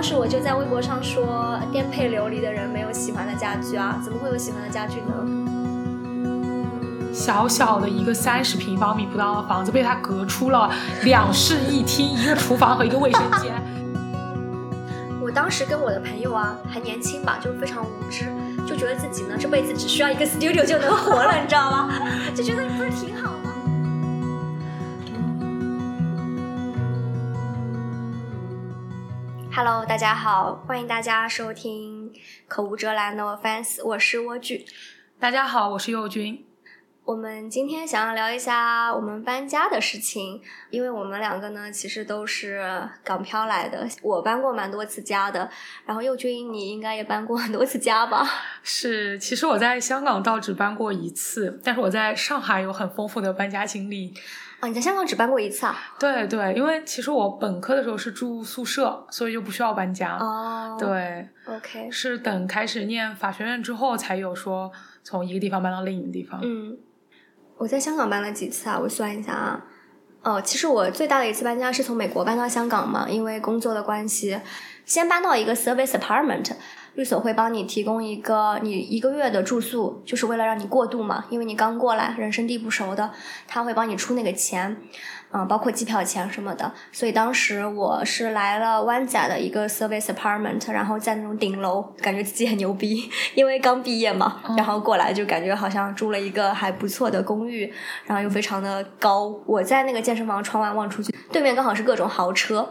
[0.00, 5.12] 当时我就在微博上说，颠沛流离的人没有喜欢的家具啊，怎么会有喜欢的家具呢？
[7.12, 10.72] 小小的一个三十平方米不到的房子，被他隔出了
[11.02, 13.52] 两室一厅、一个厨房和一个卫生间。
[15.20, 18.24] 我当时跟我的朋友啊，还年轻吧，就是非常无知，
[18.66, 21.90] 就觉得自己呢这辈子只需要一个 studio 就能活了，你知道吗？
[22.34, 23.29] 就觉得不是挺好
[29.52, 32.12] ？Hello，大家好，欢迎大家收听
[32.46, 34.64] 口无遮拦 No Offense，我是蜗苣。
[35.18, 36.46] 大家好，我是佑君。
[37.04, 40.40] 我们今天想要聊一下我们搬家的事情，
[40.70, 43.88] 因为我们两个呢，其实都是港漂来的。
[44.02, 45.50] 我搬过蛮多次家的，
[45.84, 48.24] 然后佑君你应该也搬过很多次家吧？
[48.62, 54.14] 是，其实我在香港倒只搬过一次，但是我在上海有很丰富的搬家经历。
[54.60, 55.76] 啊，你在香港只搬过一次啊？
[55.98, 60.16] 对对，因为其实我本科的时候是住宿舍，所以就不需要搬家。
[60.18, 64.70] 哦，对，OK，是等开始念法学院之后才有说
[65.02, 66.40] 从一个地方搬到另一个地方。
[66.42, 66.78] 嗯。
[67.56, 68.78] 我在香港搬了几次啊？
[68.78, 69.64] 我算一下啊，
[70.22, 74.40] 哦，其实我最大的一次搬家是从美国搬到香港嘛，因为工作的关系，
[74.86, 76.52] 先搬到一个 service apartment，
[76.94, 83.12] 律所会帮你提供一个你一个月的住宿，就是为了让你过渡嘛，因为你刚过来，人生地不熟的，
[83.46, 84.76] 他会帮你出那个钱。
[85.32, 97.72] 嗯，包括机票钱什么的，所以当时我是来了湾仔的一个 service apartment，然后在那种顶楼，感觉自己很牛逼，因为刚毕业嘛，然后过来就感觉好像住了一个还不错的公寓，
[98.06, 99.28] 然后又非常的高。
[99.46, 102.68] 我在那个健身房窗外望出去，对面刚好是各种豪车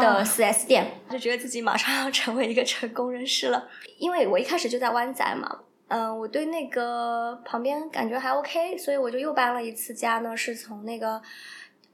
[0.00, 3.68] 的四 S 店，就觉得自己马上要成为一个成功人士了。
[3.98, 11.20] 因为我一开始就在湾仔嘛，嗯，我对那个旁边感觉还 OK，所以我就又搬了一次家呢，是从那个。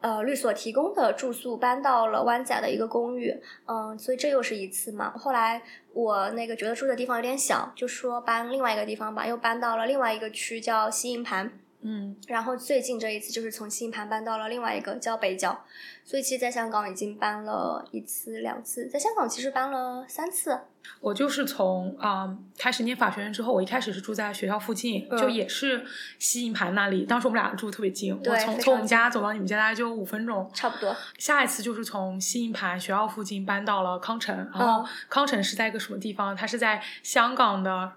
[0.05, 5.11] 呃，律所提供的住宿搬到了湾仔的一个公寓，嗯，所以这又是一次嘛。
[5.17, 5.63] 后来
[5.95, 11.51] 我那个觉得住的地方有点小，就说搬另外一个地方吧，又搬到了另外一个区叫西营盘。
[11.86, 15.64] 嗯，然后最近这一次就是从新盘搬到了另外一个叫北角，
[16.02, 20.58] 所以其实在香港已经搬了一次两次，在香港其实搬了三次。
[21.00, 25.84] 我就是从啊开始念法学院之后，我一开始是住在学校附近，就也是
[26.18, 30.96] 西营盘那里，当时我们俩住特别近，我从从我们家走到你们家大概就五分钟，差不多。
[31.18, 36.34] 下一次就是从西营盘学校附近搬到了康城，然后康城是在一个什么地方？
[36.34, 37.92] 它是在香港的。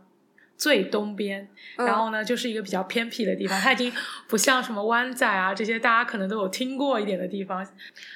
[0.57, 1.47] 最东边，
[1.78, 3.94] 然后呢，就是一个比较偏僻的地方，它已经
[4.28, 7.66] 不像什么湾仔啊这些大家可能都有听过一点的地方。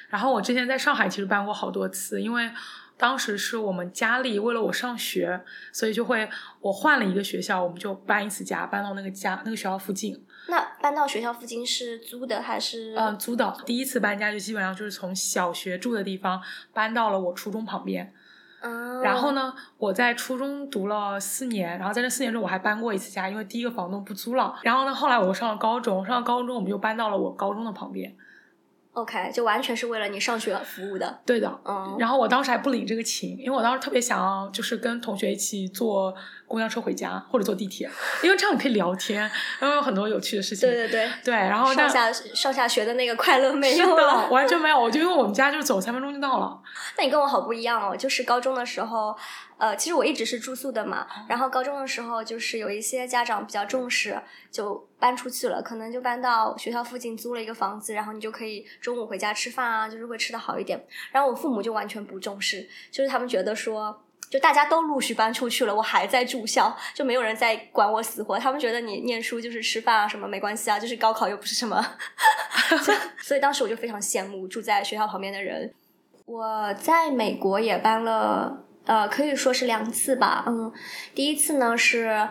[0.08, 2.50] 然后我之前在上海其实搬过好多次，因为
[2.96, 5.40] 当时是我们家里为了我上学，
[5.72, 6.28] 所以就会
[6.60, 10.24] 我换了一个学校，我们就搬一次家，搬到那个家那个学校附近。
[10.48, 12.94] 那搬到学校附近是租的还是？
[12.96, 13.56] 嗯，租的。
[13.64, 16.42] 第一次搬家就基本上就是从小学住的地方
[16.72, 18.12] 搬到了我初中旁边。
[19.02, 24.54] 然后呢，我在初中读了四年，然后在这四年中我还搬过一次家，因为第一个房东不租了。
[24.62, 28.14] 然后呢，后来我上了高中，上了高中我们就搬到了我高中的旁边。
[28.92, 31.20] OK，就完全是为了你上学服务的。
[31.24, 31.96] 对的，嗯。
[31.98, 36.14] 然后我当时还不领这个情，因为我当时特别想要，就是跟同学一起坐
[36.52, 37.90] 公交车回家，或者坐地铁，
[38.22, 39.22] 因为这样你可以聊天，
[39.58, 40.68] 然后有很多有趣的事情。
[40.68, 41.10] 对对对。
[41.24, 44.78] 对，然后上下上下学的那个快乐没有了，完全 没有。
[44.78, 46.60] 我就因为我们家就是走三分钟就到了。
[46.98, 49.16] 那你跟我好不一样哦，就是高中的时候。
[49.58, 54.20] 呃，其实我一直是住宿的嘛，然后高中的时候就是有一些家长比较重视，
[54.50, 60.84] 就搬出去了，可能就搬到学校附近租了一个房子，然后你就可以中午回家吃饭啊，就是会吃的好一点。
[61.12, 64.02] 然后我父母就完全不重视，就是他们觉得说，
[64.32, 68.38] 就大家都陆续搬出去了，我还在住校，就没有人在管我死活。
[68.38, 71.86] 他们觉得你念书就是吃饭啊什么没关系啊，就是高考又不是什么，
[73.20, 75.70] 所以当时我就非常羡慕住在学校旁边的人。
[76.24, 78.64] 我在美国也搬了。
[78.84, 80.42] 呃，可以说是两次吧。
[80.48, 80.72] 嗯，
[81.14, 82.28] 第一次呢是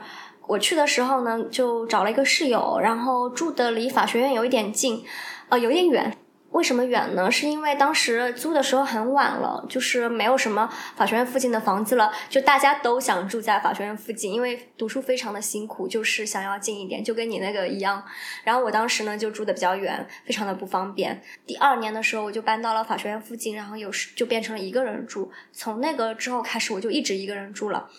[0.48, 5.06] 我去的时候呢，就找了一个室友，然后住的离法学院有一点近，
[5.48, 6.18] 呃，有点远。
[6.52, 7.32] 为什么远呢？
[7.32, 18.04] 是因为当时租的时候很晚了，就是没有什么法学院附近的房子了，就大家都想住在法学院附近，因为读书非常的辛苦，就是想要近一点，就跟你那个一样。
[18.44, 21.22] 然后我当时呢就住的比较远，非常的不方便。
[21.48, 25.32] 第二年的时候我就搬到了法学院附近，然后有时就变成了一个人住。
[25.54, 27.90] 从那个之后开始，我就一直一个人住了。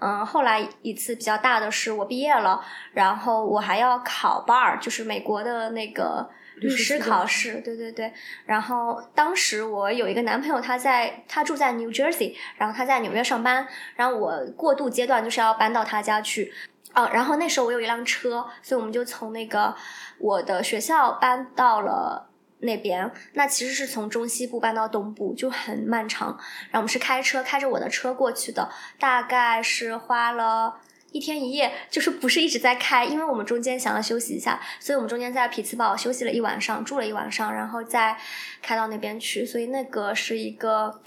[0.00, 2.60] 嗯，后来一次比较大的是我毕业了，
[2.92, 6.28] 然后我还要考 bar，就是美国的那个。
[6.60, 8.12] 律师考试，对对对。
[8.46, 13.66] 然后当时我有一个男朋友，他在他住在 New Jersey，然后他在纽约上班。
[13.96, 16.52] 然后我过渡阶段就是要搬到他家去。
[16.94, 19.74] 哦，然后那时候我有一辆车，所以我们就从那个
[20.18, 22.28] 我的学校搬到了
[22.58, 26.28] 那边，那其实是从中西部搬到东部，就很漫长。
[26.64, 28.68] 然后我们是开车，开着我的车过去的，
[28.98, 30.80] 大概是花了
[31.12, 38.16] 一天一夜，就是不是一直在开，因为我们中间想要休息一下，所以我们中间在匹兹堡休息了一晚上，住了一晚上，然后再
[38.62, 39.44] 开到那边去。
[39.44, 41.00] 所以那个是一个，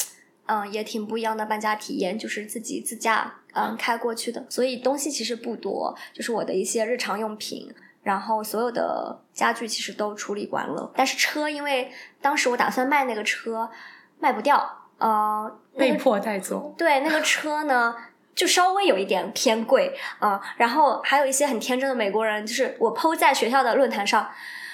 [0.46, 4.46] 嗯，也挺不一样的搬家体验，就是自己自驾，嗯，开过去的。
[4.50, 7.74] 所以东西其实不多，就是我的一些日常用品。
[8.04, 11.90] 然后所有的家具其实都处理完了，但是车因为
[12.22, 13.72] 当时我打算卖那个车，
[14.20, 16.76] 卖不掉，呃，被迫带走。
[16.78, 17.96] 对，那个车呢
[18.36, 20.42] 就稍微有一点偏贵啊。
[20.58, 24.30] 然后还有一些很天真的美国人，就是我 PO 在学校的论坛上，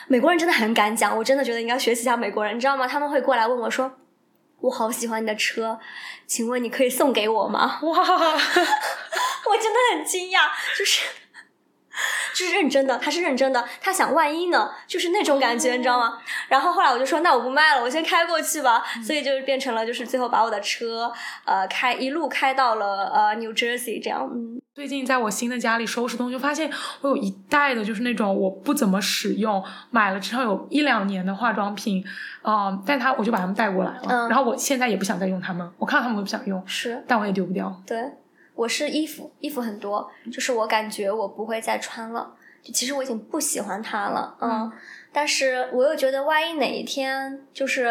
[0.08, 2.88] 美国人真的很敢讲，我真的觉得应该学习一下美国人，你知道吗？
[2.88, 3.92] 他们会过来问我说
[4.62, 5.80] ：“我好喜欢你的车，
[6.26, 11.19] 请问你可以送给我吗？”哇， 我真的很惊讶，就是。
[12.40, 16.18] 就是认真的，他是认真的，他想万一呢，就是那种感觉，你知道吗？
[16.48, 18.82] 然后后来我就说，那我不卖了，我先开过去吧。
[19.04, 21.12] 所以就变成了，就是最后把我的车，
[21.44, 24.26] 呃，开一路开到了呃 New Jersey 这样。
[24.34, 26.72] 嗯，最近在我新的家里收拾东西，发现
[27.02, 32.02] 我有一袋的，就是那种我不怎么使用，买了至少有一两年的化妆品，
[32.44, 34.30] 嗯，但他我就把他们带过来了。
[34.30, 37.76] 然后我现在也不想再用他们，我看到它们我不想用，是，但我也丢不掉。
[37.86, 37.98] 对。
[38.60, 42.36] 我是衣服，衣服很多，就是我感觉我不会再穿了。
[42.62, 44.70] 就其实我已经不喜欢它了，嗯，
[45.14, 47.88] 但是我又觉得万一哪一天就是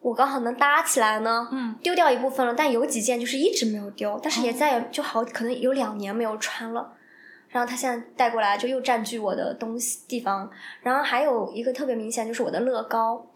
[0.00, 6.94] 我刚好能搭起来呢，嗯，丢掉一部分了，但有几件就是一直没有丢，但是也再也就好可能有两年没有穿了。
[7.50, 10.50] 然后他现在带过来就又占据我的东西地方。
[10.80, 13.26] 然后还有一个特别明显就是我的乐高，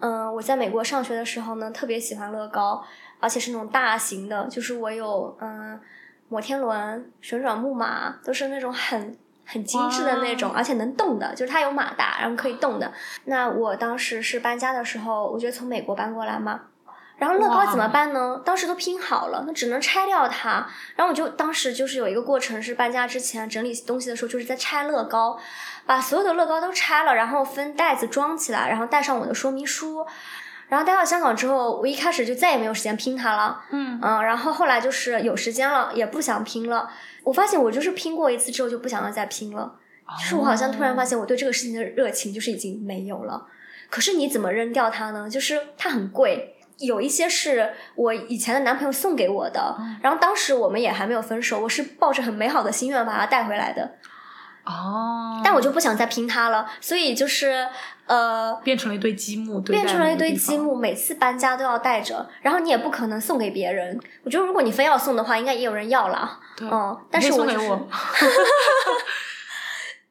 [0.00, 2.82] 嗯，我在美国上学的时候呢，特别喜欢乐高，
[3.20, 5.78] 而且是那种大型的，就是我有嗯。
[6.28, 9.16] 摩天轮、旋转木马都是那种很
[9.46, 12.92] 很精致的那种，而且能动的，就是它有马达，然后可以动的。
[13.24, 16.60] 那我当时是搬家的时候，我觉得从美国搬过来嘛，
[17.16, 18.40] 然后乐高怎么办呢？
[18.44, 20.66] 当时都拼好了，那只能拆掉它。
[20.96, 25.38] 然后我就当时就是有一个过程，是搬家之前整理东西的时候，就是在拆乐高，
[25.86, 30.06] 把所有的乐高都拆了，然后分袋子装起来，然后带上我的说明书。
[30.68, 33.62] 然后待到香港之后，我一开始就再也没有时间拼它了。
[33.70, 36.90] 嗯嗯，然后后来就是有时间了，也不想拼了。
[37.24, 39.74] 我发现我就是拼过一次之后就不想要再拼了，
[40.18, 43.46] 就是我好像突然发现我对这个事情的热情就是已经没有了。
[43.90, 45.28] 可是你怎么扔掉它呢？
[45.28, 53.96] 就是它很贵，有一些是我以前的男朋友送给我的，然后当时我们也还没有分手，我是抱着很美好的心愿把它带回来的。
[54.68, 57.66] 哦，但我就不想再拼它了，所以就是
[58.04, 63.98] 呃，变成了一堆积木，变成了一堆积木，每次搬家都要带着，然后你也不可能送给别人。
[64.24, 67.68] 我觉得如果你非要送的话，应该也有人要了，嗯，但是我就是，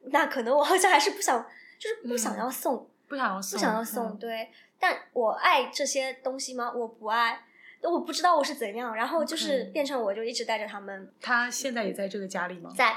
[0.10, 1.40] 那可能我好像还是不想，
[1.78, 4.50] 就是不想要送，不想要送，不想要送，对。
[4.80, 6.72] 但我爱这些东西吗？
[6.74, 7.42] 我不爱，
[7.84, 11.12] 我不知道我是怎样，然后就是变成我就一直带着他们。
[11.22, 12.72] 他现在也在这个家里吗？
[12.76, 12.96] 在。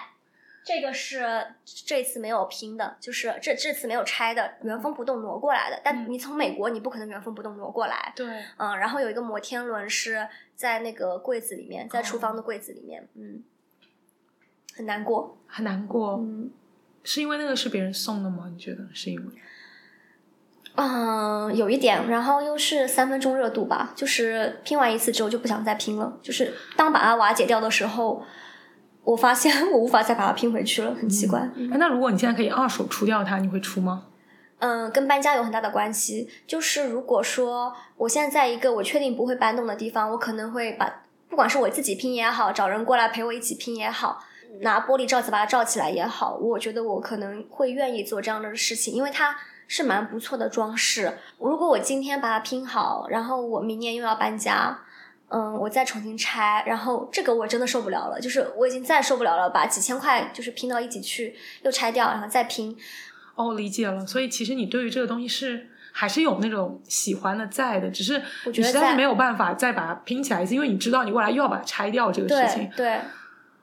[0.62, 1.24] 这个是
[1.64, 5.80] 这次没有拼的，就是这这次没有拆的，原封不动挪过来的。
[5.82, 8.12] 但你从美国，你不可能原封不动挪过来。
[8.14, 8.26] 对，
[8.58, 13.42] 嗯，然后有一个摩天轮是在那个柜子里面，在厨房的柜子里面，嗯，
[14.76, 16.18] 很难过，很难过。
[16.18, 16.50] 嗯，
[17.02, 18.50] 是因为那个是别人送的吗？
[18.52, 19.32] 你觉得是因为？
[20.74, 28.22] 嗯，有一点，然后又是三分钟热度吧，就是拼完一次之后就不想再拼了，就是当把它瓦解掉的时候。
[29.02, 31.48] 我发现我无法再把它拼回去了，很奇怪。
[31.70, 34.04] 那如果你现在可以二手出掉它，你会出吗？
[34.58, 36.28] 嗯，跟搬家有很大的关系。
[36.46, 44.22] 就是如果说我现在在一个我确定不会搬动的地方，我可能会把，不管是我自己拼也好，找人过来陪我一起拼也好，
[44.60, 49.34] 拿玻璃罩子把它罩起来也好，我觉得我可能会愿意做这样的事情，因为它
[49.66, 51.16] 是蛮不错的装饰。
[51.38, 54.78] 如果我今天把它拼好，然后我明年又要搬家。
[55.32, 62.76] 嗯，我再重新拆，然后这个我真的受不了了，就是我已经再受不了了，把几千块就是拼到一起去，又拆掉，然后再拼。
[63.36, 64.04] 哦，理解了。
[64.04, 72.68] 所以其实你对于这个东西是还是有那种喜欢的在的，只是你实在是没有办法再把它拼起来一次，因为你知道你未来又要把它拆掉这个事情。
[72.76, 73.00] 对，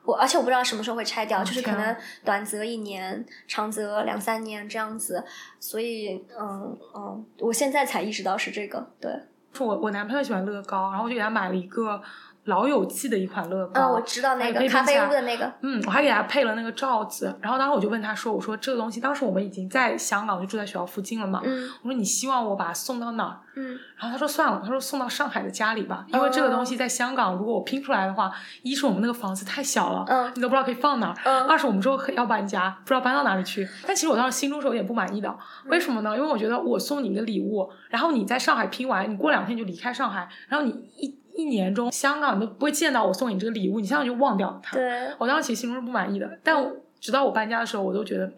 [0.04, 1.94] 我而且我不知道什么时候会拆掉，就是可能
[2.24, 5.22] 短则一年，长则两三年这样子。
[5.60, 9.12] 所以，嗯嗯，我现在才意识到是这个，对。
[9.58, 12.00] 我我男朋友喜欢乐高，然后我就给他买了一个
[12.48, 13.80] 老友记的一款乐高。
[13.80, 15.52] 嗯，我知道那个咖啡屋的那个。
[15.60, 21.40] 嗯，我还给他配了那个罩子，然后当时我就问他说：“我说这个东西，当时我们已经在香港，就住在学校附近了嘛。
[21.44, 23.40] 嗯我说你希望我把它送到哪儿？
[23.56, 28.30] 嗯然后他说算了，他说送到上海的家里吧，因为这个东西在香港，如果我拼出来的话，
[28.62, 33.68] 一是我们那个房子太小了，嗯你都不知道可以放哪儿；嗯二是我们之后要搬家，不知道搬到哪里去。
[33.86, 35.28] 但其实我当时心中是有点不满意的，
[35.64, 36.16] 嗯为什么呢？
[36.16, 44.76] 因为我觉得我送你一个礼物，然后你在上海拼完，你过两天就离开上海，然后你一一年中香港你都不会见到我送你这个礼物，你现在就忘掉它。
[44.76, 46.56] 对，我当时其实心中是不满意的，但
[47.00, 48.28] 直到我搬家的时候，我都觉得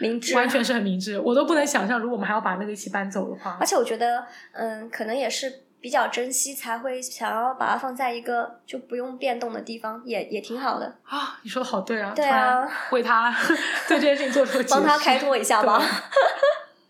[0.00, 0.34] 明智。
[0.34, 13.30] 完全是很明智，我都不能想象，如果我们还要把那个一起搬走的话而，且我觉得，嗯，可能也是比较珍惜，才会想要把它放在一个就不用变动的地方，也也挺好的，啊，你说的好对啊，对啊为他
[13.86, 15.82] 对这件事情做出帮他开拓一下吧。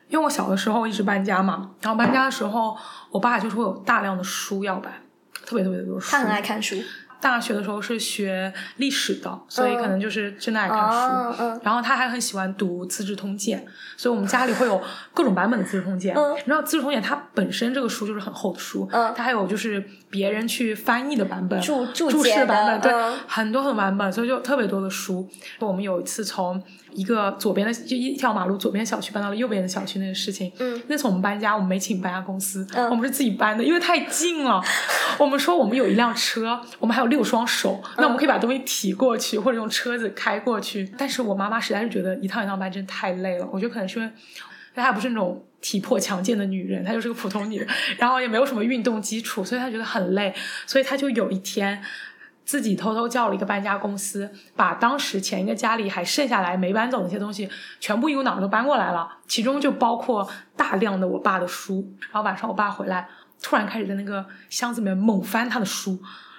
[0.08, 2.76] 因为我小的时候一直搬家嘛，然后搬家的时候，
[3.10, 4.90] 我爸就是会有大量的书要搬，
[5.48, 6.10] 特别特别多书。
[6.10, 6.76] 他很爱看书，
[7.22, 11.60] 大学的时候是学历史的，所以可能就是真的爱看书。
[11.62, 13.64] 然后他还很喜欢读《资治通鉴》，
[14.00, 14.78] 所以我们家里会有
[15.14, 16.14] 各种版本的《资治通鉴》。
[16.20, 25.26] 嗯你知道《资治通鉴》它本身这个书就是很厚的书，嗯它还有就是别人去翻译的版本、注注释版本，对，嗯很多很多版本，所以就特别多的书。
[25.60, 34.62] 我们有一次从一个左边的就一条马路左边小区搬到了右边的小区那个事情，嗯那次我们搬家，我们没请搬家公司，嗯我们是自己搬的，因为太近了。
[35.18, 40.90] 我们说我们有一辆车，我们还有六双手，那我们可以把东西提过去，或者用车子开过去。
[40.96, 44.12] 但是我妈妈实在是觉得一趟一趟搬真的太累了，我觉得可能是因为
[44.74, 47.68] 她还不是那种体魄强健的女人，她就是个普通女人，
[47.98, 50.32] 然后也没有什么运动基础，所以她觉得很累，
[50.66, 51.82] 所以她就有一天。
[52.48, 57.46] 自己偷偷叫了一个搬家公司，把当时前一个家里还剩下来没搬走的那些东西，
[57.78, 60.26] 全部一股脑都搬过来了，其中就包括
[60.56, 61.86] 大量的我爸的书。
[62.00, 63.06] 然后晚上我爸回来，
[63.42, 65.90] 突然开始在那个箱子里面猛翻他的书，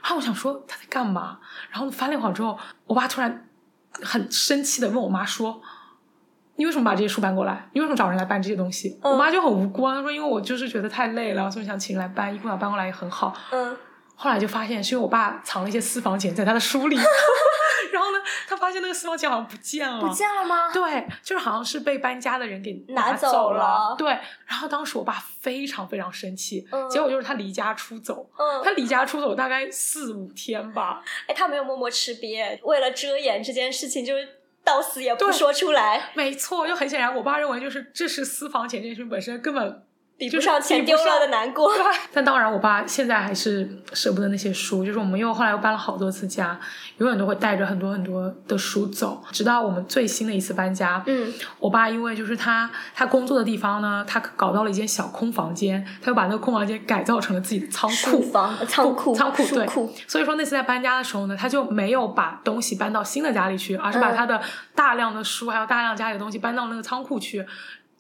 [0.02, 1.38] 然后我想说他在干嘛？
[1.70, 3.48] 然后翻了一会儿之后，我爸突然
[4.02, 5.62] 很生气的问我妈说
[6.58, 7.70] ：“你为什么把这些书搬过来？
[7.74, 13.78] 你为什么找人来搬这些东西？”我妈就很无辜啊，她说：“因为我就是觉得太累了，所以想请人来搬，一股脑搬过来也很好。”嗯
[14.22, 16.98] 后来就发现是因为我爸藏了一些私房钱在他的书里，
[17.94, 18.18] 然后呢，
[18.50, 20.70] 他发现那个私房钱好像不见了，不见了吗？
[20.74, 24.10] 对，就是好像是被搬家的人给拿走走了对，
[24.46, 34.28] 然后当时我爸非常非常生气，嗯结果就是他离家出走，嗯，他离家出走大概四五天吧，哎，他没有默默吃瘪，为了遮掩这件事情，就是
[34.66, 39.80] 到死也不说出来，没错，就很显然，我爸认为就是这是私房钱这件事情本身根本就是
[40.20, 41.72] 比不上钱丢了的难过。
[42.14, 46.60] 但当然，我爸现在还是舍不得那些书，就是我们又后来又搬了好多次家，
[46.98, 57.96] 永远都会带着很多很多的书走，直到我们最新的一次搬家，嗯我爸因为就是他他工作的地方呢，他搞到了一间小空房间，他又把那个空房间改造成了自己的仓库。
[57.96, 64.42] 书房、呃仓库、仓库对书库，所以说那次在搬家的时候呢，他就没有把东西搬到新的家里去，而是把嗯他的
[64.76, 67.46] 大量的书还有大量家里的东西搬到那个仓库去，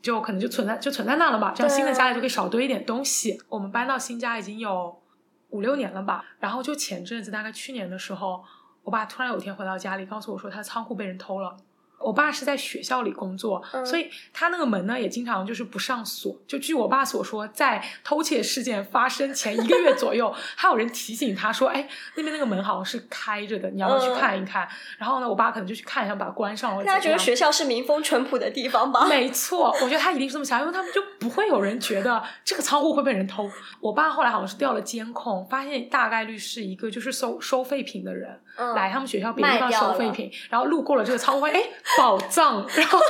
[0.01, 3.41] 就可能就存在就存在那了嘛，这样新的家里就可以少堆一点东西。
[3.49, 5.01] 我们搬到新家已经有
[5.49, 8.43] 五六年了吧，然后就前阵子大概去年的时候，
[8.83, 11.57] 我爸突然有一天回到家里，告诉我说他的仓库被人偷了。
[11.99, 16.35] 我爸是在学校里工作，嗯所以他那个门呢也经常就是不上锁。
[16.47, 26.83] 就据我爸所说，在偷窃事件发生前一个月左右， 还有人提醒他说：“哎，那边那个门好像是开着的，你要不要去嗯看一看？”然后呢，我爸可能就去看一下，把它关上了。
[26.83, 29.05] 大家觉得学校是民风淳朴的地方吧？
[29.07, 33.49] 没错，我觉得他一定是这么想，因为他们就不会有人觉得这个仓库会被人偷。
[33.81, 41.59] 我爸后来好像是调了监控，发现大概率是一个就是收收废品的人、嗯来他们学校别的地方收废品，然后路过了这个仓库，哎，
[41.97, 42.99] 宝藏， 然后。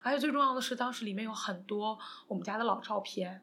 [0.00, 3.42] 而且最重要的是，当时里面有很多我们家的老照片，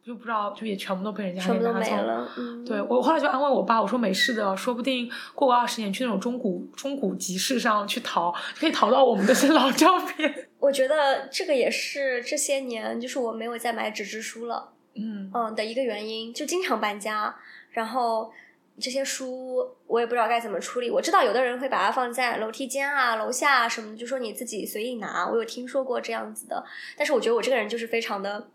[0.00, 2.28] 就不知道就也全部都被人家给拿走了。
[2.36, 10.48] 嗯，对我后来就安慰我爸，我说没事的，说不定过个二十年去那种中古中古集市上去淘，可以淘到我们这些老照片。
[10.60, 17.34] 我觉得这个也是这些年就是我没有再买纸质书了，嗯嗯的一个原因，就经常搬家，
[17.70, 18.32] 然后
[18.80, 20.90] 这些书我也不知道该怎么处理。
[20.90, 25.28] 我知道有的人会把它放在楼梯间啊、楼下啊什么的，就说你自己随意拿。
[25.28, 26.64] 我有听说过这样子的，
[26.96, 28.48] 但是我觉得我这个人就是非常的。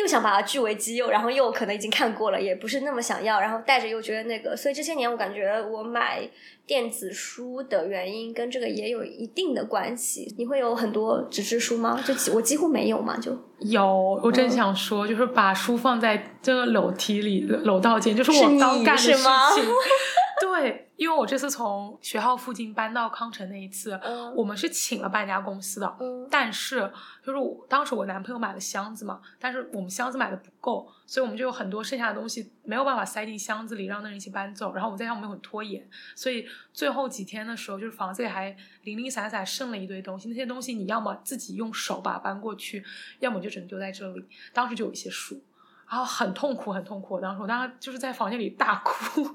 [0.00, 6.28] 又想把它据为己有，然后又可能已经看过了，也不是那么想要，然后带着又觉得那个，所以这些年我感觉我买
[6.66, 10.34] 电子书的原因跟这个也有一定的关系。
[10.38, 12.02] 你会有很多纸质书吗？
[12.06, 19.64] 就几我几乎没有嘛，就 有，我真嗯想说，就是把书放在这个楼梯里、楼道间，就是是我刚你干的事是吗情。
[20.40, 26.90] 对，因为我这次从学校附近搬到康城那一次，嗯我们是请了搬家公司的，嗯但是
[27.22, 34.72] 就是我当时我男朋友买了箱子嘛，但是我们箱子买的不够，所以我们就有很多剩下的东西没有办法塞进箱子里，让那人一起搬走。
[34.72, 40.28] 然后我们在家我们又很拖延，所以最后几天的时候，就是房子里还零零散散剩了一堆东西。
[40.30, 42.82] 那些东西你要么自己用手把它搬过去，
[43.18, 44.24] 要么就只能丢在这里。
[44.54, 45.42] 当时就有一些书，
[45.86, 47.16] 然后很痛苦，很痛苦。
[47.16, 49.28] 我当时我当时就是在房间里大哭。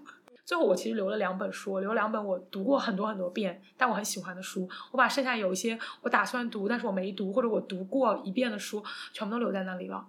[0.46, 4.70] 最后我其实留了两本书，留了两本我读过很多很多遍，但我很喜欢的书。
[4.92, 10.06] 我把剩下有一些我打算读，但是我没读，或者我读过一遍的书，全部都留在那里了。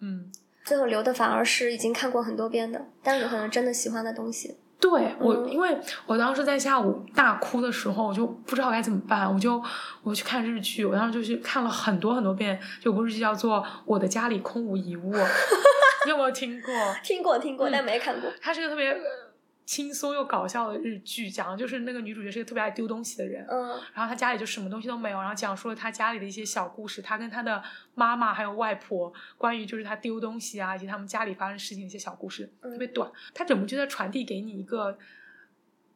[0.00, 0.30] 嗯，
[0.64, 4.58] 最后留的反而是已经看过很多遍的，但是有可能真的喜欢的东西。
[4.80, 5.76] 对我，嗯因为
[6.06, 9.60] 我当时在下午大哭的时候，我就不知道该怎么办，我就
[10.02, 15.12] 我去看日剧，我当时就去看了很多很多遍，有部日剧叫做《我的家里空无一物》，
[16.04, 16.72] 你有没有听过？
[17.02, 18.30] 听过听过，嗯但没看过。
[18.40, 19.00] 它是个特别呃
[19.68, 27.62] 轻松又搞笑的日剧，讲的就是那个女主角是个特别爱丢东西的人，嗯然后她家里就什么东西都没有，然后讲述了她家里的一些小故事，她跟她的
[27.94, 33.12] 妈妈还有外婆关于就是她丢东西啊，以及他们家里发生事情的一些小故事，嗯特别短。
[33.34, 34.98] 她整部剧在传递给你一个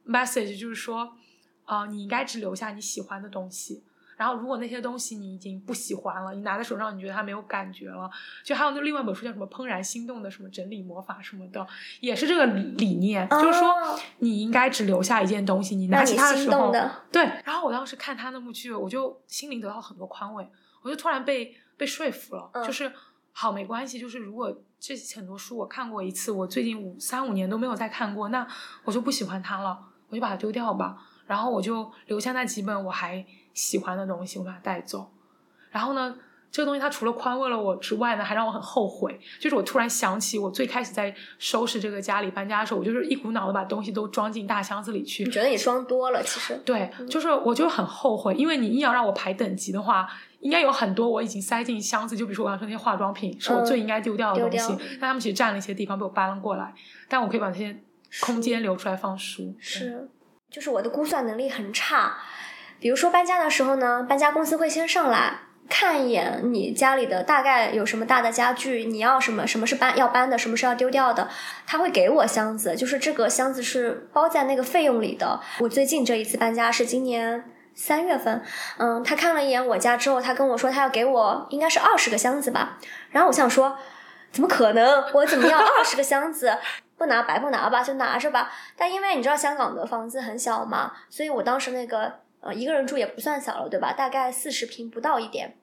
[0.07, 1.17] message，就是说，
[1.65, 3.83] 呃，你应该只留下你喜欢的东西。
[4.23, 8.09] 然后，如果那些东西你已经不喜欢了，你拿在手上你觉得它没有感觉了，
[8.45, 11.67] 就还有那另外一本书叫什么《怦然心动》的什么整理魔法什么的，
[11.99, 13.99] 也是这个理理念，就是说哦。
[14.19, 16.73] 你应该只留下一件东西，你拿起让你它的时候。
[17.11, 20.49] 对，然后我当时看他那部剧，我就心灵得到很多宽慰，
[20.83, 22.65] 我就突然被被说服了，嗯。
[22.65, 22.93] 就是
[23.33, 28.47] 好没关系，就是如果这很多书我看过一次，我最近五三五年都没有再看过，那
[28.85, 29.77] 我就不喜欢它了，
[30.09, 33.25] 我就把它丢掉吧，然后我就留下那几本我还
[33.55, 35.11] 喜欢的东西，我把它带走，
[35.71, 36.15] 然后呢。
[36.55, 39.19] 这个东西它除了宽慰了我之外呢，还让我很后悔。
[39.41, 45.25] 就是我突然想起，我最开始在收拾这个家里搬家的时候，我就是一股脑的把东西都装进大箱子里去。
[45.25, 50.07] 你觉得你装多了，其实对，嗯就是我就很后悔，因为你硬要让我排等级的话，
[50.41, 56.75] 应该有很多我已经塞进箱子，就比如说我刚说那些化妆品，是我最应该丢掉的东西，掉但他们其实占了一些地方被我搬了过来，
[57.09, 57.75] 但我可以把这些
[58.21, 59.57] 空间留出来放书。
[59.59, 60.07] 是，
[60.51, 62.15] 就是我的估算能力很差。
[62.83, 71.29] 比如说搬家的时候呢，搬家公司会先上来看一眼你家里的大概有什么大的家具，你要什么，什么是搬要搬的，什么是要丢掉的，
[71.65, 75.41] 他会给我箱子，就是这个箱子是包在那个费用里的。
[75.61, 77.45] 我最近这一次搬家是今年。
[77.75, 78.43] 三月份，
[78.77, 82.77] 嗯，他看了一眼我家之后，他跟我说他要给我应该是二十个箱子吧，
[83.11, 83.79] 然后我想说，
[84.31, 85.03] 怎么可能？
[85.15, 86.59] 我怎么要 二十个箱子？
[86.99, 88.51] 不拿白不拿吧，就拿着吧。
[88.77, 93.95] 但因为你知道香港的房子很小嘛，所以我当时那个呃一个人住也不算小了，对吧？
[93.95, 95.57] 大概四十平不到一点。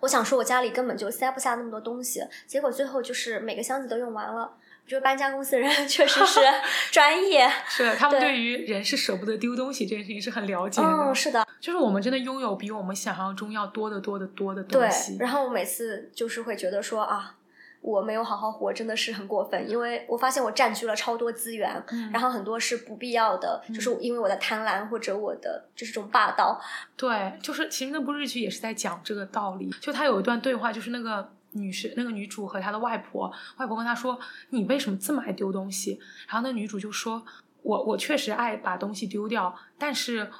[0.00, 4.56] 我想说，我家里根本就塞不下那么多东西，结果最后就是每个箱子都用完了。
[4.84, 6.40] 我觉得搬家公司的人 确实是
[6.92, 7.50] 专业。
[7.66, 10.86] 是的，他们对对于人是舍不得丢东西这件事情是很了解的。
[10.86, 15.16] 嗯，是的，就是我们真的拥有比我们想象中要多得多得多的东对西。。
[15.18, 17.36] 然后我每次就是会觉得说啊，
[17.84, 26.58] 我没有好好活，真的是很过分，因为我发现我占据了超多资源，嗯然后很多是不必要的，就是因为我的贪婪或者我的就是这种霸道。
[26.96, 29.68] 对，就是其实那部日剧也是在讲这个道理。
[29.82, 34.18] 就他有一段对话，就是那个女士、那个女主和她的外婆，外婆问她说
[34.48, 37.22] ：“你为什么这么爱丢东西？”然后那女主就说
[37.60, 40.30] ：“我我确实爱把东西丢掉，但是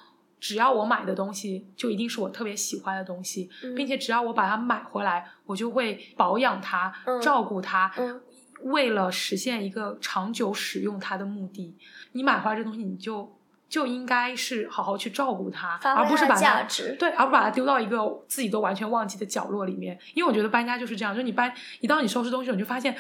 [0.45, 7.91] 只要我买的东西就一定是我特别喜欢的东西，嗯并且只要我把它买回来，我就会保养它、嗯照顾它。
[7.97, 8.21] 嗯
[8.65, 11.75] 为了实现一个长久使用它的目的，
[12.13, 13.35] 你买回来这东西，你就
[13.71, 16.63] 就应该是好好去照顾它，它而不是把它。
[16.99, 19.99] 对，而不把它丢到一个自己都完全忘记的角落里面。
[20.13, 22.95] 因为我觉得搬家就是这样，就是你搬，一到你收拾东西，你就发现。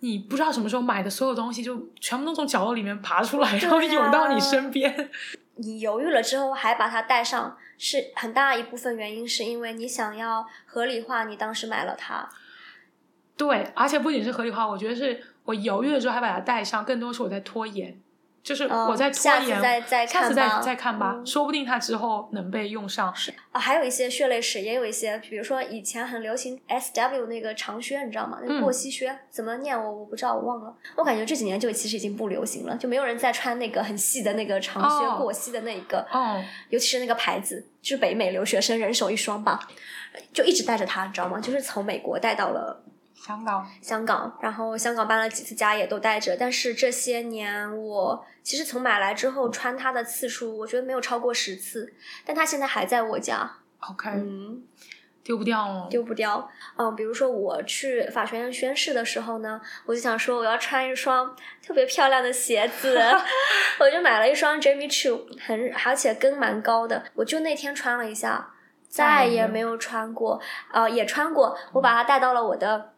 [0.00, 5.10] 你不知道什么时候买的所有东西，就全部都从角落里面爬出来，然后涌到你啊身边。
[5.56, 12.28] 你犹豫了之后还把它带上，是很大一部分原因是因为你想要合理化你当时买了它。
[13.36, 18.00] 对，而且不仅是合理化，我觉得是我犹豫了之后还把它带上，更多是我在拖延，
[18.46, 23.12] 就是嗯我在拖下次延，下次再看吧再看吧，嗯说不定它之后能被用上。
[23.50, 28.38] 啊，还有一些血泪史，也有一些，比如说以前很流行 S W 那个长靴，你知道吗？
[28.46, 30.72] 那过膝靴、怎么念我我不知道，我忘了。
[30.94, 39.58] 我感觉这几年就其实已经不流行了，就没有人再穿那个很细的那个长靴、哦过膝的那一个，哦，尤其是那个牌子，就是北美留学生人手一双吧，
[40.32, 41.40] 就一直带着它，你知道吗？
[41.40, 42.80] 就是从美国带到了
[43.16, 51.92] 香港，香港，然后香港搬了几次家也都带着，但是这些年我其实从买来之后穿它的次数，我觉得没有超过十次，
[52.24, 53.50] 但它现在还在我家。
[53.80, 54.62] OK，、嗯，
[55.24, 55.88] 丢不掉了。
[55.90, 56.48] 丢不掉。
[56.76, 61.34] 嗯，比如说我去法学院宣誓的时候呢，我就想说我要穿一双
[61.66, 62.96] 特别漂亮的鞋子，
[63.80, 68.52] 我就买了一双 Jimmy Choo，很而且跟蛮高的，我就那天穿了一下，
[68.88, 70.40] 再也没有穿过。
[70.72, 72.92] 呃，也穿过，我把它带到了我的。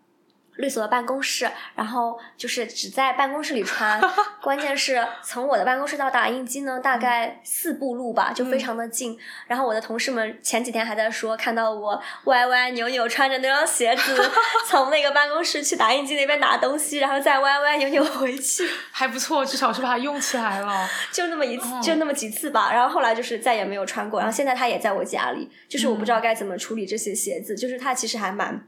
[0.59, 4.01] 律所的办公室，然后就是只在办公室里穿。
[4.43, 9.17] 关键是从我的办公室到打印机呢，大概四步路吧，就非常的近。
[9.47, 14.31] 然后我的同事们前几天还在说，看到我歪歪扭扭穿着那双鞋子，
[14.67, 18.69] 从那个办公室去打印机那边拿东西，然后再歪歪扭扭回去。
[18.91, 20.89] 还不错，至少是把它用起来了。
[21.13, 22.73] 就那么一次，就那么几次吧。
[22.73, 24.19] 然后后来就是再也没有穿过。
[24.19, 27.55] 然后现在它也在我家里，就是我不知道该怎么处理这些鞋子。
[27.55, 28.67] 就是它其实还蛮。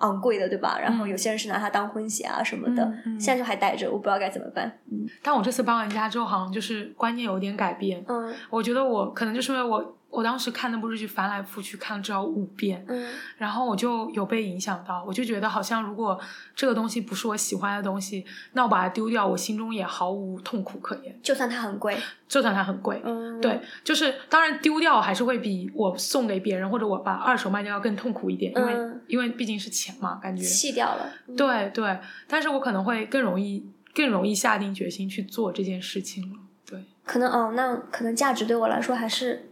[0.00, 0.78] 昂贵的对吧？
[0.78, 4.70] 然后有些人是拿它当婚鞋啊什么的，现在就还戴着，我不知道该怎么办。
[4.90, 8.04] 嗯，但我这次搬完家之后，好像就是观念有点改变。
[8.06, 9.96] 嗯，我觉得我可能就是因为我。
[10.10, 16.18] 我当时看那部日剧翻来覆去看了至少五遍，嗯，然后我就有被影响到，我就觉得好像如果
[16.54, 21.16] 这个东西不是我喜欢的东西，那我把它丢掉，我心中也毫无痛苦可言。
[21.22, 21.96] 就算它很贵，
[22.26, 30.42] 就算它很贵，嗯，对，就是当然丢掉还是会比我送给别人或者我把二手卖掉要更痛苦一点，因为因为毕竟是钱嘛，感觉。
[30.42, 39.46] 弃掉了，对对，但是我可能会更容易更容易下定决心去做这件事情了，对，可能哦，那可能价值对我来说还是。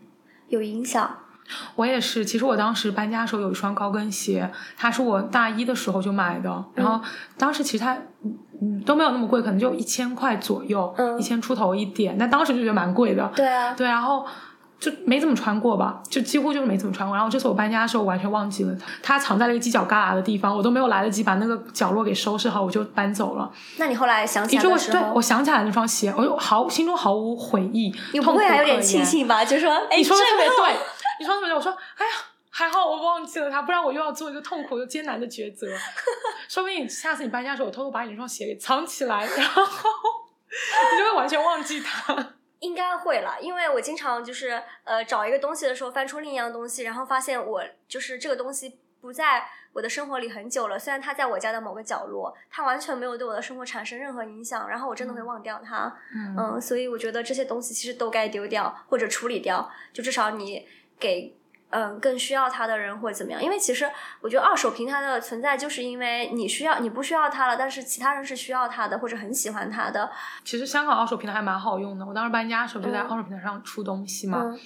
[0.49, 1.11] 有影响，
[1.77, 2.25] 我也是。
[2.25, 6.65] 其实我当时搬家的时候有一双高跟鞋，它是我大一的时候就买的。
[6.75, 7.01] 然后
[7.37, 7.97] 当时其实它
[8.61, 12.17] 嗯都没有那么贵，可能就一千块左右，一千出头一点。
[12.19, 13.31] 但当时就觉得蛮贵的。
[13.35, 14.27] 对啊，对，然后
[14.81, 17.17] 就没怎么穿过吧，就几乎就是没怎么穿过。
[17.17, 23.51] 然后这次我搬家的时候完全忘记了它，它藏在了一个犄角旮旯的地方，我都没有来得及把那个角落给收拾好，我就搬走了。
[23.77, 29.45] 那你后来想起来的时候，对我想起来那双鞋，我就毫心中毫无悔意，你不会还有点庆幸吧？
[29.45, 30.77] 就说你说的特别对。
[31.21, 31.57] 你说的特别对？
[31.57, 32.13] 我说，哎呀，
[32.49, 35.67] 还好我忘记了它，不然我又要做一个痛苦又艰难的抉择。
[36.49, 39.63] 说不定下次你搬家的时候，我偷偷把你那双鞋给藏起来，然后
[40.93, 42.35] 你就会完全忘记它。
[42.61, 50.79] 应该会了，因为我经常就是呃找一个东西的时候，翻出另一样东西，然后发现我就是这个东西不在我的生活里很久了。
[50.79, 55.97] 虽然它在我家的某个角落，它完全没有对我的生活产生任何影响，然后我真的会忘掉它。
[56.37, 60.67] 嗯，所以我觉得这些东西其实都该丢掉或者处理掉，就至少你。
[61.01, 61.33] 给
[61.71, 63.43] 嗯更需要它的人或者怎么样？
[63.43, 63.89] 因为其实
[64.21, 70.11] 我觉得二手平台的存在，就是因为你需要你不需要它了，但是其他人是需要它的或者很喜欢它的。
[70.45, 74.57] 其实香港二手平台还蛮好用的，我当时搬家的时候就在二手平台上出东西嘛。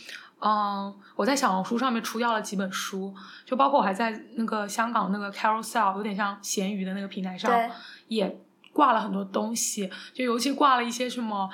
[0.45, 7.51] 嗯，我在小红书上面出掉了几本书，就包括我还在那个香港那个 Carousell，有点像闲鱼的那个平台上，
[8.09, 8.41] 也
[8.73, 11.51] 挂了很多东西，就尤其挂了一些什么。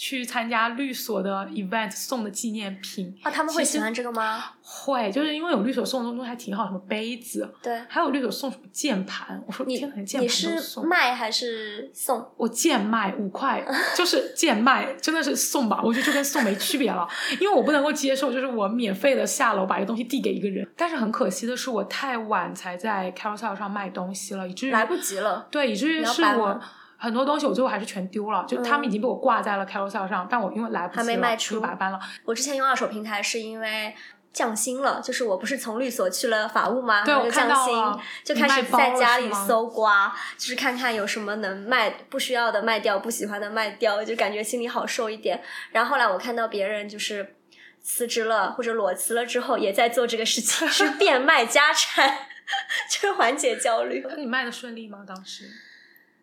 [0.00, 4.42] 去参加律所的 event 送的纪念品啊，他们会喜欢这个吗？
[4.62, 9.42] 会，就是因为有律所送的东西还挺好，什么杯子，对，还有律所送什么键盘。
[9.46, 12.26] 我说你键盘你是卖还是送？
[12.38, 13.62] 我贱卖五块，
[13.94, 15.82] 就是贱卖， 真的是送吧？
[15.84, 17.06] 我觉得就跟送没区别了，
[17.38, 20.66] 因为我不能够接受，就是我免费的下楼把一个东西递给一个人。
[20.78, 25.46] 但是很可惜的是，我太晚才在 Carousel 上卖东西了，以至于来不及了。
[25.50, 26.58] 对，以至于是我。
[27.00, 31.98] 很多东西我最后还是全丢了，就他们已经被我挂在了 Carousel 上，但我因为来不及了，就把它搬了。
[32.24, 33.94] 我之前用二手平台是因为
[34.32, 37.02] 降薪了，就是我不是从律所去了法务吗？
[37.04, 37.74] 对，我降薪，
[38.22, 45.42] 就开始在家里搜刮，就是看看有什么能卖，不需要的卖掉，不喜欢的卖掉，就感觉心里好受一点。
[45.72, 47.34] 然后后来我看到别人就是
[47.82, 52.08] 辞职了或者裸辞了之后，也在做这个事情，是变卖家产，
[52.88, 54.04] 就是缓解焦虑。
[54.08, 54.98] 那你卖的顺利吗？
[55.04, 55.50] 当时？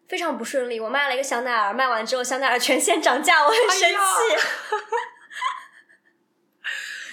[0.07, 3.97] 非常不顺利，我卖了一个香奈儿，卖完之后香奈儿全线涨价，我很生气。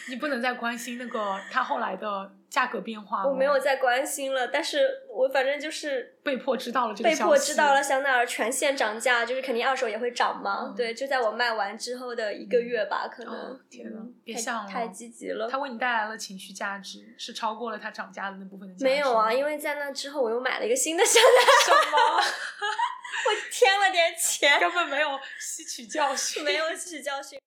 [0.09, 10.73] 你不能再关心那个它后来的价格变化我没有再关心了，但是我反正就是被迫知道了这个被迫知道了香奈儿全线涨价，就是肯定二手也会涨嘛。
[10.77, 13.59] 对，就在我卖完之后的一个月吧，可能。
[13.69, 15.49] 天呐，别想了，太积极了。
[15.51, 18.75] 它为你带来了情绪价值，是超过了它涨价的那部分的。
[18.85, 21.53] 没有啊，因为在那之后我又买了一个新的香奈儿。
[21.65, 21.99] 什么？
[23.27, 27.41] 我添了点钱，根本没有吸取教训，没有吸取教训。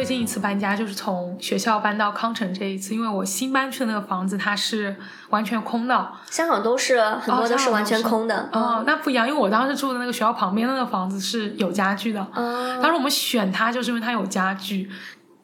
[0.00, 4.96] 最近一次搬家就是从学校搬到康城这一次，因为我新搬去的那个房子它是
[5.28, 6.12] 完全空的。
[6.30, 8.48] 香港都是很多都是完全空的。
[8.50, 12.26] 哦，那不一样，因为我当时住的那个学校旁边那个房子是有家具的。
[12.32, 12.80] 哦。
[12.82, 14.88] 当时我们选它就是因为它有家具。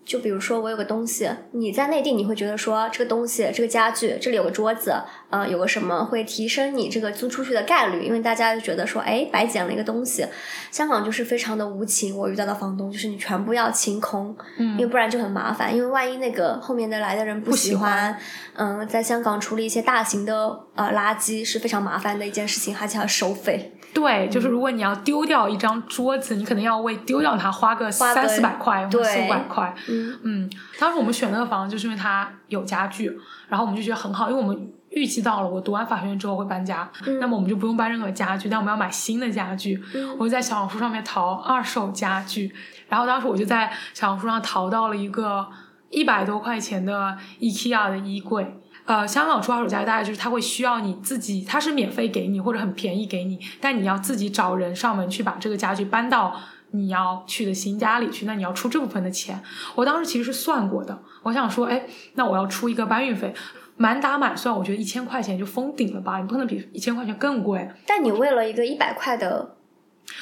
[0.06, 4.94] 就比如说我有个东西，你在内地你会觉得说这个东西这个家具这里有个桌子，
[5.30, 10.24] 呃，有个什么会提升你这个租出去的概率，因为大家就觉得说，哎，白捡了一个东西。
[10.70, 18.16] 香港就是非常的无情，我遇到的房东就是你全部要清空，嗯因为不然就很麻烦，因为万一那个后面的来的人不喜欢，
[18.54, 20.34] 嗯，在香港处理一些大型的
[20.76, 23.72] 呃垃圾是非常麻烦的一件事情，而且要收费。
[23.94, 29.74] 对，就是如果你要丢掉一张桌子，你可能要为丢掉它花个三四百块或者四五百块。
[29.88, 33.10] 嗯嗯，当时我们选那个房子，就是因为它有家具，
[33.48, 39.82] 然后我们就觉得很好，因为我们预计到了我读完法学院之后会搬家，嗯那么我们就不用搬任何家具，但我们要买新的家具。
[39.94, 42.54] 嗯我就在小红书上面淘二手家具，
[42.88, 45.46] 然后当时我就在小红书上淘到了一个
[45.90, 48.60] 一百多块钱的 IKEA 的衣柜。
[48.86, 56.34] 呃，香港出二手家具大概就是它会需要你自己，它是免费给你或者很便宜给你，但你要自己找人上门去把这个家具搬到
[56.70, 59.42] 你要去的新家里去，那你要出这部分的钱。
[59.74, 63.34] 我当时其实是算过的，我想说，哎，那我要出一个搬运费，
[63.76, 67.68] 满打满算，我觉得一千块钱就封顶了吧，你不可能比一千块钱更贵。
[67.86, 69.56] 但你为了一个一百块的，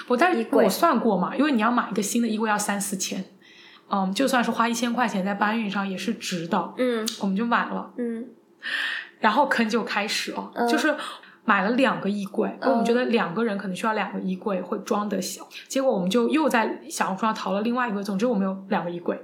[0.08, 3.24] 我但是我算过嘛，因为你要买一个新的衣柜要三四千，
[3.90, 8.26] 嗯，就算是花一千块钱在搬运上也是值的，嗯我们就买了，嗯
[9.20, 10.94] 然后坑就开始了，嗯就是。
[11.46, 19.22] 买了两个衣柜，我们嗯觉得两个人可能需要两个衣柜会装得小，结果我们就又在小红书上淘了另外一个，总之我们有两个衣柜。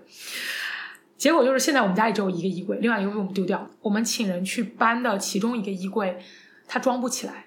[1.17, 3.71] 结果就是现在我们家里只有一个衣柜，另外一个被我们丢掉了。
[3.81, 6.23] 我们请人去搬的其中一个衣柜，
[6.69, 7.47] 它装不起来，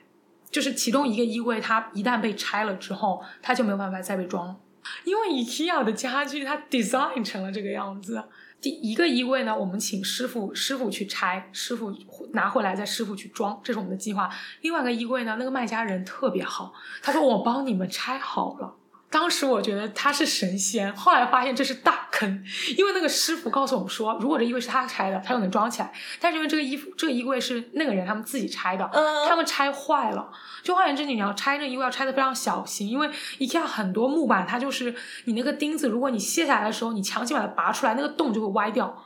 [0.50, 4.56] 就是其中一个衣柜，它一旦被拆了之后，它就没有办法再被装了。
[5.04, 8.24] 因为 IKEA 的家具它 design 成了这个样子。
[8.64, 11.94] 第一个衣柜呢，我们请师傅师傅去拆，师傅
[12.32, 14.30] 拿回来再师傅去装，这是我们的计划。
[14.62, 18.76] 另外一个衣柜呢，那个卖家人特别好，他说我帮你们拆好了。
[19.10, 22.44] 当时我觉得他是神仙，后来发现这是大坑，
[22.78, 30.32] 因为那个师傅告诉我们说，如果这衣柜是他拆的，他就能装起来；但是因为这个衣服这个衣柜是那个人他们自己拆的，嗯他们拆坏了。
[30.64, 33.10] 就换言之，你要拆这衣柜要拆的非常小心，因为
[33.40, 39.04] IKEA 很多木板它就是你那个钉子，如果你卸下来的时候，你强行把它拔出来，那个洞就会歪掉。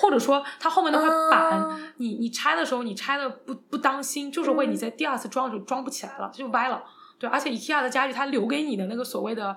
[0.00, 6.80] 或者说，它后面那块板，哦你你拆的时候，你拆的不不当心，就是会你在第二次装的时候装不起来了，就歪了。
[7.18, 9.56] 对，而且 IKEA 的家具它留给你的那个所谓的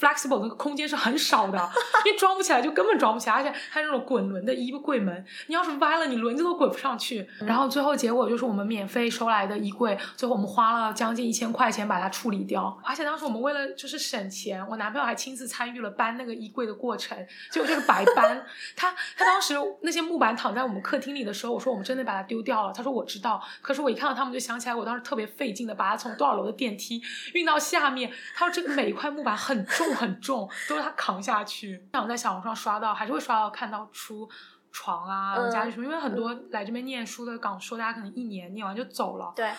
[0.00, 1.70] flexible 那个空间是很少的，
[2.10, 7.28] 你装不起来就根本装不起来，而且它那种滚轮的衣柜门，你要是歪了，你轮子都滚不上去。
[7.40, 17.16] 然后最后结果就是我们免费收来的衣柜，最后我们花了将近一千块钱把它处理掉，而且当时我们为了就是省钱，我男朋友还亲自参与了搬那个衣柜的过程，
[17.50, 18.44] 结果就是白搬。
[18.74, 27.02] 他他当时那些木板躺在我们客厅里的时候，我说我们真的把它丢掉了，他说我知道，可是我一看到他们就想起来，我当时特别费劲的把它从多少楼的电梯
[27.34, 31.86] 运到下面，他说这个每一块木板很重 很重，都是他扛下去。
[31.92, 34.28] 像我在小红书上刷到，还是会刷到看到出。
[34.72, 39.32] 床啊，嗯家具什么，因为很多来这边念书的港说，大家可能一年念完就走了。
[39.34, 39.50] 对，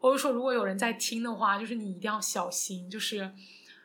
[0.00, 3.30] 我就说，如果有人在听的话，就是你一定要小心，就是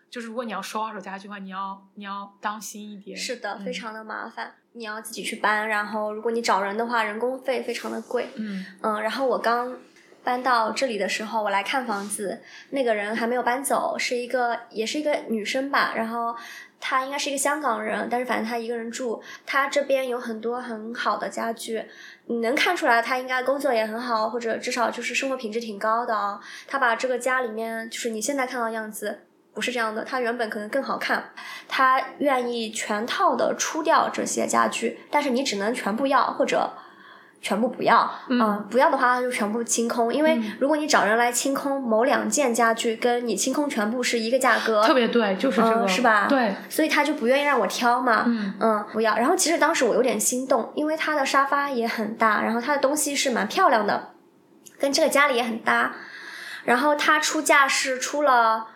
[0.10, 3.18] 就是如果你要收二手家具的话，你要你要当心一点。
[3.18, 8.30] 是的，嗯非常的麻烦，你要自己去搬，然后如果你找人的话，人工费非常的贵。
[8.38, 9.76] 嗯嗯，然后我刚
[10.24, 16.36] 搬到这里的时候，我来看房子，那个人还没有搬走，是一个也是一个女生吧，然后
[16.80, 21.84] 她应该是一个香港人，但是反正她一个人住，她这边有很多很好的家具，
[22.26, 26.40] 你能看出来她应该工作也很好，或者至少就是生活品质挺高的哦。
[26.68, 29.22] 她把这个家里面就是你现在看到的样子。
[29.52, 31.32] 不是这样的，她原本可能更好看，
[31.68, 36.72] 她愿意全套的出掉这些家具，但是你只能全部要或者
[37.42, 38.68] 全部不要，嗯。
[38.70, 40.54] 不要的话就全部清空，因为嗯。
[40.60, 46.28] 如果你找人来清空某两件家具，跟你清空全部是一个价格，特别对，就是这个，嗯是吧？
[46.28, 48.54] 对，所以他就不愿意让我挑嘛，嗯。
[48.60, 49.16] 嗯，不要。
[49.18, 54.10] 然后其实当时我有点心动，因为他的沙发也很大，然后他的东西是蛮漂亮的，
[54.78, 55.94] 跟这个家里也很搭。
[56.66, 58.68] 然后他出价是出了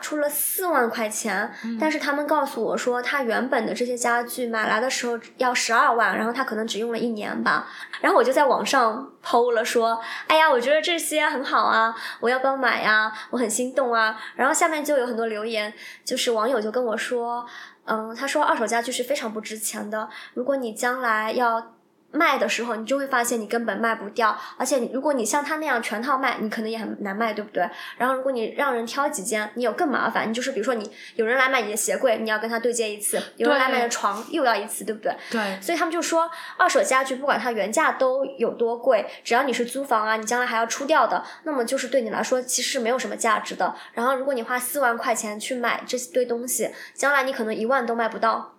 [0.00, 7.66] 出了四万块钱，但是他们告诉我说，他原本的这些家具买来的时候要十二万，然后他可能只用了一年吧。
[8.00, 13.12] 然后我就在网上抛了说，哎呀，我觉得这些很好啊，我要不要买呀？
[13.30, 14.18] 我很心动啊。
[14.36, 15.72] 然后下面就有很多留言，
[16.04, 17.44] 就是网友就跟我说，
[17.84, 21.74] 嗯，他说二手家具是非常不值钱的，如果你将来要。
[22.10, 27.68] 卖的时候，你就会发现你根本卖不掉，而且你如果你像他那样全套卖，你可能也很难卖，对不对？
[27.98, 35.14] 然后如果你让人挑几件，你有更麻烦，你就是比如说你有人来买你的鞋柜，你要跟他对接一次；有人来买你的床又要一次，对不对？
[35.30, 43.74] 对，所以他们就说，二手家具不管它原价都有多贵，只要你是租房啊，你将来还要出掉的，那么就是对你来说其实是没有什么价值的。
[43.92, 48.54] 然后如果你花四万块钱去买这堆东西，将来你可能一万都卖不到。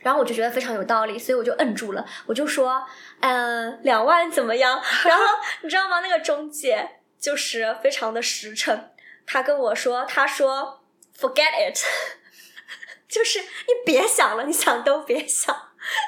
[0.00, 2.84] 然后我就觉得非常有道理，所以我就摁住了，我就说，
[3.20, 4.80] 呃，两万怎么样？
[5.04, 5.24] 然后
[5.62, 6.00] 你知道吗？
[6.00, 8.90] 那个中介就是非常的实诚，
[9.26, 10.82] 他跟我说，他说
[11.18, 11.76] forget it，
[13.08, 13.46] 就是你
[13.84, 15.54] 别想了，你想都别想，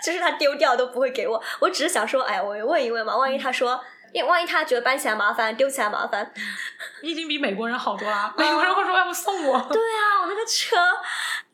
[0.04, 1.42] 就是他丢掉都不会给我。
[1.60, 6.32] 我只是想说，哎，我问一问嘛，万一他说，因为万一他觉得搬起来麻烦，丢起来麻烦，
[7.02, 8.32] 你已经比美国人好多了。
[8.36, 9.58] 美国人会说要不送我？
[9.72, 10.76] 对啊，我那个车。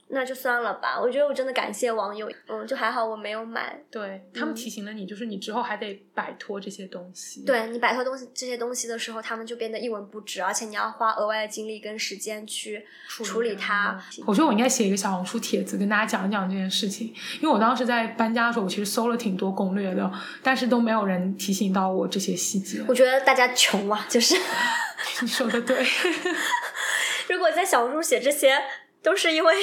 [0.09, 3.77] 那就算了吧，我觉得我真的感谢网友，嗯，就还好我没有买。
[3.90, 7.45] 对他们提醒了你，就是你之后还得摆脱这些东西。
[7.45, 14.01] 对你摆脱东西这些东西的时候，他们就变得一文不值，而且你要花额外的精力跟时间去处理它。
[14.27, 17.09] 我觉得我应该写一个小红书帖子，跟大家讲一讲这件事情，
[17.40, 20.09] 因为我当时在搬家的时候，我其实搜了挺多攻略的，
[20.40, 22.81] 但是都没有人提醒到我这些细节。
[22.87, 24.37] 我觉得大家穷啊，就是
[25.21, 25.85] 你说的对。
[27.29, 28.62] 如果在小红书写这些，
[29.03, 29.55] 都是因为。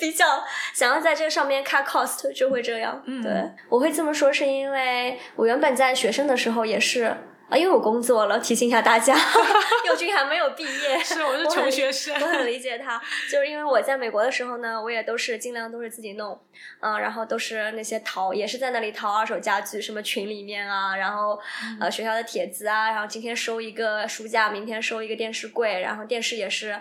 [0.00, 3.22] 比较想要在这个上面 cut cost 就会这样，嗯。
[3.22, 3.32] 对，
[3.68, 7.04] 我会这么说是因为我原本在学生的时候也是
[7.50, 9.14] 啊，因为我工作了，提醒一下大家，
[9.86, 16.40] 佑军还没有毕业，是我是穷学生，我很理解他，就是因为我在美国的时候呢，我也都是尽量都是自己弄，
[16.80, 21.40] 嗯，然后都是那些淘，也是在那里淘二手家具，什么群里面啊，然后
[21.80, 26.80] 呃学校的帖子啊，然后今天收一个书架，明天收一个电视柜，然后电视也是。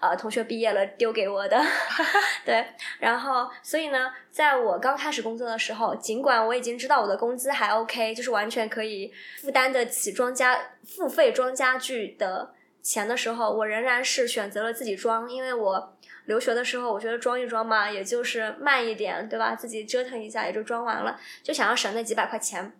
[0.00, 1.62] 呃，同学毕业了丢给我的，
[2.44, 2.66] 对，
[2.98, 19.54] 然后所以呢，在我刚开始工作的时候，尽管我已经知道我的工资还 OK，就是完全可以负担得起装家付费装家具的钱的时候，我仍然是选择了自己装，因为我留学的时候，我觉得装一装嘛，也就是慢一点，对吧？
[19.54, 22.72] 自己折腾一下也就装完了，就想要省那几百块钱。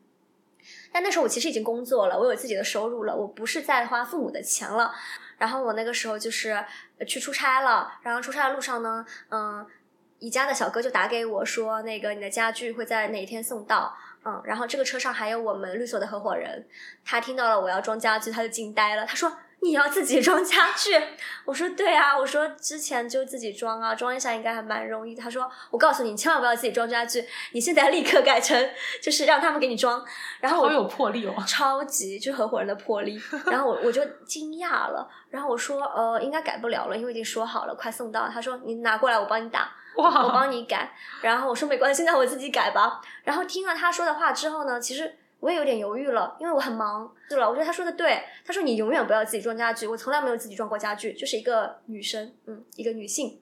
[0.93, 4.93] 但那时候我其实已经工作了，我有自己的收入了，我不是在花父母的钱了。
[5.41, 6.63] 然后我那个时候就是
[7.09, 9.67] 去出差了，然后出差的路上呢，嗯，
[10.19, 13.97] 宜家的小哥就打给我说，那个你的家具会在哪一天送到？
[14.25, 16.69] 嗯，然后这个车上还有我们律所的合伙人，
[17.05, 19.33] 他听到了我要装家具，他就惊呆了，他说。
[19.63, 20.91] 你要自己装家具？
[21.45, 25.15] 我说对啊，我说之前就自己装啊，装一下应该还蛮容易。
[25.15, 28.71] 他说我告诉你，你千万不要自己装家具，你现在立刻改成
[29.03, 30.03] 就是让他们给你装。
[30.41, 33.21] 然后好有魄力哦，超级就合伙人的魄力。
[33.47, 38.29] 然后我我就惊讶了，然后我说呃应该改不了了，因为已经说好了，快送到。
[38.29, 40.91] 他说你拿过来，我帮你打， 我帮你改。
[41.21, 43.03] 然后我说没关系，那我自己改吧。
[43.25, 45.17] 然后听了他说的话之后呢，其实。
[45.41, 47.13] 我也有点犹豫了，因为我很忙。
[47.29, 48.23] 对了，我觉得他说的对。
[48.45, 53.41] 他说你永远不要自己装家具，我从来没有自己装过家具，就是一个女生，嗯，一个女性。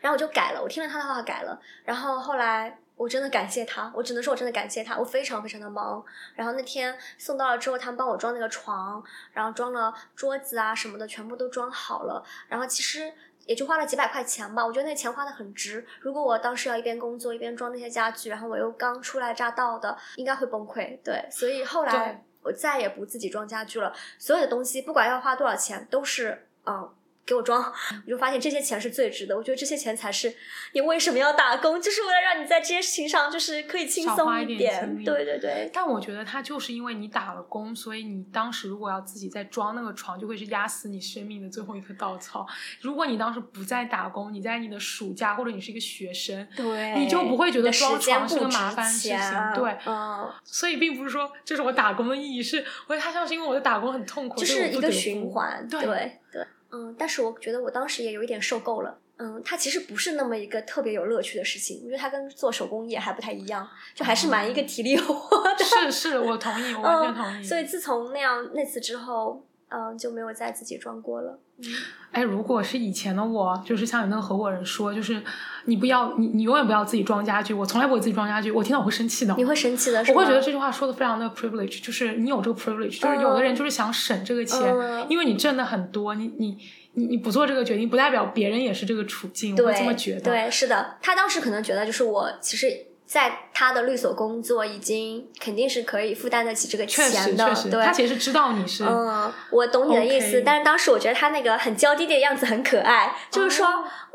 [0.00, 1.60] 然后我就改了，我听了他的话改了。
[1.84, 4.96] 然后后来我真的感谢他，我只能说我真的感谢他。
[4.96, 6.04] 我非常非常的忙。
[6.34, 12.24] 然后那天送到了之后，他们帮我装那个床，然后装了桌子啊什么的，全部都装好了。
[12.48, 13.12] 然后其实。
[13.46, 15.86] 也就花了几百块钱吧，我觉得那钱花的很值。
[16.00, 20.98] 如果我当时要一边工作一边装那些家具，然后我又刚初来乍到的，应该会崩溃。
[21.02, 23.92] 对，所以后来我再也不自己装家具了。
[24.18, 26.92] 所有的东西不管要花多少钱，都是嗯。
[27.26, 29.36] 给我装，我就发现这些钱是最值的。
[29.36, 30.32] 我觉得这些钱才是
[30.72, 35.02] 你为什么要打工，就是为了让你在这些事情上就是可以轻松一点。
[35.04, 35.68] 对对对。
[35.72, 42.46] 但我觉得他就是因为你打了工，所以你当时如果要自己再装那个床，就会是压死你生命的最后一颗稻草。
[42.80, 49.18] 如果你当时不在打工，你在你的暑假或者你是一个学生，对，你就不会觉得装床是个麻烦事情。
[49.52, 50.32] 对，嗯。
[50.44, 55.66] 所以并不是说这是我打工的意义，是我觉得他像是因为我的打工很痛苦，就是一个循环。
[55.68, 56.46] 对对。
[56.76, 58.98] 嗯，但是我觉得我当时也有一点受够了。
[59.18, 65.64] 嗯，它其实不是那么一个特别有乐趣的事情，我觉得它跟做手工业还不太一样，就还是蛮一个体力活的。
[65.64, 67.42] 是是，我同意，我完全同意。
[67.42, 69.45] 所以自从那样那次之后。
[69.68, 71.38] 嗯，就没有再自己装过了。
[71.58, 71.64] 嗯
[72.12, 75.22] 哎，如果是以前的我，就是像你那个合伙人说，就是
[75.64, 77.52] 你不要，你你永远不要自己装家具。
[77.52, 79.34] 我从来不会自己装家具，我听到我会生气的。
[79.36, 84.74] 你会生气的，我会觉得这句话说的非常的 privilege，就是你有这个 privilege，就是有的人就是想省这个钱，
[85.08, 86.56] 因为你挣的很多，你你
[86.92, 89.54] 你你不做这个决定，不代表别人也是这个处境。
[89.56, 90.20] 我会这么觉得。
[90.20, 92.85] 对，是的，他当时可能觉得就是我其实。
[93.06, 97.54] 在他的律所工作，已经肯定是可以负担得起这个钱的。
[97.70, 98.84] 对，他其实知道你是。
[98.84, 103.66] 嗯，我懂你的意思，但是当时我觉得他那个很娇滴滴的样子很可爱，就是说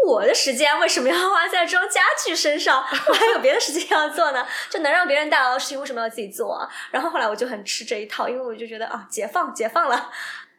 [0.05, 2.83] 我的时间为什么要花在装家具身上？
[3.07, 6.69] 我还有别的事情要做呢，就能让别人代劳的事情为什么要自己做？
[6.91, 10.09] 然后后来我就很吃这一套，因为我就觉得啊，解放，解放了。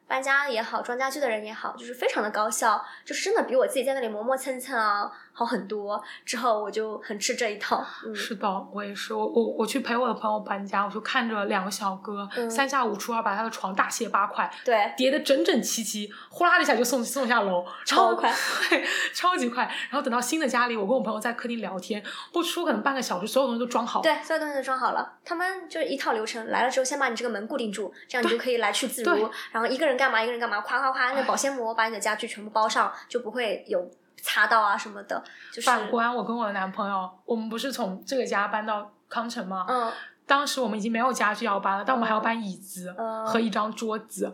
[0.08, 5.10] 搬家也好，装家具的人也好，就是非常的高效，就是真的比我自己在那里磨磨蹭蹭啊。
[5.32, 6.02] 好很多。
[6.24, 7.84] 之后我就很吃这一套。
[8.06, 9.12] 嗯、是的，我也是。
[9.14, 18.32] 我我我去陪我的朋友搬家，我就看着两个小哥、嗯三下五除二把他的床大卸八块，对，叠的整整齐齐，呼啦的一下就送送下楼，超快，
[18.68, 19.64] 对，超级快。
[19.90, 24.02] 然后等到新的家里，我跟我朋友在客厅聊天，不出可能半个小时，所有东西都装好。
[24.02, 25.14] 对，所有东西都装好了。
[25.24, 29.30] 他们就是一套流程，来了之后先把你这个门固定住，这样你就可以来去自如。
[29.50, 33.90] 然后一个人干嘛，一个人干嘛，夸夸夸，那保鲜膜把你的家具全部包上，就不会有
[34.22, 35.22] 擦到啊什么的。
[35.52, 39.66] 就是反观我跟我的男朋友，我们不是从这个家搬到康城吗？
[39.68, 39.92] 嗯
[40.24, 44.32] 当时我们已经没有家具要搬了，但我们还要搬椅子嗯和一张桌子。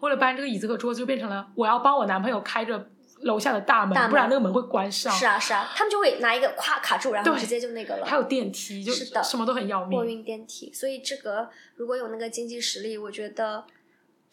[0.00, 2.88] 为了搬这个椅子和桌子，就变成了我要帮我男朋友开着
[3.22, 5.12] 楼下的大门，大门不然那个门会关上。
[5.12, 8.06] 是啊是啊，他们就会拿一个咵卡住，然后对直接就那个了。
[8.06, 10.04] 还有电梯，就是的什么都很要命货。
[10.04, 13.64] 运电梯，所以这个如果有那个经济实力，我觉得。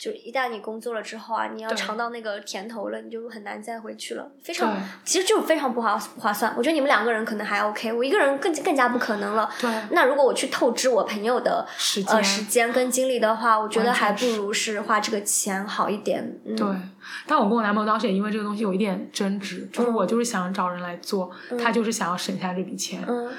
[0.01, 4.75] 就一旦你工作了之后啊，你要尝到那个甜头了，你就很难再回去了，非常
[5.05, 6.51] 其实就非常不划不划算。
[6.57, 9.47] 我觉得你们两个人可能还 OK，我一个人更更加不可能了。
[9.59, 16.35] 对，那如果我去透支我朋友的时间呃时间跟精力的话，我觉得还不如是花这个钱好一点。
[16.45, 16.67] 嗯、对，
[17.27, 21.29] 但我跟我男朋友当时也因为这个东西有一点争执，就是我就是想找人来做，
[21.63, 23.03] 他就是想要省下这笔钱。
[23.07, 23.29] 嗯，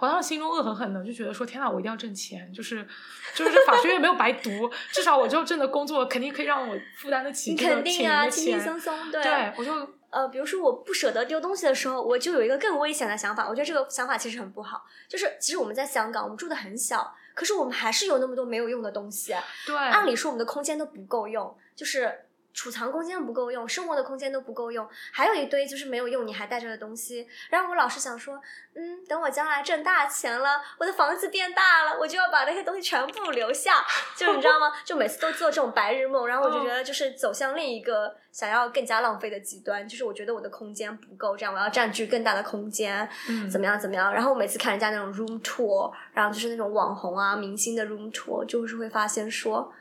[0.00, 2.86] 我当时心中恶狠狠的，就觉得说天呐，我一定要挣钱，就是
[3.34, 8.60] 就是这法学院没有白读，至少我之后挣的工作肯定可以让我负担得起你这个肯定啊，钱轻轻。
[8.60, 9.22] 松松，对。
[9.22, 9.72] 对，我就
[10.10, 13.48] 呃，比如说我不舍得丢东西的时候，我就有一个更危险的想法。
[13.48, 19.34] 我觉得这个想法其实很不好，就是其实我们在香港，我们住的很小，可是我们还是有那么多没有用的东西。
[19.66, 27.26] 对，按理说我们的空间都不够用，就是储藏空间不够用，生活的空间都不够用，还有一堆就是没有用你还带着的东西。
[27.48, 28.40] 然后我老是想说，
[28.74, 33.84] 嗯，等我将来挣大钱了，我的房子变大了，我就要把那些东西全部留下。
[34.16, 34.72] 就是你知道吗？
[34.84, 44.12] 就每次都做这种白日梦，然后我就觉得就是走向另一个想要更加浪费的极端，就是我觉得我的空间不够，这样我要占据更大的空间，嗯怎么样怎么样。
[44.12, 49.72] 然后我每次看人家那种 room tour，然后就是那种网红啊、明星的 room tour，就是会发现说。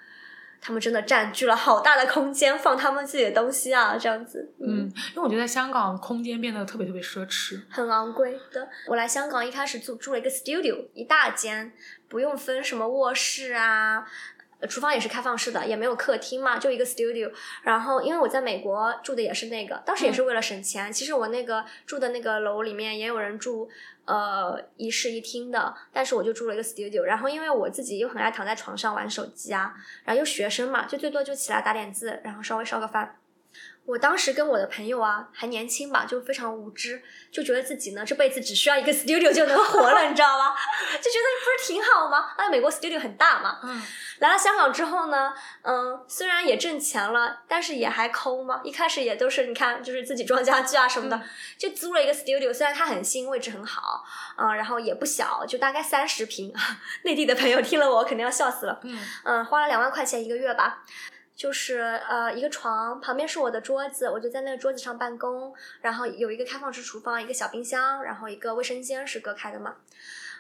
[0.62, 7.62] 他们真的占据了好大的空间，放他们自己的东西啊，这样子，嗯，因为我觉得在香港空间变得特别特别奢侈。
[7.70, 8.68] 很昂贵的。
[8.88, 11.72] 我来香港一开始住住了一个 studio，一大间，
[12.08, 14.06] 不用分什么卧室啊。
[14.60, 17.32] 呃厨房也是开放式的，也没有客厅嘛，就一个 studio。
[17.64, 20.92] 然后，因为我在美国住的也是那个，当时也是为了省钱。
[20.92, 23.70] 其实我那个住的那个楼里面也有人住，
[24.06, 27.04] 呃，一室一厅的，但是我就住了一个 studio。
[27.04, 33.19] 然后，因为我自己又很爱躺在床上玩手机啊，然后又学生嘛，就最多就起来打点字，然后稍微烧个饭。
[33.90, 40.54] 我当时跟我的朋友啊，还年轻吧，就非常无知，就觉得自己呢这辈子只需要一个 studio 就能活了，你知道吗？
[41.02, 42.34] 就觉得不是挺好吗？
[42.38, 43.60] 啊，美国 studio 很大嘛。
[43.64, 43.82] 嗯，
[44.20, 45.34] 来了香港之后呢，
[45.64, 48.62] 嗯，虽然也挣钱了，但是也还抠嘛。
[48.64, 51.22] 一开始也都是你看，就是自己装家具啊什么的，嗯
[51.58, 54.06] 就租了一个 studio，虽然它很新，位置很好，
[54.38, 56.54] 嗯，然后也不小，就大概三十平。
[57.04, 58.80] 内地的朋友听了我肯定要笑死了。
[58.84, 60.84] 嗯嗯，花了两万块钱一个月吧。
[61.40, 61.80] 就是
[62.10, 69.74] 呃一个床，旁边是我的桌子，我就在那个桌子上办公，然后有一个开放式厨房，一个小冰箱，然后一个卫生间是隔开的嘛。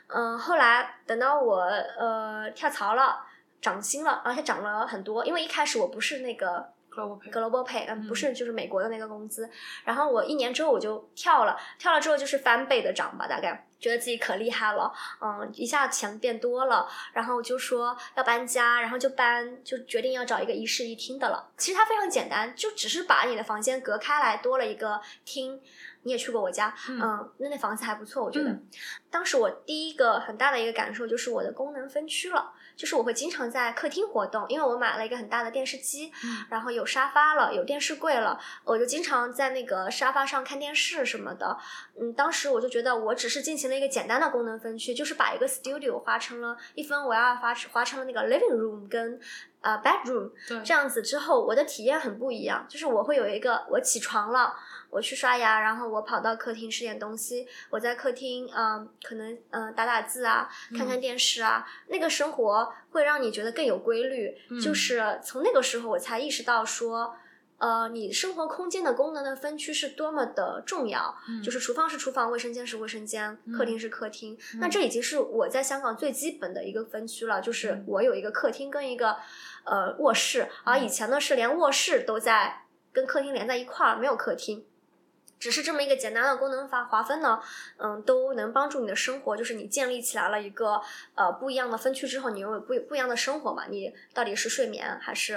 [0.07, 3.25] 嗯，后来等到我呃跳槽了，
[3.61, 9.49] 涨薪了，而且涨了很多，因为一开始我不是那个 Global Pay Global Pay，不是就是美国的那个工资。
[9.83, 21.51] 然后我一年之后我就跳了，跳了之后就是翻倍的涨吧，大概觉得自己可厉害了，嗯，一下钱变多了，然后就说要搬家，然后就搬，就决定要找一个一室一厅的了。
[21.57, 25.61] 其实它非常简单，就只是把你的房间隔开来，多了一个厅。
[26.03, 28.49] 你也去过我家，嗯嗯，那那房子还不错，我觉得。
[28.49, 28.67] 嗯
[29.11, 41.57] 当时我第一个很大的一个感受就是我的功能分区了，就是我会经常在客厅活动，因为我买了一个很大的电视机，嗯然后有沙发了，有电视柜了，我就经常在那个沙发上看电视什么的。
[41.99, 49.19] 嗯，当时我就觉得我只是进行了一个简单的功能分区，就是把一个 studio 划成了一分为二，划划成了那个 living room 跟
[49.61, 54.55] 呃 bedroom，对，这样子之后，我的体验很不一样，就是我会有一个我起床了。
[54.91, 57.47] 我去刷牙，然后我跑到客厅吃点东西。
[57.69, 61.63] 我在客厅，嗯、可能嗯、呃打打字啊，看看电视啊。
[61.89, 64.35] 那个生活会让你觉得更有规律。
[64.49, 67.13] 嗯就是从那个时候，我才意识到说，
[67.59, 71.15] 呃，你生活空间的功能的分区是多么的重要。
[71.27, 74.35] 嗯就是厨房是厨房，卫生间是卫生间，客厅是客厅。
[74.55, 79.15] 那嗯这已经是我在香港最基本的一个分区了，就是嗯我有一个客厅跟一个
[79.65, 84.65] 呃卧室，而以前呢是连卧室都在跟客厅连在一块儿，没有客厅。
[85.39, 87.41] 只是这么一个简单的功能划划分呢，
[87.77, 90.81] 嗯，都能帮助你的生活，就是你建立起来了一个
[91.15, 93.65] 呃不一样的分区之后，你有不不一样的生活嘛？
[93.69, 95.35] 你到底是睡眠还是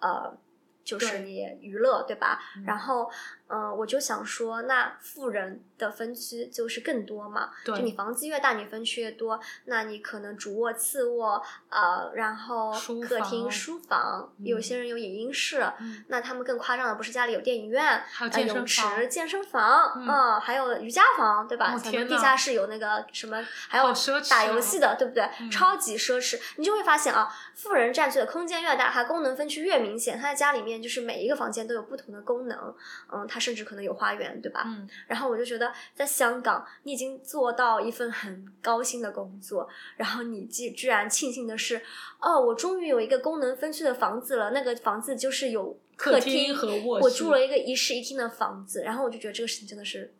[0.00, 0.36] 呃，
[0.82, 2.42] 就是你娱乐，对吧？
[2.56, 3.08] 嗯然后
[3.48, 7.50] 嗯，我就想说，那富人的分区就是更多嘛。
[7.64, 12.72] 对就你房子越大，你分区越多，那你可能主卧、次卧，呃，然后
[13.08, 15.60] 客厅、房书房，有嗯些人有影音室。
[15.80, 21.76] 嗯那他们更夸张的不是家里有电影院，还有呃泳池、健身房，嗯嗯，还有瑜伽房，对吧？
[21.78, 23.84] 地下室有那个什么，还有
[24.28, 25.28] 打啊游戏的，对不对？
[25.40, 26.38] 嗯超级奢侈。
[26.56, 30.18] 你就会发现啊，富人占据的空间越大，它功能分区越明显。
[30.18, 32.74] 他在家里面就是每一个房间都有不同的功能，
[33.12, 34.62] 嗯，他甚至可能有花园，对吧？
[34.66, 41.82] 嗯，然后我就觉得，在香港，你已经做到一份很高薪的工作，然后你居居然庆幸的是，
[42.20, 44.50] 哦，我终于有一个功能分区的房子了。
[44.50, 50.12] 那个房子就是有客厅厅和卧室我住了一个一室一厅的房子，然后我就觉得这个事情真的是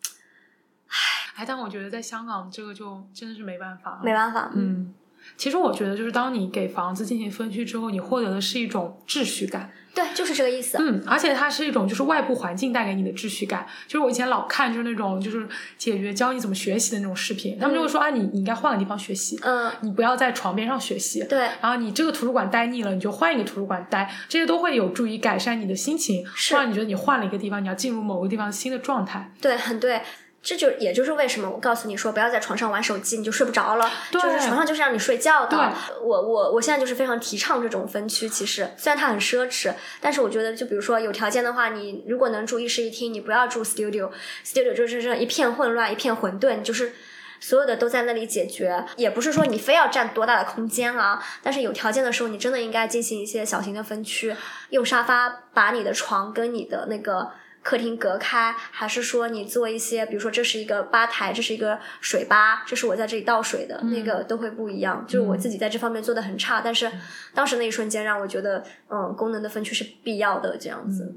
[0.88, 0.94] 唉
[1.36, 4.50] 哎，但我觉得在香港这个就真的是没办法，没办法。
[4.54, 4.94] 嗯，
[5.36, 9.72] 其实我觉得就是当你给房子进行分区之后，你获得的是一种秩序感。
[9.96, 10.76] 对，就是这个意思。
[10.78, 13.66] 嗯，而且它是一种就是外部环境带给你的秩序感。
[13.86, 21.24] 就是我以前老看就是那种就是解决教你怎么学习的那种视频，他们就会说啊，你你应该换个地方学习，嗯，你不要在床边上学习。
[21.24, 26.22] 对，然后你这个图书馆待腻了，你就换一个图书馆待，这些都会有助于改善你的心情，
[26.52, 29.32] 让你觉得你换了一个地方，你要进入某个地方新的状态。
[29.40, 30.02] 对，很对。
[30.46, 33.90] 这就也就是为什么我告诉你说不要在床上玩手机，你就睡不着了。
[34.12, 35.72] 对就是床上就是让你睡觉的。
[36.00, 38.28] 我我我现在就是非常提倡这种分区。
[38.28, 44.08] 其实虽然它很奢侈，但是我觉得就比如说有条件的话，你如果能住一室一厅，你不要住 studio。
[44.44, 46.92] studio 就是这一片混乱，一片混沌，就是。
[47.38, 54.34] 所有的都在那里解决，也不是说你非要占多大的空间啊，但是有条件的时候，你真的应该进行一些小型的分区，
[54.70, 57.30] 用沙发把你的床跟你的那个
[57.66, 65.04] 客厅隔开，还是说你做一些，比如说这是一个吧台，这是一个水吧，这是我在这里倒水的，那个都会不一样。
[65.08, 66.88] 就是我自己在这方面做的很差，但是
[67.34, 71.16] 当时那一瞬间让我觉得，嗯，功能的分区是必要的，这样子。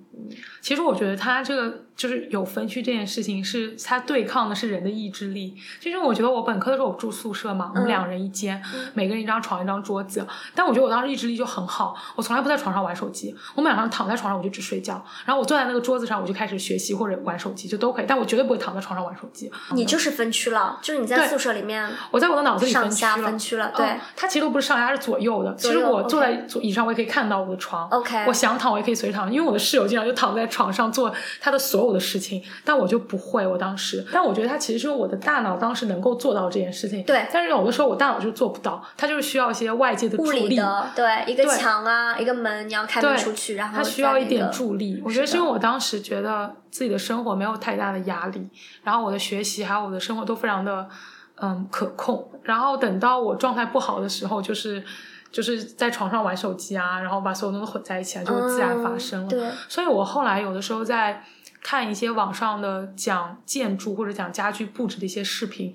[0.60, 5.56] 其实我觉得它这个就是有分区这件事情，是它对抗的是人的意志力。
[5.80, 10.26] 其实我觉得我本科的时候我住宿舍嘛，我们嗯两人一间，嗯每个人一张床一张桌子。
[10.56, 18.06] 但我觉得我当时意志力就很好，我从来不在床上玩手机，我晚上躺在床上我就只睡觉，然后我坐在那个桌子上我就开始学习或者玩手机，就都可以。
[18.08, 19.52] 但我绝对不会躺在床上玩手机。
[19.74, 23.28] 你就是分区了，就是你在宿舍里面我在我的脑子里分上下区了。
[23.28, 23.86] 分区了，对。
[23.86, 25.54] 嗯它其实都不是上下，它是左右的。
[25.56, 27.90] 其实我坐在左椅上，我也可以看到我的床。
[27.90, 33.46] OK 我想躺，我也可以随躺，因为我的室友经常就躺在床上做他的所有的事情，但我就不会。
[33.46, 37.04] 我当时，但我觉得他其实是我的大脑当时能够做到这件事情。
[37.04, 40.56] 对但是有的时候我大脑就做不到，它就是需要一些外界的助力。
[40.56, 45.02] 的，对，一个墙啊，一个门，你要开门出去，然后它需要一点助力。
[45.04, 46.29] 我觉得是因为我当时觉得
[46.72, 48.50] 自己的生活没有太大的压力，
[48.84, 50.88] 然后我的学习还有我的生活都非常的
[51.36, 52.30] 嗯可控。
[52.44, 54.84] 然后等到我状态不好的时候，就是
[55.32, 59.28] 就是在床上玩手机啊，然后把所有东西混在一起啊，就会自然发生了。
[59.28, 61.24] 嗯对，所以我后来有的时候在
[61.62, 65.74] 看一些网上的讲建筑或者讲家居布置的一些视频。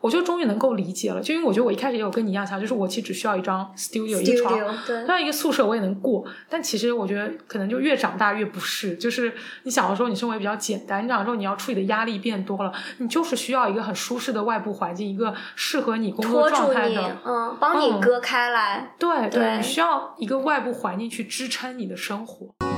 [0.00, 4.58] 我就终于能够理解了，就因为我觉得我一开始也有跟你一样想，就是我其实只需要一张 studio 一个床
[5.06, 9.32] 那一个宿舍我也能过，但其实我觉得可能就越长大越不是，就是
[9.64, 18.00] 你小的时候你生活也比较简单，你长大之后你要处理的压力变多了，你就是需要一个很舒适的外部环境，一个适合你工作状态的，，嗯，帮你嗯。
[18.00, 18.94] 隔开来。
[18.98, 19.58] 对对。
[19.58, 22.69] 你需要一个外部环境去支撑你的生活。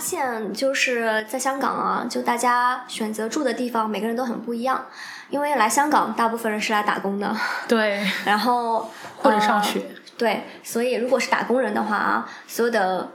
[0.00, 4.86] 现就是在香港啊，就大家选择住的地方，每个人都很不一样。
[5.28, 7.32] 因为来香港，大部分人是来打工的，
[7.68, 9.86] 对， 然后或者上呃学，
[10.18, 13.08] 对，所以如果是打工人的话啊，所有的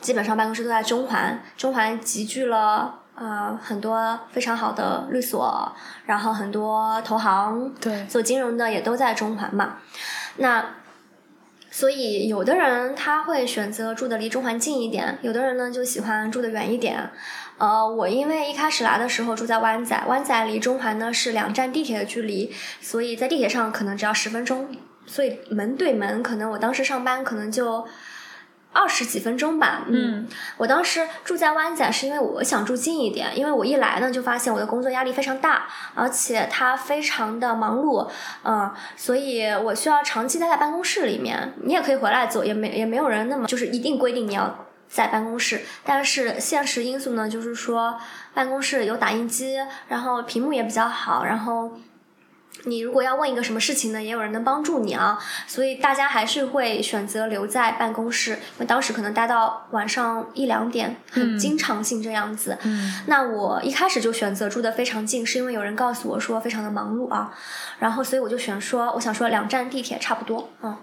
[0.00, 5.70] 基本上办公室都在中环，中环集聚了呃很多非常好的律所，
[6.06, 9.74] 然后很多投行，对做金融的也都在中环嘛。
[10.36, 10.64] 那
[11.78, 17.08] 所以有的人他会选择住的离中环近一点，有的人呢就喜欢住的远一点。
[17.56, 24.74] 呃，我因为一开始来的时候住在湾仔，湾仔离中环呢是两站地铁的距离，所以在地铁上可能只要十分钟，
[25.06, 27.86] 所以门对门，可能我当时上班可能就
[28.72, 29.84] 二十几分钟吧。
[29.88, 38.08] 嗯，我当时住在湾仔是因为我想住近一点，因为我一来呢就发现我的工作压力非常大，而且它非常的忙碌，
[38.44, 41.54] 嗯、所以我需要长期待在办公室里面。
[41.62, 44.64] 你也可以回来走，也没也没有人那么就是一定规定你要。
[44.90, 48.00] 在办公室，但是现实因素呢，就是说
[48.32, 51.70] 办公室有打印机，然后屏幕也比较好，然后
[52.64, 62.58] 你如果要问一个什么事情呢，也有人能帮助你啊，所以大家还是会选择留在办公室，因为当时可能待到晚上一两点，很经常性这样子。
[62.64, 63.02] 嗯。
[63.06, 67.32] 那我一开始就选择住的非常近，是因为有人告诉我说非常的忙碌啊，
[67.78, 70.76] 然后所以我就选说，我想说两站地铁差不多，嗯。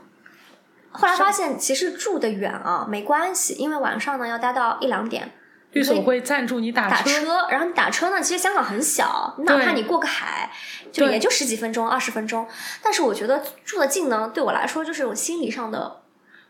[0.92, 5.30] 后来发现其实住的远啊没关系，因为晚上呢要待到一两点，
[5.76, 10.50] 律所会赞助你打打车，然后你打车呢，其实香港很小，哪怕你过个海，
[10.92, 12.48] 就也就十几分钟、二十分钟。
[12.82, 16.02] 但是我觉得住的近呢，对我来说就是一种心理上的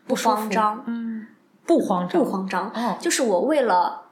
[0.06, 1.26] 不慌张，嗯，
[1.66, 4.02] 不慌张，不慌张，哦，就是我为了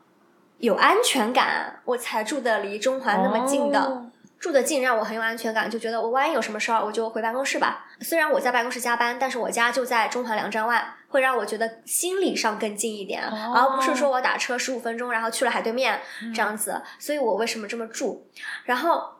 [0.58, 3.80] 有安全感，我才住的离中环那么近的。
[3.80, 4.10] 哦
[4.44, 7.86] 住得近让我很有安全感，就觉得我万一有什么事儿，我就回办公室吧。
[8.02, 16.82] 虽然我在办公室加班，但是我家就在中环两站外，会让我觉得心理上更近一点，哦而不是说我打车十五分钟，然后去了海对面、嗯这样子。
[16.98, 18.26] 所以我为什么这么住？
[18.64, 19.14] 然后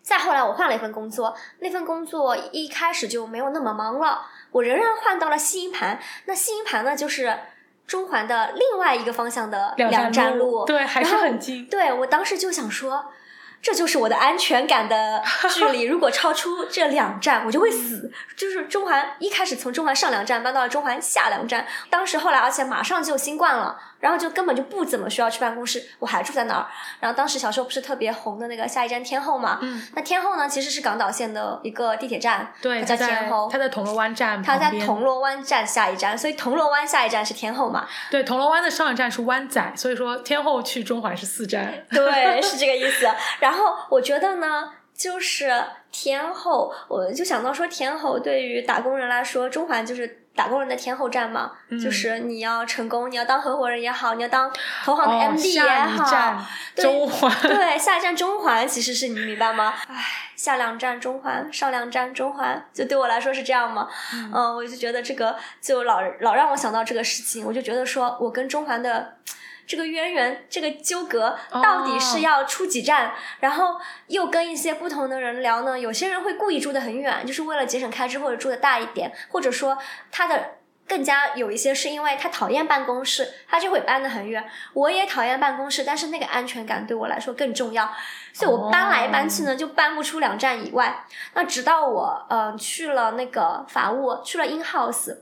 [0.00, 4.22] 再后来我换了一份工作，那份工作一开始就没有那么忙了，
[4.52, 6.00] 我仍然换到了西营盘。
[6.24, 7.38] 那西营盘呢，就是
[7.86, 11.66] 中环的另外一个方向的两站路，对，还是很近。
[11.66, 13.12] 对我当时就想说，
[13.62, 15.22] 这就是我的安全感的
[15.54, 15.82] 距离。
[15.82, 18.10] 如果超出这两站，我就会死。
[18.36, 26.66] 就是中环一开始从中环上两站搬到了中环下两站，当时后来而且马上就新冠了，然后就根本就不怎么需要去办公室，我还住在那儿。
[27.00, 33.62] 然后当时小时候不是特别红的那个下一站天后嘛，嗯，那天后呢其实是港岛线的一个地铁站，对，它叫在天后它。
[33.62, 37.86] 在铜锣湾站它在铜锣湾站下一站，所以铜锣湾下一站是天后嘛？
[38.10, 41.72] 对，铜锣湾的上一站是湾仔，所以说天后去中环是四站。
[41.88, 43.06] 对，是这个意思。
[43.38, 51.52] 然后我觉得呢，就是天后，我就想到说，天后对于打工人来说，中环就是打工人的天后站嘛。
[51.68, 54.52] 嗯就是你要成功，你要当合伙人也好，你要当
[54.84, 57.42] 投行的哦，MD 也下一好，站对中环。
[57.42, 59.74] 对，下一站中环其实是你明白吗？
[59.88, 60.04] 唉，
[60.36, 63.88] 下两站中环，上两站中环，就对我来说是这样嘛？
[64.32, 69.16] 嗯、我就觉得这个就老老让我想到这个事情，我就觉得说我跟中环的。
[69.66, 75.78] 这个渊源，这个纠葛到底是要出几站，然后又跟一些不同的人聊呢？
[75.78, 79.78] 有些人会故意住得很远，就是为了节省开支，或者住的大一点，或者说
[80.10, 84.44] 他的更加有一些是因为他讨厌办公室，他就会搬得很远。
[84.74, 87.90] 我也讨厌办公室，但是那个安全感对我来说更重要，
[88.32, 91.06] 所以我搬来搬去呢，就搬不出两站以外。
[91.34, 95.16] 那直到我嗯、呃去了那个法务，去了 in house，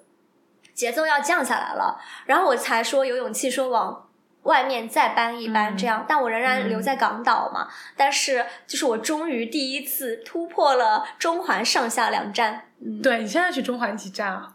[0.75, 4.07] 节奏要降下来了，然后我才说有勇气说往。
[4.45, 7.69] 外面再搬一搬，嗯这样，但我仍然留在港岛嘛。
[7.97, 14.55] 但是，就是我终于第一次突破了中环上下两站，嗯，对你现在去中环几站啊？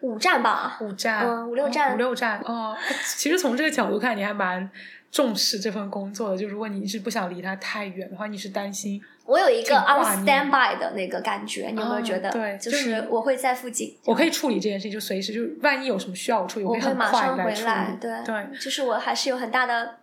[0.00, 2.40] 五站吧，五站，嗯五六站哦五六站。
[2.44, 2.76] 哦，
[3.16, 4.70] 其实从这个角度看，你还蛮
[5.10, 6.36] 重视这份工作的。
[6.38, 12.30] 就如果你一直不想离它太远的话，你是担心我有一个挺 on standby 的那个感觉，你有没有哦觉得？
[12.30, 17.96] 对就就是我会在附近，我可以处理这件事情，就随时就万一有什么需要我处理，我会很马上回来。
[18.00, 19.96] 对对就是我还是有很大的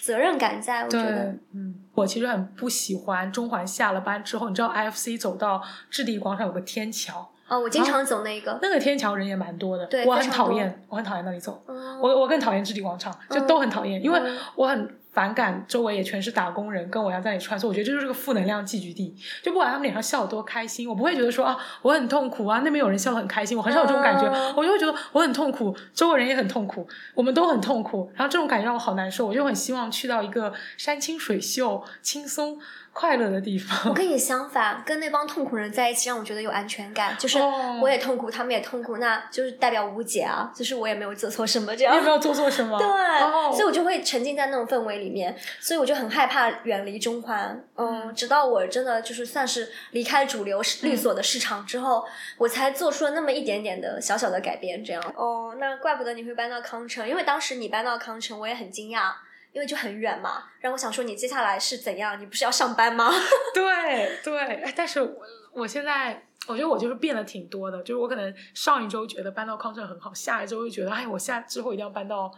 [0.00, 5.60] 责任感在，我觉得。，嗯，我其实很不喜欢中环下了班之后，你知道 IFC 走到
[5.90, 8.56] 置地广场有个天桥，哦，我经常走那个。
[8.62, 11.60] 那个天桥人也蛮多的，对我很讨厌，我很讨厌那里走。
[11.66, 17.66] 嗯我我更讨厌置地广场，就都很讨厌，因为嗯我很反感周围也全是打工人，跟我一样在那里穿梭。
[17.68, 32.58] 我觉得这就是个负能量聚集地，就不管他们脸上笑得多开心，我不会觉得说啊我很痛苦啊，那边有人笑得很开心，我很少有这种感觉，嗯我就会觉得我很痛苦，周围人也很痛苦，我们都很痛苦，然后这种感觉让我好难受，我就很希望去到一个山清水秀、轻松
[32.92, 33.94] 快乐的地方我。
[33.94, 37.16] 跟你相反，跟那帮痛苦人在一起，让我觉得有安全感。
[37.18, 40.52] 就是哦我也痛苦，他们也痛苦，那就是代表无解啊。
[40.54, 42.78] 就是我也没有做错什么，这样你有没有做错什么？
[42.78, 47.64] 对，哦所以我就会沉浸在那种氛围里面，所以我就很害怕远离中环。
[47.76, 52.04] 嗯，直到我真的就是算是离开主流律所的市场之后，
[52.36, 54.84] 我才做出了那么一点点的小小的改变。
[54.84, 59.12] 这样哦，那怪不得你会搬到康城，因为当时你搬到康城，我也很惊讶。
[59.52, 62.20] 因为就很远嘛，然后我想说你接下来是怎样？
[62.20, 63.10] 你不是要上班吗？
[63.54, 65.22] 对对，但是我
[65.52, 72.30] 我现在我觉得我就是变得挺多的，就是我可能上一周觉得搬到康城很好，下一周又觉得哎，我下之后一定要搬到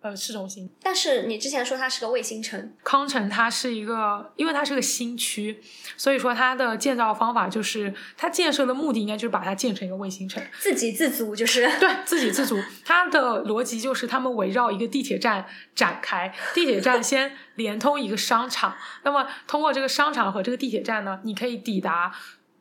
[0.00, 0.70] 呃市中心。
[0.82, 5.60] 但是你之前说它是个卫星城，康城它是一个，因为它是个新区，
[5.96, 10.42] 所以说它的建造方法就是它建设的目的应该就是把它建成一个卫星城。
[10.58, 11.68] 自给自足就是。
[11.78, 22.12] 对自给自足，它的逻辑就是他们围绕一个地铁站展开，地铁站先连通一个商场，那么通过这个商场和这个地铁站呢，你可以抵达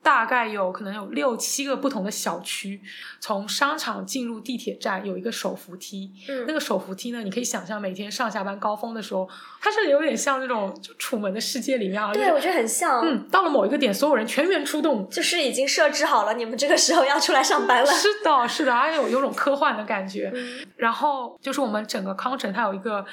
[0.07, 2.81] 大概有可能有六七个不同的小区，
[3.19, 9.27] 从商场进入地铁站有一个手扶梯，嗯那个手扶梯呢，你可以想象每天上下班高峰的时候，
[9.59, 15.09] 它是有点像那种就楚门的世界里面啊，对，我觉得很像，嗯，到了某一个点，所有人全员出动。
[15.09, 17.91] 就是已经设置好了，你们这个时候要出来上班了。
[17.91, 20.31] 是的，是的，而且有有种科幻的感觉。
[20.33, 23.03] 嗯然后就是我们整个康城，它有一个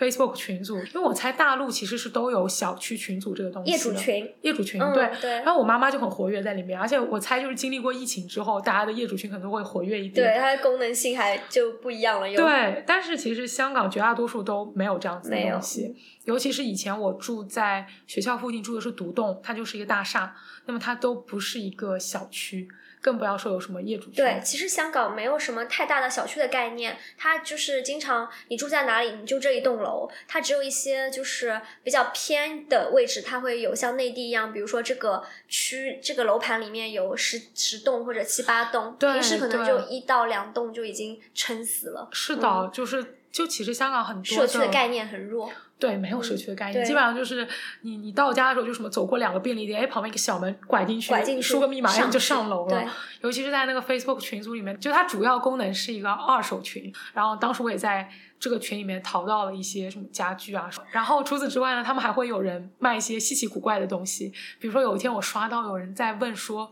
[0.00, 3.76] Facebook 群组，因为我猜大陆其实是都有小区群组这个东西的。
[3.76, 5.10] 业主群，业主群，嗯对。
[5.20, 10.26] 对然后我妈妈就很活跃在里面，而且我猜就是经历过疫情之后，大家的业主群可能会活跃一点。
[10.26, 15.94] 对，它的功能性还就不一样了，对，但是其实香港绝大多数都没有这样子的东西，
[16.24, 20.34] 尤其是以前我住在学校附近住的是独栋，它就是一个大厦，
[20.64, 22.66] 那么它都不是一个小区，
[23.00, 24.10] 更不要说有什么业主。
[24.10, 45.50] 对，其实香港没有什么太大的小区的概念，它就是经常你住在哪里，你就这一栋楼，它只有一些就是比较偏的位置，它会有像内地一样，比如说这个区这个楼盘里面有十十栋或者七八栋，平时可能就一到两栋就已经撑死了，是的，就是就其实香港很多社区的概念很弱。
[45.80, 47.48] 对，没有社区的概念，对基本上就是
[47.80, 52.84] 你你到家的时候就什么走过两个便利店，哎，旁边一个小门拐进去，拐进去输个密码，然后就上楼了。
[53.22, 58.08] 尤其是在那个 Facebook 群组里面，就它主要功能是一个二手群，然后当时我也在
[58.38, 66.70] 这个群里面淘到了一些什么家具啊，然后除此之外呢，他们还会有人卖一些稀奇古怪的东西，比如说有一天我刷到有人在问说。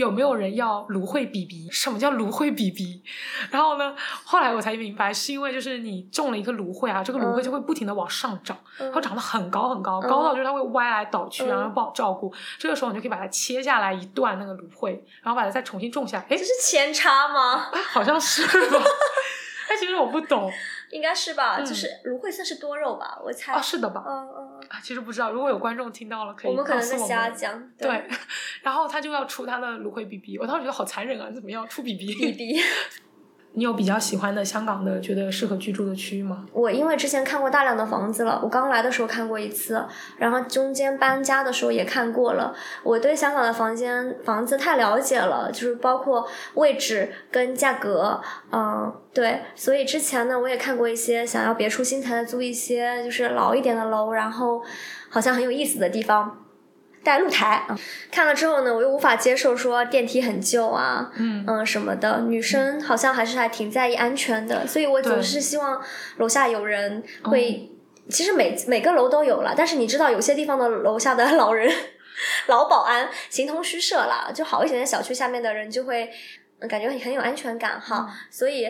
[0.00, 1.70] 有没有人要芦荟 BB？
[1.70, 3.02] 什么叫芦荟 BB？
[3.50, 3.94] 然后呢，
[4.24, 12.32] 后来我才明白，是因为就是你种了一个芦荟啊，这个芦荟嗯就会不停的往上长，嗯它长得很高很高，嗯高到就是它会歪来倒去，嗯然后不好照顾。
[12.58, 14.92] 这个时候你就可以把它切下来一段那个芦荟，
[15.22, 16.24] 然后把它再重新种下来。
[16.24, 17.68] 哎这，是扦插吗？
[17.72, 18.78] 哎好像是吧？
[19.70, 20.50] 哎，其实我不懂
[20.90, 23.52] 应该是吧，嗯就是芦荟算是多肉吧，我猜。
[23.52, 24.02] 啊，是的吧？
[24.06, 27.08] 嗯嗯，啊，其实不知道，如果有观众听到了，可以我们可能在告诉我们。
[27.08, 27.70] 瞎讲。
[27.78, 28.08] 对，
[28.62, 31.30] 然后他就要出他的芦荟 BB，我当时觉得好残忍啊！
[31.34, 32.60] 怎么样出 BB？
[33.52, 36.46] 你有比较喜欢的香港的觉得适合居住的区域吗？
[36.52, 39.84] 我因为之前看过大量的房子了，我刚来的时候看过一次，
[40.18, 42.54] 然后中间搬家的时候也看过了。
[42.84, 48.20] 我对香港的房间房子太了解了，就是包括位置跟价格，
[48.52, 54.62] 嗯，对，所以之前呢我也看过一些想要别出心裁的租一些就是老一点的楼，然后
[55.08, 56.46] 好像很有意思的地方。
[57.02, 57.78] 带露台啊，
[58.10, 65.80] 看了之后呢，我又无法接受说电梯很旧啊，嗯嗯什么的，女生好像还是还挺在意安全的，所以我总是希望
[66.18, 67.70] 楼下有人会。
[68.08, 71.72] 其实每每个楼都有了，但是你知道有些地方的楼下的老人、
[72.48, 76.10] 老保安形同虚设啦，就好一点的小区下面的人就会
[76.58, 78.12] 嗯感觉很很有安全感哈。
[78.28, 78.68] 所以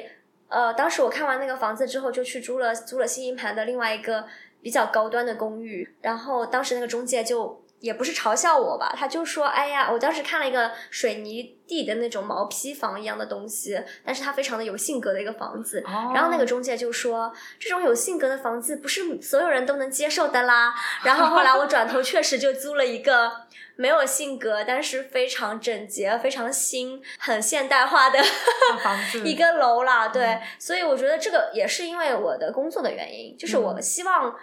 [0.49, 4.27] 呃，当时我看完那个房子之后，就去租了租了新营盘的另外一个
[4.61, 7.65] 比较高端的公寓，然后当时那个中介就。
[7.81, 15.83] 也不是嘲笑我吧，他就说：“哎呀，我当时看了一个水泥地的那种毛坯房一样的东西，但是它非常的有性格的一个房子。
[15.87, 20.75] 哦然后那个中介就说：“这种有性格的房子不是所有人都能接受的啦。”
[21.05, 23.33] 然后后来我转头确实就租了一个
[23.77, 30.09] 没有性格，但是非常整洁、非常新、很现代化的大房子 一个楼啦。
[30.09, 34.37] 对，嗯所以我觉得这个也是因为我的工作的原因，就是我嗯希望。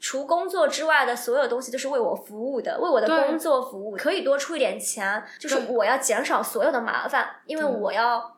[0.00, 8.36] 除工作之外的所有东西都是为我服务的，为我的工作服务，可以多出一点钱，就是我要减少所有的麻烦，因为我要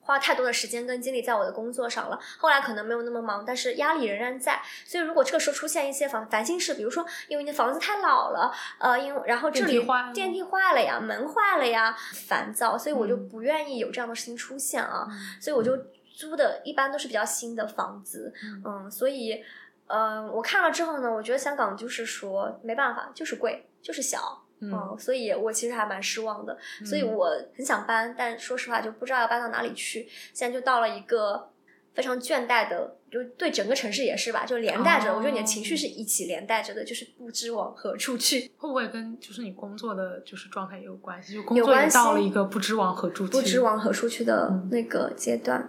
[0.00, 2.18] 花太多的时间跟精力在我的工作上了。
[2.38, 4.60] 后来可能没有那么忙，但是压力仍然在。
[4.84, 15.06] 所以如果这个时候出现一些烦烦心事，比如说因为你的房子太老了，呃，因为然后这里电梯坏了呀，门坏了呀，烦躁，所以我就嗯不愿意有这样的事情出现啊。
[15.08, 15.78] 嗯所以我就
[16.14, 19.42] 租的一般都是比较新的房子，嗯嗯，所以，
[19.86, 31.50] 嗯、我看了之后呢，我觉得香港就是说没办法，就是贵，就是小，嗯嗯，所以我其实还蛮失望的，所以嗯我很想搬，但说实话就不知道要搬到哪里去，现在就到了一个
[31.94, 41.34] 非常倦怠的，就对整个城市也是吧，就连带着，哦我觉得你的情绪是一起连带着的，就是不知往何处去，会不会跟就是你工作的就是状态也有关系？
[41.34, 45.68] 就工作也到了一个不知往何处去，不知往何处去的嗯那个阶段。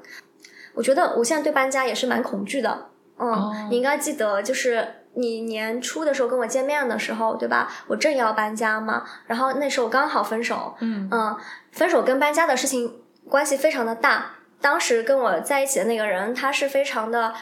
[0.75, 2.89] 我觉得我现在对搬家也是蛮恐惧的。
[3.17, 7.69] 嗯，哦你应该记得，就是你年初的时候跟我见面的时候，对吧？
[7.87, 10.75] 我正要搬家嘛，然后那时候刚好分手。
[10.79, 11.37] 嗯嗯，
[11.71, 14.31] 分手跟搬家的事情关系非常的大。
[14.59, 17.33] 当时跟我在一起的那个人，他是非常的，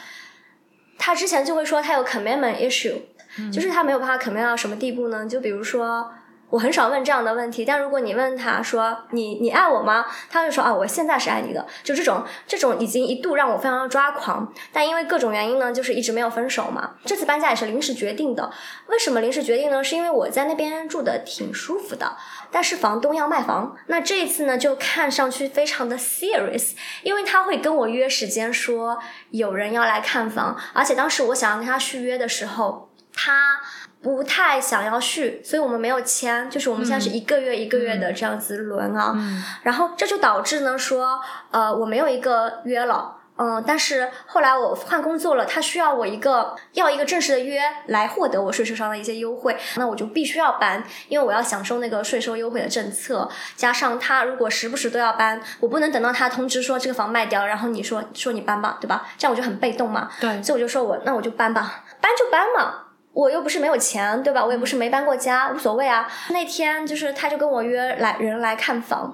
[0.98, 3.00] 他之前就会说他有 commitment issue，、
[3.38, 5.26] 嗯就是他没有办法 commit 到什么地步呢？
[5.28, 6.12] 就比如说，
[6.52, 10.06] 我很少问这样的问题，但如果你问他说你你爱我吗？
[10.30, 11.66] 他就说啊，我现在是爱你的。
[11.82, 16.92] 就这种这种已经一度让我非常抓狂，但因为各种原因呢，就是一直没有分手嘛。
[17.06, 18.52] 这次搬家也是临时决定的。
[18.88, 19.82] 为什么临时决定呢？
[19.82, 22.18] 是因为我在那边住的挺舒服的，
[22.52, 23.78] 但是房东要卖房。
[23.88, 26.74] 那这一次呢，就看上去非常的 serious，
[27.04, 29.00] 因为他会跟我约时间，说
[29.30, 33.62] 有人要来看房，而且当时我想要跟他续约的时候，他。
[34.02, 39.16] 不太想要续，所以我们没有签，就是我们现在是一个月一个月的这样子轮啊，
[39.62, 41.22] 然后这就导致呢说，
[41.52, 59.08] 呃，我没有一个约了，嗯，但是后来我换工作了，他需要我一个要一个正式的约来获得我税收上的一些优惠，那我就必须要搬，因为我要享受那个税收优惠的政策，加上他如果时不时都要搬，我不能等到他通知说这个房卖掉，然后你说说你搬吧，对吧？
[59.20, 62.81] 这样我就很被动嘛，对，所以我就说我那我就搬吧，搬就搬嘛。
[63.14, 64.46] 我又不是没有钱，对吧？
[64.46, 66.10] 我也不是没搬过家，无所谓啊。
[66.30, 69.14] 那天就是他就跟我约来人来看房，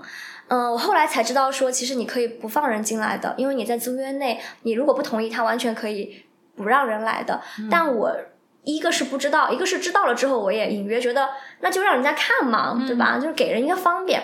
[0.49, 6.23] 嗯，我后来才知道说，其实你可以不放人进来的，因为你在租约内，你如果不同意，他完全可以
[6.55, 7.41] 不让人来的。
[7.71, 8.15] 但我
[8.63, 11.29] 一个是不知道，一个是知道了之后，我也隐约觉得
[11.61, 13.17] 那就让人家看嘛，对吧？
[13.17, 14.21] 就是给人一个方便。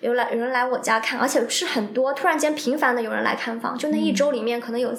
[0.00, 4.92] 有来有人来我家看，而且是很多，突然间频繁的有人来看房，就那一周里面可能有。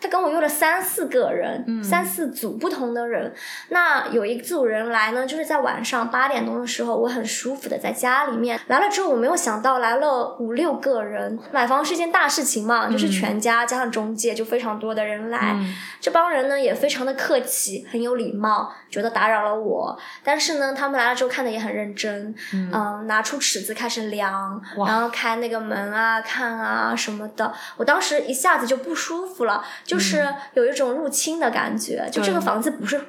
[0.00, 3.32] 他跟我约了三四个人，三四组不同的人。
[3.68, 8.58] 那有一组人来呢，就是在晚上八点钟的时候，我很舒服的在家里面。
[8.68, 11.38] 来了之后，我没有想到来了五六个人。
[11.52, 15.54] 买房是一件大事情嘛，就是全家加上中介，就非常多的人来。
[16.00, 19.98] 这帮人呢也非常的客气，很有礼貌，觉得打扰了我。
[20.24, 27.52] 但是呢，他们来了之后看的也很认真，嗯，拿出尺子开始量，然后开那个门啊、看啊什么的。
[27.76, 29.62] 我当时一下子就不舒服了。
[29.90, 33.00] 就是有一种入侵的感觉，就这个房子不是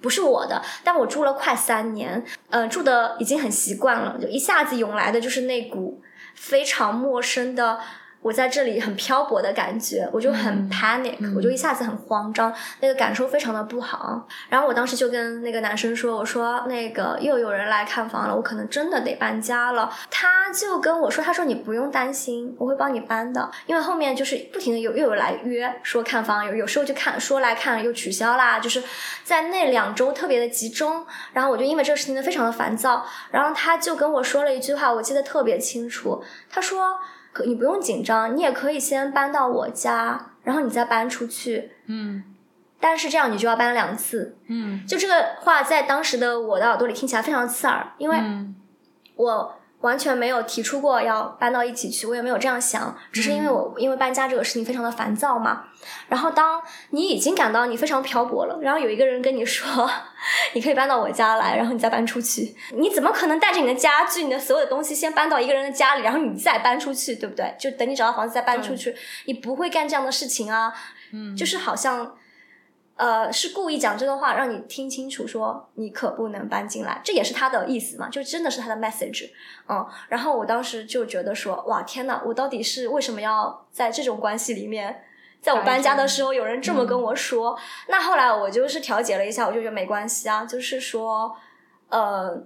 [0.00, 6.02] 不是我的，但我住了快三年，呃，住的已经很习惯了，就一下子涌来的就是那股
[6.34, 7.78] 非常陌生的。
[8.22, 14.28] 我在这里很漂泊的感觉，我就很 panic，我就一下子很慌张，那个感受非常的不好。
[14.50, 28.82] 然后我当时就跟那个男生说：“我说那个又有人来看房了，我可能真的得搬家了。”他就跟我说：“他说你不用担心，我会帮你搬的。”因为后面就是不停的有又有来约说看房，有有时候就看说来看又取消啦，就是
[29.24, 31.06] 在那两周特别的集中。
[31.32, 33.06] 然后我就因为这个事情呢非常的烦躁。
[33.30, 36.22] 然后他就跟我说了一句话，我记得特别清楚。
[36.50, 36.98] 他说。
[37.32, 41.72] 可你不用紧张，你也可以先搬到我家，然后你再搬出去。
[41.86, 42.24] 嗯，
[42.78, 44.36] 但是这样你就要搬两次。
[44.48, 48.18] 嗯，就这个话在当时的我的耳朵里听起来非常刺耳，因为
[49.16, 49.56] 我。
[49.80, 55.64] 完全没有提出过要搬到一起去，我也没有这样想，只是因为我因为搬家这个事情非常的烦躁嘛。
[56.08, 56.60] 然后当
[56.90, 59.90] 你已经感到你非常漂泊了，然后有一个人跟你说
[60.52, 67.54] 你可以搬到我家来，然后你再搬出去，你怎么可能带着你的家具、你的所有的东西先搬到一个人的家里，然后你再搬出去，对不对？
[67.58, 70.72] 就等你找到房子再搬出去，你不会干这样的事情啊。
[71.12, 72.14] 嗯，就是好像。
[73.00, 79.30] 呃，是故意讲这个话，让你听清楚，说你可不能搬进来，这也是他的意思嘛，就真的是他的 message，
[79.70, 79.86] 嗯。
[80.10, 85.02] 然后我当时就觉得说，哇，天呐，我到底是为什么要在这种关系里面，
[85.40, 87.58] 在我搬家的时候有人这么跟我说？
[87.88, 91.34] 那后来我就是调解了一下，我就觉得没关系啊，就是说，
[91.88, 92.38] 呃，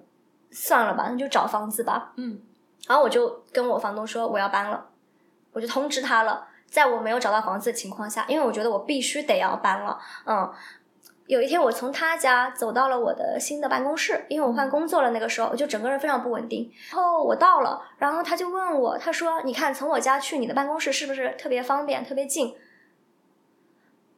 [0.53, 2.41] 算了吧，那就找房子吧，嗯。
[2.87, 4.87] 然后我就跟我房东说我要搬了，
[5.53, 6.47] 我就通知他了。
[6.75, 9.97] 在我没有找到房子的情况下，因为我觉得我必须得要搬了，
[10.27, 10.53] 嗯，
[11.29, 16.68] 有一天我从他家走到了我的新的办公室，因为我换工作了，那个时候我就整个人非常不稳定。
[16.91, 22.57] 然后我到了，然后他就问我，他说：“你看，从我家去你的办公室是不是特别方便、特别近？”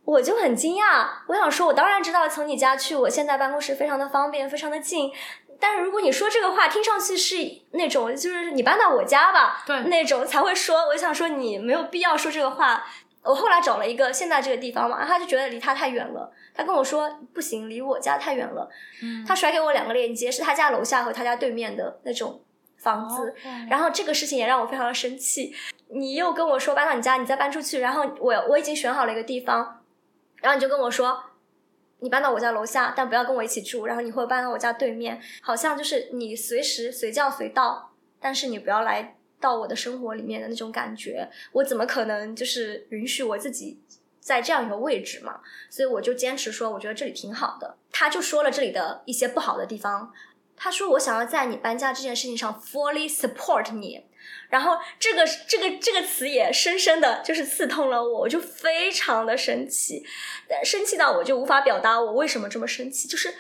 [0.07, 5.13] 我就很惊讶，我想说，我当然知道从你家去我现在办公室非常的方便，非常的近。
[5.59, 7.37] 但是如果你说这个话，听上去是
[7.71, 10.89] 那种就是你搬到我家吧，对，那种才会说。
[10.89, 12.85] 我想说你没有必要说这个话。
[13.23, 18.71] 我后来找了一个现在这个地方嘛，他就觉得离他太远了，他跟我说不行，离我家太远了。
[19.03, 22.41] 嗯，他甩给我两个链接，是他家楼下和他家对面的那种
[22.77, 23.35] 房子。
[23.69, 25.53] 然后这个事情也让我非常的生气。
[25.89, 29.83] 你又跟我说搬到你家，你再搬出去，然后我我已经选好了一个地方，
[30.41, 31.21] 然后你就跟我说。
[32.01, 33.87] 你搬到我家楼下，但不要跟我一起住。
[33.87, 41.29] 然后你会搬到我家对面，好像就是你随时随叫随到，但是你不要来到我的生活里面的那种感觉。
[41.53, 43.81] 我怎么可能就是允许我自己
[44.21, 45.41] 在这样一个位置嘛？
[45.71, 47.77] 所以我就坚持说，我觉得这里挺好的。
[47.91, 50.13] 他就说了这里的一些不好的地方。
[50.57, 54.07] 他说我想要在你搬家这件事情上 fully support 你。
[54.49, 60.05] 然后这个这个这个词也深深的就是刺痛了我，我就非常的生气，
[60.65, 63.09] 生气到我就无法表达我为什么这么生气。
[63.09, 63.35] 就是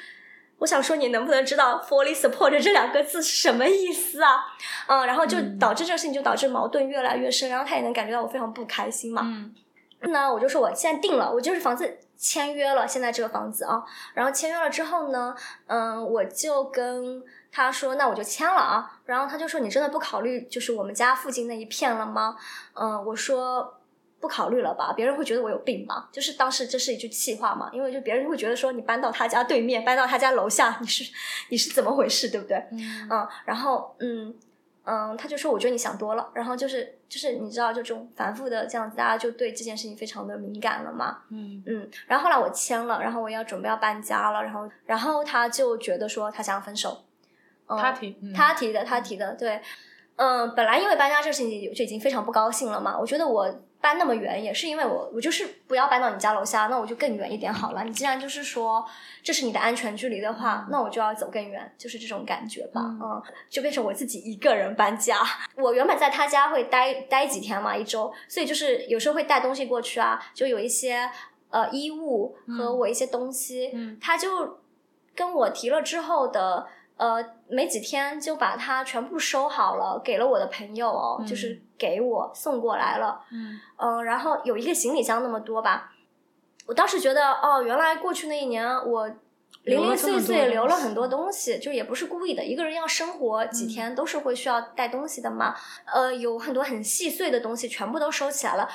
[0.59, 4.45] 我想说，你能不能知道 “fully support” 这两个字是什么意思啊？
[4.89, 9.23] 嗯，然后就导致这个事情就导致矛盾越来越深，然后他也能感觉到我非常不开心嘛。
[9.25, 9.55] 嗯
[10.01, 15.35] 那我就说我现在定了，我就是房子签约了，现在这个房子啊，然后签约了之后呢，
[15.67, 22.37] 嗯，我就跟他说，那我就签了啊，然后他就说你真的不考虑就是我们家附近那一片了吗？
[22.75, 23.81] 嗯，我说
[24.19, 26.09] 不考虑了吧，别人会觉得我有病吧？
[26.11, 31.13] 就是当时这是一句气话嘛，因为就别人会觉得说你搬到他家对面，搬到他家楼下，你是
[31.51, 32.57] 你是怎么回事，对不对？
[32.73, 34.35] 嗯嗯，然后嗯
[34.89, 41.19] 嗯，他就说我觉得你想多了，然后就是就是你知道就这种反复的这样子，大家就对这件事情非常的敏感了嘛。
[41.31, 41.61] 嗯。
[41.67, 47.05] 嗯，然后后来我签了，然后我要准备要搬家了，然后然后他就觉得说他想要分手，
[47.67, 49.61] 嗯、他提嗯他提的，他提的，对，
[50.15, 53.53] 嗯，本来因为搬家这事情就已经非常不高兴了嘛，我觉得我
[53.87, 57.85] 搬那么远也是因为我我就是不要搬到你家楼下，那我就更远一点好了。
[57.85, 58.85] 你既然就是说
[59.23, 65.21] 这是你的安全距离的话，那我就要走更远，就是这种感觉吧，嗯嗯，就变成我自己一个人搬家。
[65.55, 71.09] 我原本在他家会待待几天嘛，一周，所以就是有时候会带东西过去啊，就有一些
[71.51, 74.59] 呃衣物和嗯我一些东西，嗯他就
[75.15, 76.67] 跟我提了之后的
[76.97, 85.93] 呃没几天就把它全部收好了，给了我的朋友哦，嗯就是给我送过来了，嗯嗯、然后有一个行李箱那么多吧，
[86.67, 89.11] 我当时觉得哦，原来过去那一年我。
[89.63, 92.45] 零零碎碎留了很多东西，就也不是故意的。
[92.45, 95.57] 一个人要生活几天，都是会需要带东西的嘛。
[95.93, 98.69] 呃，有很多很细碎的东西，全部都收起来了。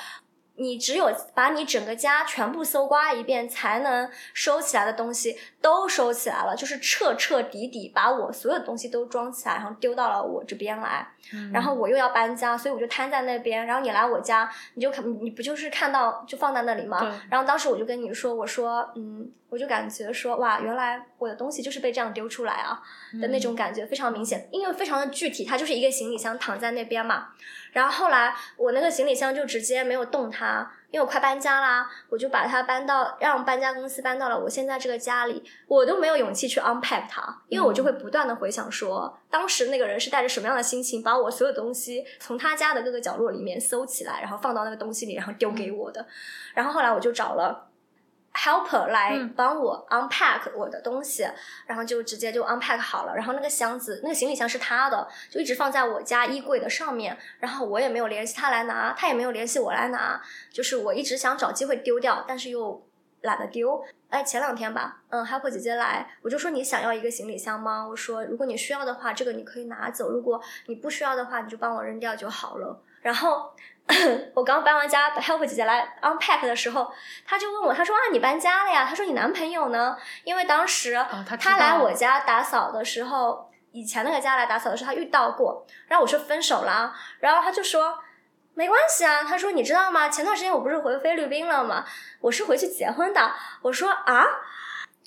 [0.56, 11.11] 你只有把你整个家全部搜刮一遍，才能收起来的东西都收起来了，就是彻彻底底把我所有的东西都装起来，然后丢到了我这边来。
[11.32, 13.64] 嗯然后我又要搬家，所以我就瘫在那边。
[13.66, 16.98] 然后你来我家，你就看，你不就是看到就放在那里吗？
[17.30, 22.82] 然后当时我就跟你说，我说，嗯，我就感觉说，哇，原来我的东西就是被这样丢出来啊
[23.20, 27.28] 的那种感觉非常明显，因为非常的具体，它就是一个行李箱躺在那边嘛。
[27.72, 46.06] 然后后来我那个行李箱就直接没有动它，因为我快搬家啦，我就把它搬到让搬家公司搬到了我现在这个家里，我都没有勇气去 unpack 它，因为我就会不断的回想说，当时那个人是带着什么样的心情，把我所有东西从他家的各个角落里面搜起来，然后放到那个东西里，然后丢给我的。
[46.54, 47.71] 然后后来我就找了。
[48.34, 51.26] Helper 来嗯帮我 unpack 我的东西，
[51.66, 53.14] 然后就直接就 unpack 好了。
[53.14, 57.16] 然后那个箱子，那个行李箱是他的，就一直放在我家衣柜的上面。
[57.38, 60.20] 然后我也没有联系他来拿，他也没有联系我来拿。
[60.50, 62.82] 就是我一直想找机会丢掉，但是又
[63.20, 63.84] 懒得丢。
[64.08, 67.86] 哎，前两天吧，嗯，helper 姐姐来，我就说你想要一个行李箱吗？
[67.88, 72.78] 我说如果你需要的话，这个你可以拿走；如果你不需要的话，你就帮我扔掉就好了。
[73.00, 73.50] 然后
[74.34, 76.92] 我刚搬完家，help 姐姐来 unpack 的时候，
[77.26, 78.86] 她就问我，她说啊，你搬家了呀？
[78.88, 79.96] 她说你男朋友呢？
[80.24, 81.06] 因为当时哦
[81.38, 85.66] 他来我家打扫的时候，以前那个家来打扫的时候，他遇到过。
[85.88, 87.98] 然后我说分手了，然后他就说
[88.54, 89.24] 没关系啊。
[89.24, 90.08] 他说你知道吗？
[90.08, 91.84] 前段时间我不是回菲律宾了吗？
[92.20, 93.32] 我是回去结婚的。
[93.62, 94.26] 我说啊。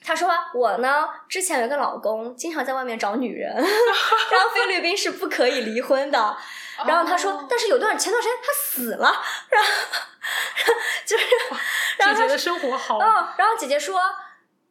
[0.07, 6.37] 他说：“我呢，之前有一个老公，经常在外面找女人， 然后菲律宾是不可以离婚的。
[6.85, 9.69] 然后他说，哦但是有段前段时间他死了，然后
[11.05, 11.25] 就是，
[11.97, 13.99] 然后他姐姐的生活好，嗯，然后姐姐说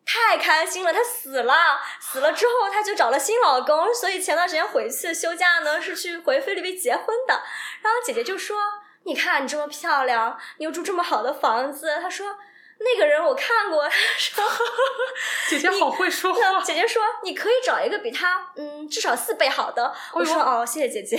[0.05, 7.43] 太开心了，她死了，死了之后她就找了新老公，所以前段时间回去休假呢是去回菲律宾结婚的。
[7.83, 8.57] 然后姐姐就说
[9.05, 12.37] ：“你看你这么漂亮，你又住这么好的房子。”她说。
[12.77, 14.45] 那个人我看过，她说
[15.49, 16.61] 姐姐好会说话。
[16.61, 19.95] 姐姐说你可以找一个比他嗯至少四倍好的。
[20.13, 21.17] 我说哦，谢谢姐姐。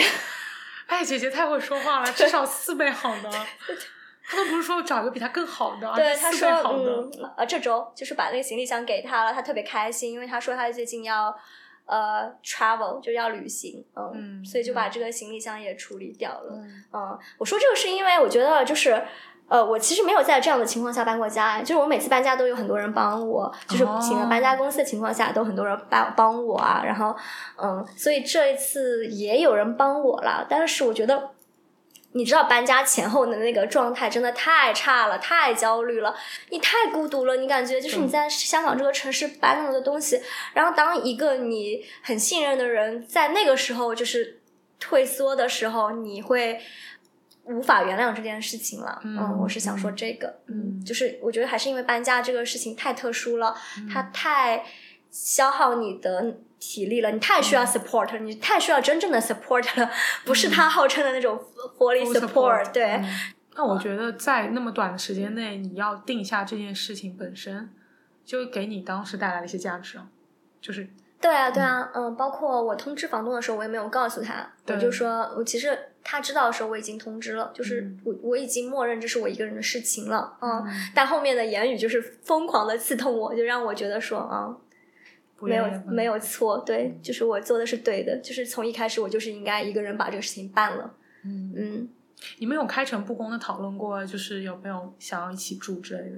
[0.88, 3.30] 哎，姐姐太会说话了，至少四倍好呢。
[4.28, 6.92] 他都不是说找一个比他更好的，对，他说好的。
[7.20, 11.36] 嗯，呃，这周就是把那个行李箱给他了，他特别开心，因为他说他最近要
[11.86, 16.54] 呃 travel 就要旅行，嗯，嗯所以就把这个行李箱也处理掉了。
[16.56, 19.04] 嗯嗯，我说这个是因为我觉得就是。
[19.48, 26.82] 呃，我其实没有在这样的情况下搬过家，就是我每次搬家都有很多人帮我，就是哦请了搬家公司的情况下，都很多人帮帮我啊。
[26.84, 27.16] 然后，
[27.62, 31.30] 嗯，所以这一次也有人帮我了，但是我觉得，
[32.14, 36.16] 你知道搬家前后的那个状态真的太差了，太焦虑了，
[36.50, 40.20] 你太孤独了，你感觉就是你在香港这个城市搬那么多东西，
[40.56, 44.42] 然后当一个你很信任的人在那个时候就是
[44.80, 46.60] 退缩的时候，你会。
[47.46, 53.88] 无法原谅这件事情了，嗯我是想说这个，嗯就是我觉得还是因为搬家这个事情太特殊了，嗯。
[53.88, 54.64] 它太
[55.12, 59.90] 消耗你的体力了，你太需要 support，、你太需要真正的 support 了，
[60.26, 61.40] 不是他号称的那种
[61.78, 63.06] fully support，对，嗯。
[63.56, 67.70] 那我觉得在那么短的时间内，你要定下这件事情本身，
[68.26, 70.08] 就给你当时带来了一些价值啊。
[70.60, 70.90] 就是
[71.22, 75.78] 对啊，对啊，嗯，包括我通知房东的时候，我也没有告诉他，我就说我其实
[76.08, 78.00] 他知道的时候我已经通知了，就是嗯。
[78.06, 80.92] 我我已经默认这是我一个人的事情了，嗯，嗯。
[80.94, 84.56] 但后面的言语就是疯狂的刺痛我，就让我觉得说，啊、
[85.42, 90.94] 没有没有错，对，就是我做的是对的，就是从一开始我就是应该一个人把这个事情办了，
[91.24, 91.90] 嗯，嗯。
[92.38, 96.18] 你们有开诚布公的讨论过，就是有没有想要一起住之类的？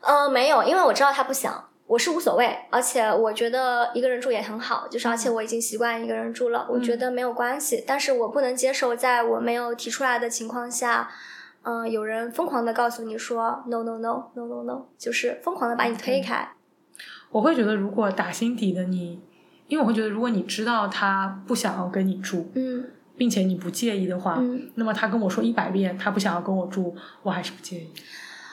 [0.00, 7.82] 呃，没有，因为我知道他不想，我是无所谓，而且我觉得一个人住也很好，就是而且我已经习惯一个人住了，我觉得没有关系。
[7.86, 11.08] 但是我不能接受在我没有提出来的情况下，
[11.62, 16.50] 嗯、有人疯狂的告诉你说 no no no no no no，就是疯狂的把你推开。
[17.30, 19.22] 我会觉得，如果打心底的你，
[19.66, 22.84] 因为我会觉得，如果你知道他不想要跟你住，嗯
[23.16, 27.92] 并且你不介意的话，嗯，那么他跟我说一百遍他不想要跟我住，我还是不介意。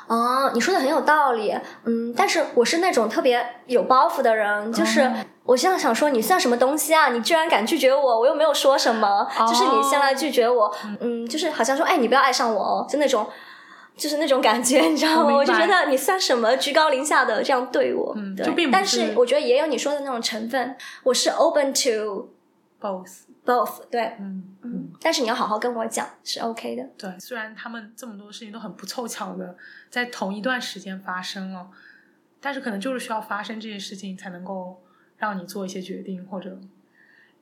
[0.08, 5.01] 哦，你说的很有道理，嗯，但是我是那种特别有包袱的人，就是。
[5.01, 5.14] 哦
[5.45, 7.10] 我现在想说，你算什么东西啊？
[7.10, 13.28] 你居然敢拒绝我，我又没有说什么，就是你先来拒绝我，嗯，就是好像说，哎，你不要爱上我哦，就那种，
[13.95, 15.26] 就是那种感觉，你知道吗？
[15.26, 22.28] 我我就觉得你算什么，居高临下的这样对我，就并不但是是我觉得也有你说的那种成分，我是 open to
[22.82, 29.55] both，both，对，嗯嗯，但是你要好好跟我讲，是 OK 的，对，虽然他们这么多事情都很不凑巧的
[29.89, 31.69] 在同一段时间发生了，
[32.41, 34.83] 但是可能就是需要发生这些事情才能够
[35.17, 36.59] 让你做一些决定，或者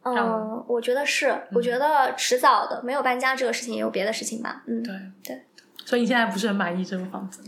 [0.04, 4.94] 嗯，我觉得是，我觉得迟早的，没有搬家这个事情，也有别的事情吧，嗯，对
[5.24, 5.46] 对。
[5.86, 7.44] 所以你现在不是很满意这个房子？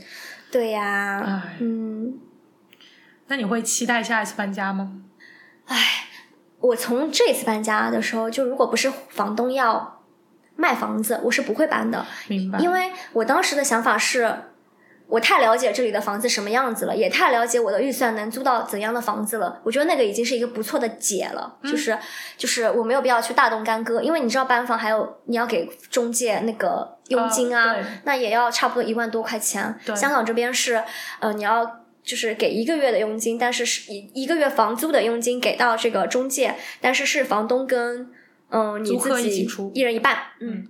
[0.51, 2.19] 对呀，唉嗯。
[3.27, 5.01] 那你会期待下一次搬家吗？
[5.65, 5.77] 唉，
[6.59, 10.01] 我从这次搬家的时候，就如果不是房东要
[10.55, 14.35] 卖房子，我是不会搬的，明白，因为我当时的想法是。
[15.07, 19.61] 我太了解这里的房子什么样子了，也太了解我的预算能租到怎样的房子了。
[19.63, 21.95] 我觉得那个已经是一个不错的解了，嗯就是
[22.35, 29.79] 就是我没有必要去大动干戈，因为你知道搬房还有你要给中介那个佣金啊，呃那也要差不多一万多块钱。
[29.95, 30.83] 香港这边是
[31.19, 38.11] 呃你要就是给一个月的佣金，但是是一一个月房租的佣金给到这个中介，但是是房东跟
[38.49, 40.67] 嗯、呃你自己一人一半，嗯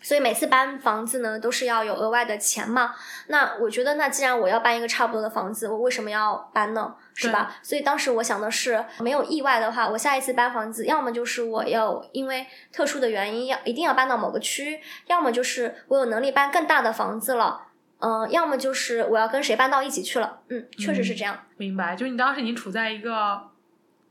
[0.00, 2.94] 所以每次搬房子呢，都是要有额外的钱嘛。
[3.28, 6.94] 那我觉得，那既然我要搬一个差不多的房子，我为什么要搬呢？
[7.14, 7.56] 是吧？
[7.62, 17.68] 所以当时我想的是，没有意外的话，我下一次搬房子，要么就是我要因为特殊的原因要一定要搬到某个区，要么就是我有能力搬更大的房子了。
[18.00, 20.40] 嗯、要么就是我要跟谁搬到一起去了。
[20.48, 21.38] 嗯，确实是这样。
[21.56, 23.40] 明白，就是你当时已经处在一个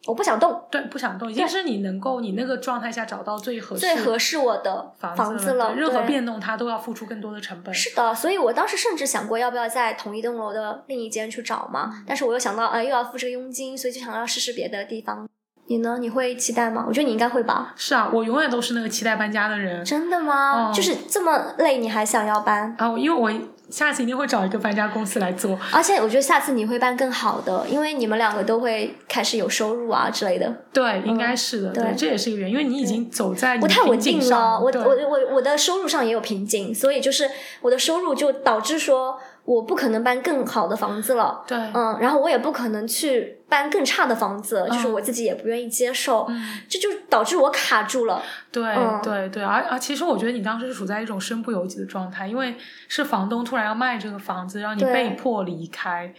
[0.06, 5.74] 我不想动，对不想动，已经是你能够你那个状态下找到最合适最合适我的房房子了。
[5.76, 7.74] 任何变动它都要付出更多的成本。
[7.74, 15.30] 是的，所以我当时甚至想过要不要在同一栋楼的另一间去找嘛，嗯但是我又想到，呃，又要付这个佣金，所以就想要试试别的地方。
[15.68, 15.98] 你呢？
[16.00, 16.86] 你会期待吗？
[16.88, 17.74] 我觉得你应该会吧。
[17.76, 19.84] 是啊，我永远都是那个期待搬家的人。
[19.86, 20.70] 真的吗？
[20.70, 22.76] 哦就是这么累，你还想要搬？
[22.78, 23.32] 啊，因为我
[23.70, 25.58] 下次一定会找一个搬家公司来做。
[25.72, 30.54] 而且我觉得下次你会搬更好的，因为你们两个都会开始有收入啊之类的。
[30.74, 31.70] 对，应该是的。
[31.72, 37.30] 嗯对这也是一个原因，因为你已经走在你我太稳定了，我我我我的收入上也有瓶颈，所以就是
[37.62, 41.44] 我的收入就导致说我不可能搬更好的房子了。
[41.46, 48.22] 对，嗯，然后我也不可能去搬更差的房子，就是嗯我自己也不愿意接受，嗯，这就导致我卡住了。
[48.52, 52.56] 对嗯对对，而而其实我觉得你当时是处在一种身不由己的状态，因为
[52.88, 56.14] 是房东突然要卖这个房子，让你被迫离开。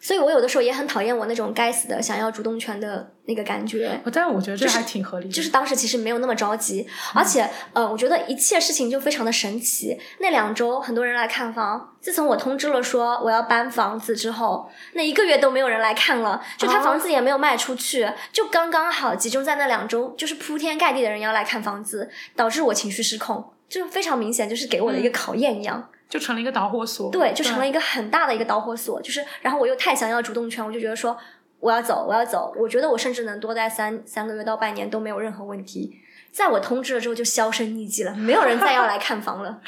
[0.00, 4.00] 所以我有的时候也很讨厌我那种该死的想要主动权的那个感觉。
[4.12, 5.32] 但是我觉得这还挺合理的。
[5.32, 9.98] 就是当时其实没有那么着急，而且呃，我觉得一切事情就非常的神奇。
[10.20, 25.88] 那两周很多人来看房，自从我通知了说我要搬房子之后，那一个月都没有人来看了，就他哦房子也没有卖出去，就刚刚好集中在那两周，就是铺天盖地的人要来看房子，导致我情绪失控，就是非常明显，就是给我的一个考验一样。
[26.08, 27.10] 就成了一个导火索。
[27.10, 29.00] 对，就成了一个很大的一个导火索。
[29.02, 31.16] 就是，然后我又太想要主动权，我就觉得说
[31.60, 32.54] 我要走，我要走。
[32.56, 36.00] 我觉得我甚至能多待三三个月到半年都没有任何问题。
[36.30, 39.60] 在我通知了之后，就销声匿迹了，没有人再要来看房了。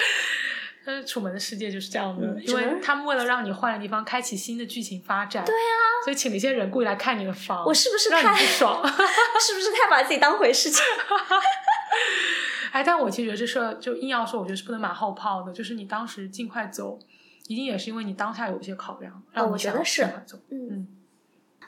[0.84, 5.44] 但 是楚门的世界就是这样的，因为他们为了让你换个地方，开启新的剧情发展。
[5.44, 5.74] 对啊，
[6.04, 8.86] 所以请了一些人故意来看你的房，我是不是太不爽？
[9.40, 10.82] 是不是太把自己当回事情？
[12.72, 15.52] 哎，但我其实觉得这事儿就硬要说，我觉得是不能马后炮的。
[15.52, 16.98] 就是你当时尽快走，
[17.46, 20.06] 一定也是因为你当下有一些考量，让你想要我觉得是。
[20.50, 20.88] 嗯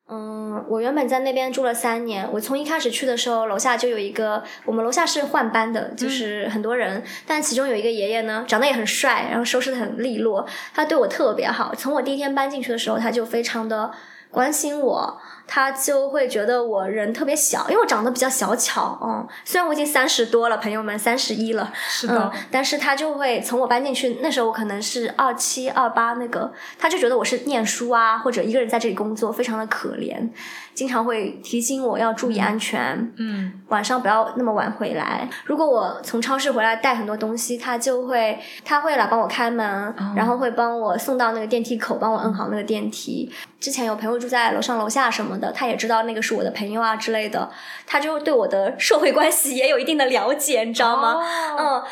[0.09, 2.29] 嗯，我原本在那边住了三年。
[2.33, 11.73] 我从一开始去的时候，楼下就有一个，我们楼下是换班的，就是很多人，但其中有一个爷爷呢，长得也很帅，然后收拾的很利落，他对我特别好。
[11.75, 13.91] 从我第一天搬进去的时候，他就非常的
[14.31, 15.21] 关心我，
[15.55, 30.27] 他就会觉得我人特别小，因为我长得比较小巧，嗯，虽然我已经三十多了，朋友们三十一了，是的，但是他就会从我搬进去那时候，我可能是二七二八那个，他就觉得我是念书啊，或者一个人在这里工作，非常的可怜，
[30.73, 35.29] 经常会提醒我要注意安全，嗯，晚上不要那么晚回来。
[35.45, 43.31] 如果我从超市回来带很多东西，他就会他会来帮我开门，然后会帮我送到那个电梯口，帮我摁好那个电梯。
[43.61, 47.51] 之前有朋友住在楼上楼下什么的，他也知道那个是我的朋友啊之类的，
[47.87, 51.19] 他就对我的社会关系也有一定的了解，你知道吗？
[51.59, 51.83] 嗯，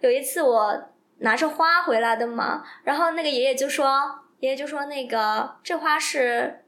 [0.00, 6.64] 有一次我拿着花回来的嘛，然后那个爷爷就说，爷爷就说那个这花是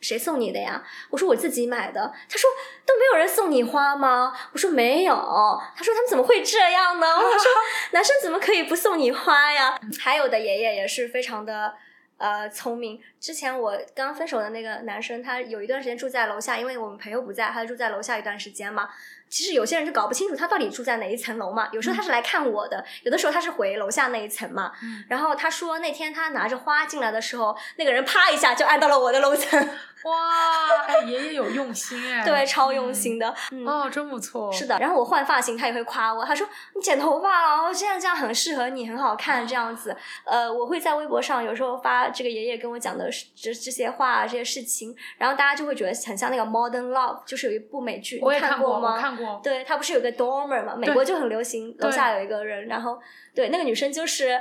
[0.00, 0.82] 谁送你的呀？
[1.10, 2.12] 我说我自己买的。
[2.28, 2.50] 他说
[2.84, 4.34] 都没有人送你花吗？
[4.52, 5.14] 我说没有。
[5.14, 7.06] 他说他们怎么会这样呢？
[7.06, 7.50] 我说
[7.92, 9.78] 男生怎么可以不送你花呀？
[9.98, 11.74] 还有的爷爷也是非常的。
[12.16, 13.00] 呃，聪明。
[13.24, 18.86] 之前我刚分手的那个男生，他有一段时间住在楼下，因为我们朋友不在，他就住在楼下一段时间嘛。
[19.30, 21.66] 其实有些人就搞不清楚他到底住在哪一层楼嘛。
[21.72, 24.72] 有时候他是来看我的，有的时候他是回楼下那一层嘛。
[25.08, 29.58] 然后他说那天他拿着花进来的时候，那个人啪一下就按到了我的楼层。
[30.04, 34.52] 哇，哎，爷爷有用心哎，对，超用心的，嗯哦，真不错。
[34.52, 39.96] 是的，然后我换发型，他也会夸我，他说你剪头发了，这样这样很适合你，很好看，这样子。
[40.26, 48.98] 呃，我会在微博上有时候发这个爷爷跟我讲的这这些话这些事情，然后大家就会觉得很像那个 Modern Love，就是有一部美剧，我也看过吗？
[49.00, 49.40] 看过。
[49.42, 53.00] 对它不是有个 Dormer 嘛，美国就很流行，楼下有一个人，然后
[53.34, 54.40] 对那个女生就是。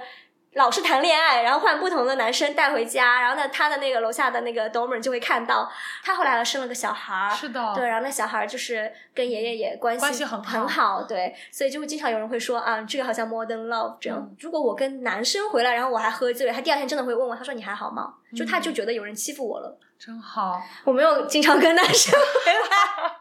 [0.55, 5.71] 老是谈恋爱，然后换不同的男生带回家，然后呢，他的那个楼下的那个 dormer 就会看到，
[6.03, 10.51] 他后来生了个小孩儿，是的，对，然后那小孩儿就是跟爷爷也关系很好。
[10.51, 14.29] 很好，对，所以就会经常有人会说啊，这个好像 modern love 这样。
[14.39, 18.13] 如果我跟男生回来，然后我还喝醉了，他第二天真的会问我，他说你还好吗？
[18.35, 22.13] 就他就觉得有人欺负我了，真好，我没有经常跟男生
[22.45, 23.13] 回来。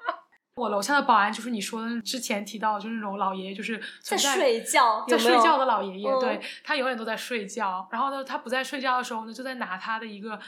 [0.56, 7.88] 我楼下的保安就是你说的之前提到，就是那种老爷爷，就是在睡觉，在睡觉的老爷爷，对他永远都在睡觉。
[7.90, 10.38] 然后呢，他不在睡觉的时候呢，就在拿他的一个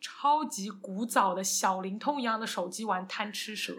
[0.00, 3.72] 超级古早的小灵通一样的手机玩贪吃蛇，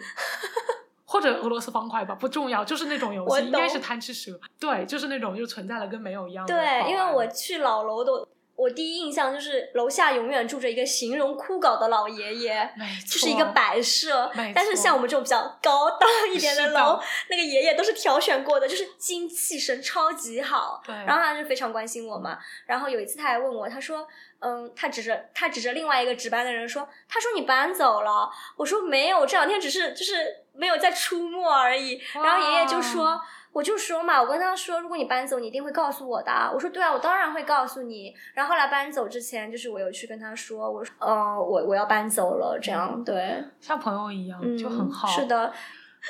[1.03, 4.39] 或者俄罗斯方块吧，不重要，就是那种游戏，应该是贪吃蛇。
[4.57, 6.55] 对，就是那种就存在了跟没有一样的。
[6.55, 8.29] 对，因为我去老楼的。
[8.55, 12.69] 我第一印象就是楼下永远住着一个形容枯槁的老爷爷，
[13.03, 14.31] 就是一个摆设。
[14.53, 16.99] 但是像我们这种比较高档一点的楼，
[17.29, 20.81] 那个爷爷都是挑选过的，就是精气神超级好。
[20.85, 22.37] 对，然后他就非常关心我嘛。
[22.67, 24.07] 然后有一次他还问我，他说
[24.39, 33.19] ：“嗯，他指着他指着另外一个值班的人说，他说你搬走了。”我说：“没有，这两天只是就是没有在出没而已。”然后爷爷就说。
[33.53, 36.31] 我就说嘛，我跟他说，如果你搬走，你一定会告诉我的。
[36.53, 38.13] 我说对啊，我当然会告诉你。
[38.33, 45.07] 然后后来搬走之前，就是我有去跟他说，我说，呃，我我要搬走了，这样对，像朋友一样，就很好。
[45.07, 45.53] 是的，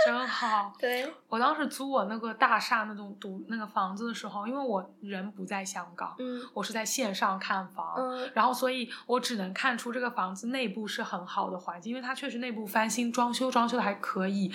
[0.06, 0.72] 真好。
[0.80, 14.49] 对，我当时租我那个大厦那种独那个房子的时候，因为我人不在香港，嗯，我是在线上看房，嗯，然后所以我只能看出这个房子内部是很好的环境，因为它确实内部翻新装修，装修的还可以。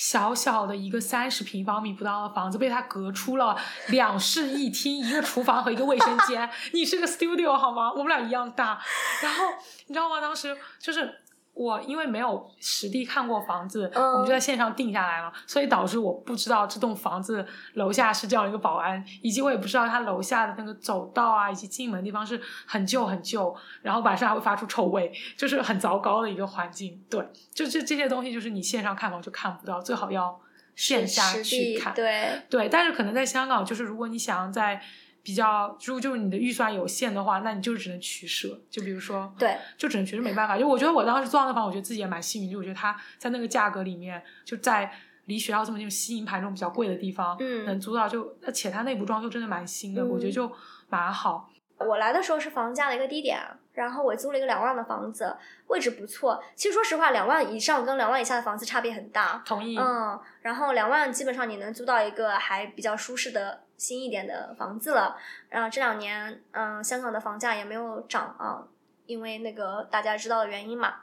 [0.00, 3.54] 小小的一个三十平方米不到的房子，被他隔出了
[3.88, 6.48] 两室一厅、一个厨房和一个卫生间。
[6.72, 7.92] 你是个 studio 好吗？
[7.92, 8.80] 我们俩一样大。
[9.22, 9.44] 然后
[9.88, 10.18] 你知道吗？
[10.18, 11.20] 当时就是。
[11.52, 27.02] 我因为没有实地看过房子，我们就在线上定下来了，所以导致我不知道这栋房子楼下是这样一个保安，以及我也不知道他楼下的那个走道啊，以及进门地方是很旧很旧，然后晚上还会发出臭味，就是很糟糕的一个环境。
[27.10, 27.22] 对，
[27.52, 30.40] 就这这些东西，就是你线上看房就看不到，最好要
[30.74, 31.92] 线下去看。
[31.92, 34.80] 对对，但是可能在香港，就是如果你想要在。
[35.22, 38.60] 比较，如果就是你的预算有限的话，那你就只能取舍。
[38.70, 40.58] 就比如说，对，就只能取舍，没办法。
[40.58, 42.50] 就我觉得我当时租到那房，我觉得自己也蛮幸运。
[42.50, 44.90] 就我觉得它在那个价格里面，就在
[45.26, 50.50] 离学校这么近、西营盘这种比较贵的地方，嗯，能租到就，而且它内部装修真的蛮新的，我觉得就
[50.88, 51.50] 蛮好。
[51.78, 53.40] 我来的时候是房价的一个低点，
[53.80, 55.34] 然后我租了一个两万的房子，
[55.68, 56.38] 位置不错。
[56.54, 59.42] 其实说实话，两万以上跟两万以下的房子差别很大。
[59.46, 59.78] 同意。
[59.78, 65.16] 嗯，然后两万基本上你能租到一个还比较舒适的新一点的房子了。
[65.48, 68.62] 然后这两年，嗯，香港的房价也没有涨啊，
[69.06, 70.96] 因为那个大家知道的原因嘛。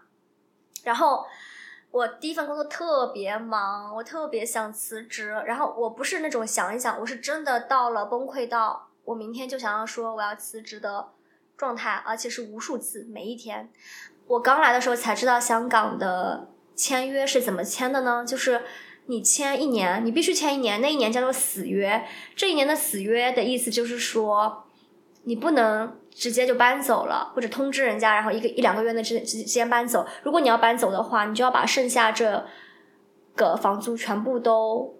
[0.84, 1.26] 然后
[1.90, 5.32] 我第一份工作特别忙，我特别想辞职。
[5.48, 8.88] 然后我不是那种想一想，我是真的到了崩溃到。
[9.04, 11.14] 我明天就想要说我要辞职的
[11.58, 13.70] 状态，而且是无数次，每一天。
[14.28, 18.24] 我刚来的时候才知道香港的签约是怎么签的呢？
[18.26, 18.62] 就是
[19.08, 22.06] 你签一年，你必须签一年，那一年叫做死约。
[22.36, 24.66] 这一年的死约的意思就是说，
[25.24, 30.06] 你不能直接就搬走了，或者通知人家，然后一个一两个月内之之间搬走。
[30.24, 32.46] 如果你要搬走的话，你就要把剩下这
[33.36, 34.94] 个房租全部都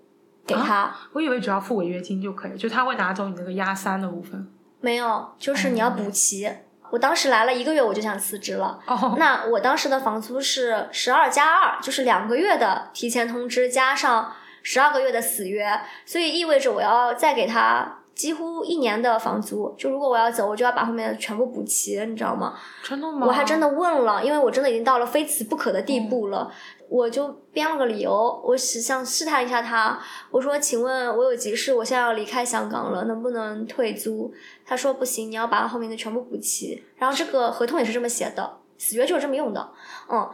[0.46, 0.96] 给他。
[1.14, 4.48] 我以为只要付违约金就可以，就他会拿走你那个押三的部分。
[4.80, 6.50] 没有，就是你要补齐。
[6.90, 8.80] 我当时来了一个月，我就想辞职了。
[8.88, 14.32] 哦，那我当时的房租是十二加二，就是两个月的提前通知加上
[14.64, 19.76] 十二个月的死约，所以意味着我要再给他几乎一年的房租。
[19.78, 22.54] 就如果我要走，我就要把后面的全部补齐，你知道吗？
[22.84, 23.28] 真的吗？
[23.28, 26.50] 我还真的问了，因为我真的已经到了非辞不可的地步了。
[26.90, 30.00] 我就编了个理由，我是想试探一下他。
[30.32, 34.34] 我说：“请问，我有急事，我现在要离开香港了，能不能退租？”
[34.66, 39.70] 他说：“不行，你要把后面的全部补齐。”然后这个合同也是这么写的，死约就是这么用的。
[40.10, 40.30] 嗯，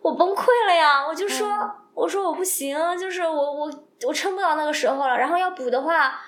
[0.00, 1.06] 我崩溃了呀！
[1.06, 1.48] 我就说
[1.92, 3.70] ：“我说我不行，就是我我
[4.06, 5.18] 我撑不到那个时候了。
[5.18, 6.20] 然后要补的话，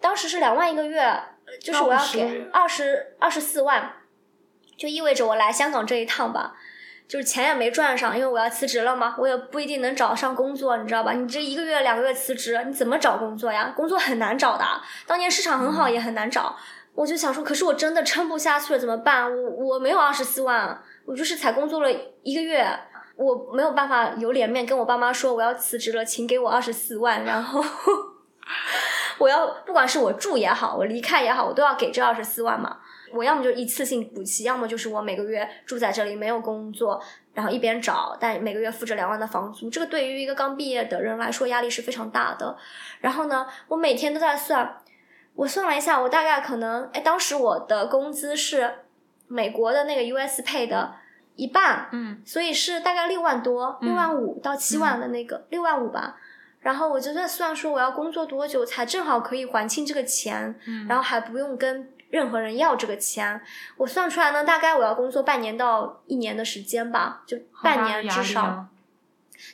[0.00, 1.20] 当时是两万一个月，
[1.60, 3.92] 就是我要给二十二十四万，
[4.76, 6.54] 就意味着我来香港这一趟吧。”
[7.10, 11.10] 就是钱也没赚上，因为我要辞职了嘛，我也不一定能找上工作，你知道吧？
[11.10, 13.72] 你这一个月、两个月辞职，你怎么找工作呀？
[13.76, 14.64] 工作很难找的，
[15.08, 16.54] 当年市场很好也很难找。
[16.94, 19.28] 我就想说，可是我真的撑不下去了，怎么办？
[19.28, 21.90] 我我没有二十四万，我就是才工作了
[22.22, 22.64] 一个月，
[23.16, 27.60] 我没有办法有脸面跟我爸妈说我要辞职了，请给我二十四万，然后
[29.18, 32.78] 我要不管是我住也好，我离开也好，我都要给这二十四万嘛。
[33.12, 37.02] 我要么就一次性补齐，要么就是我每个月住在这里没有工作，
[37.34, 42.56] 然后一边找，但每个月付着两万的房租，这个对于一个刚毕业的人来说压力是非常大的。
[43.00, 44.78] 然后呢，我每天都在算，
[45.34, 48.70] 我算了一下，我大概可能，哎，当时我的工资是
[49.28, 50.94] 美国的那个 US Pay 的
[51.36, 56.16] 一半，嗯，所以是大概六万多，六万五到七万的那个六万五吧。
[56.60, 61.90] 然后我就在算说我要工作多久才正好可以还清这个钱，嗯然后还不用跟。
[62.10, 63.40] 任何人要这个钱，
[63.76, 68.66] 我算出来呢，大概我要工作半年到一年的时间吧，就半年至少。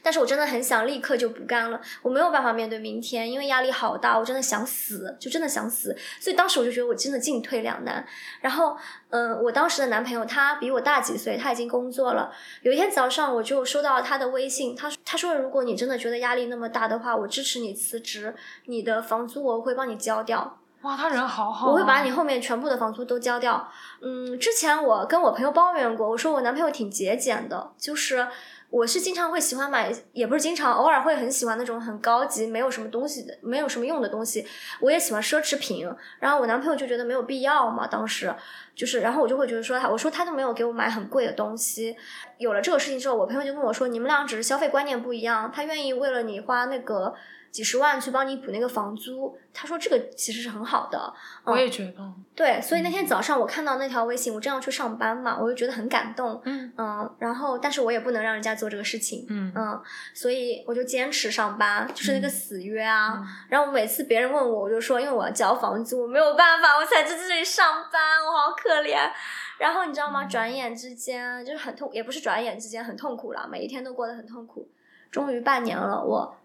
[0.02, 5.96] 但是我真的很想立刻就不干了，我没有办法面对明天，因为压力好大，我真的想死，就真的想死。
[6.18, 8.04] 所以当时我就觉得我真的进退两难。
[8.40, 8.76] 然后，
[9.10, 12.32] 嗯，我当时的男朋友他比我大几岁，他已经工作了。
[12.62, 18.34] 有一天早上我就收到他的微信，他他说如果你真的觉得压力那么大的话，我支持你辞职，
[18.64, 20.58] 你的房租我会帮你交掉。
[20.86, 21.72] 哇，他人好好！
[21.72, 23.68] 我会把你后面全部的房租都交掉。
[24.00, 28.28] 嗯，之前我跟我朋友抱怨过，我说我男朋友挺节俭的，就是
[28.70, 34.46] 我是经常会喜欢买，也不是经常，偶尔会很喜欢那种很高级、没有什么东西的、没有什么用的东西。
[34.80, 37.88] 我也喜欢奢侈品，然后我男朋友就觉得没有必要嘛。
[37.88, 38.32] 当时
[38.76, 41.96] 就是，然后我就会觉得说他，我说他都没有给我买很贵的东西。
[42.38, 47.12] 有了这个事情之后，我朋友就跟我说，你们俩只是消费观念不一样，他愿意为了你花那个。
[47.50, 51.12] 几十万去帮你补那个房租，他说这个其实是很好的。
[51.44, 52.12] 我也觉得。
[52.34, 56.38] 对，所以那天早上我看到那条微信，我正要去上班嘛，我就觉得很感动。
[56.44, 59.24] 嗯嗯，然后但是我也不能让人家做这个事情。
[59.30, 59.82] 嗯嗯，
[60.12, 63.22] 所以我就坚持上班，就是那个死约啊。
[63.48, 68.98] 然后每次别人问我，我就说因为我要交房租，我没有办法，我才在这里上班，我好可怜。
[69.58, 70.26] 然后你知道吗？
[70.26, 74.68] 转眼之间就是很痛，也不是转眼之间很痛苦了，每一天都过得很痛苦。
[75.10, 76.36] 终于半年了，我。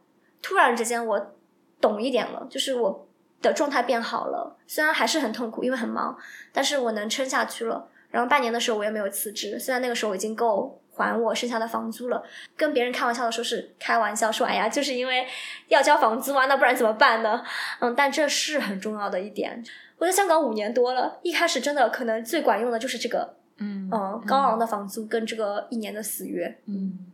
[0.41, 1.33] 突然之间，我
[1.79, 3.07] 懂一点了，就是我
[3.41, 4.57] 的状态变好了。
[4.67, 6.17] 虽然还是很痛苦，因为很忙，
[6.51, 7.87] 但是我能撑下去了。
[8.09, 9.57] 然后半年的时候，我也没有辞职。
[9.59, 12.21] 虽然那个时候已经够还我剩下的房租了，
[12.57, 15.25] 跟别人开玩笑的说是开玩笑，说哎呀，就是因为
[15.67, 17.41] 要交房租啊，那不然怎么办呢？
[17.79, 19.63] 嗯，但这是很重要的一点。
[19.97, 27.11] 我在香港五年多了，一开始真的可能最管用的就是这个，嗯嗯，高昂的房租跟这个一年的死约，嗯。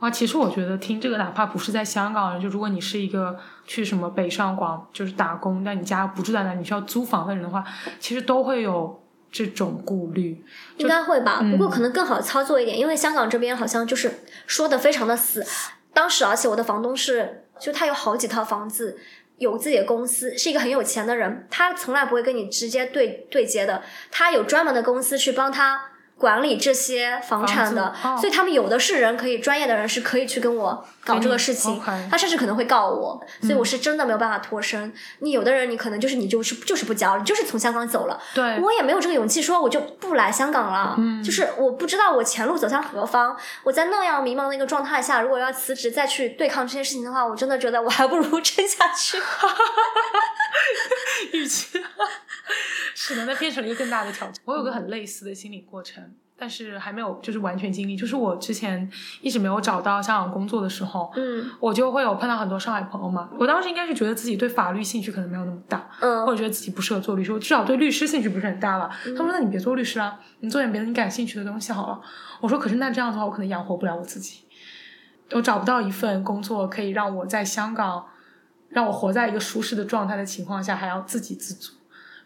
[0.00, 7.62] 啊，其实我觉得听这个，哪怕不是在香港人，就如果你是一个去什么北上广就是打工，但你家不住在那，你需要租房的人的话，
[7.98, 8.98] 其实都会有
[9.30, 10.42] 这种顾虑。
[10.78, 14.10] 应该会吧，不过可能更好操作一点，因为香港这边好像就是
[14.46, 15.46] 说的非常的死。
[15.92, 18.98] 当时，而且我的房东是，就他有好几套房子，
[19.36, 25.89] 有自己的公司，是一个很有钱的人，他从来不会跟你直接对对接的，他有专门的公司去帮他。
[26.20, 31.80] 管理这些房产的，所以他们有的是人可以专业的人是可以去跟我搞这个事情，
[32.10, 34.92] 他甚至可能会告我，所以我是真的没有办法脱身。
[35.20, 40.94] 你有的人你可能就是你就是就是不交，你就是从香港走了，对我也没有这个勇气说我就不来香港了，
[41.24, 43.34] 就是我不知道我前路走向何方。
[43.64, 49.16] 我在那样迷茫的一个状态下，如果要辞职再去对抗这些事情的话，我真的觉得我还不如 撑下去。
[53.10, 54.42] 与其是的，那变成了一个更大的挑战。
[54.44, 56.02] 我有个很类似的心理过程，
[56.36, 57.96] 但是还没有就是完全经历。
[57.96, 63.28] 就是我之前一直没有找到香港工作的时候，嗯我就会有碰到很多上海朋友嘛。
[63.38, 68.90] 我当时应该是觉得自己对法律兴趣可能没有那么大，嗯或者觉得自己不适合做律师，我至少对律师兴趣不是很大了。
[69.16, 72.00] 他们说：“那你别做律师了，你做点别的你感兴趣的东西好了。”
[72.40, 74.40] 我说：“可是那这样的话，我可能养活不了我自己，
[75.32, 78.06] 我找不到一份工作可以让我在香港
[78.70, 81.74] 让我活在一个舒适的状态的情况下，还要自给自足。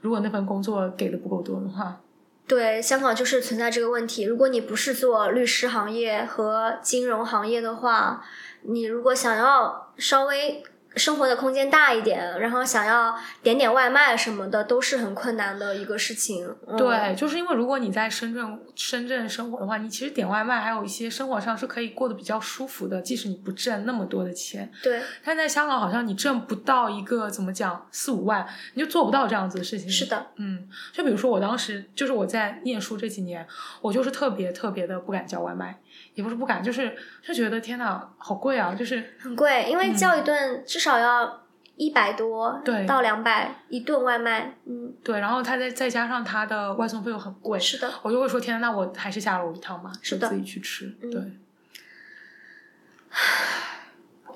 [0.04, 1.98] 如果那份工作给的不够多的话，
[2.46, 4.24] 对，香港就是存在这个问题。
[4.24, 8.22] 如果你不是做律师行业和金融行业的话，
[8.64, 10.62] 你如果想要稍微
[10.96, 16.54] 生活的空间大一点，然后想要点点外卖什么的，都是很困难的一个事情。
[16.66, 24.70] 嗯、对，就是因为如果你在深圳深圳生活的话，你其实点外卖还有一些生活上是可以过得比较舒服的，即使你不挣那么多的钱。
[24.82, 29.90] 对，但在香港，好像你挣不到一个怎么讲四五万，你就做不到这样子的事情。
[29.90, 33.46] 是的，嗯，就比如说我当时就是我在念书这几年，
[33.80, 35.80] 我就是特别特别的不敢叫外卖，
[36.14, 38.74] 也不是不敢，就是就觉得天呐，好贵啊！
[38.74, 41.42] 就是很贵，因为叫一顿至少要
[41.76, 44.54] 一百多，嗯对到两百一顿外卖。
[44.66, 50.96] 嗯，对，然后他再再加上他的外送费又很贵，是的，我就会说天呐，那我还是下楼一趟吧，是的自己去吃。
[51.02, 51.20] 嗯对，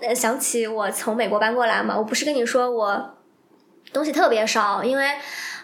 [0.08, 3.14] 呃想起我从美国搬过来嘛，我不是跟你说我
[3.92, 5.04] 东西特别少，因为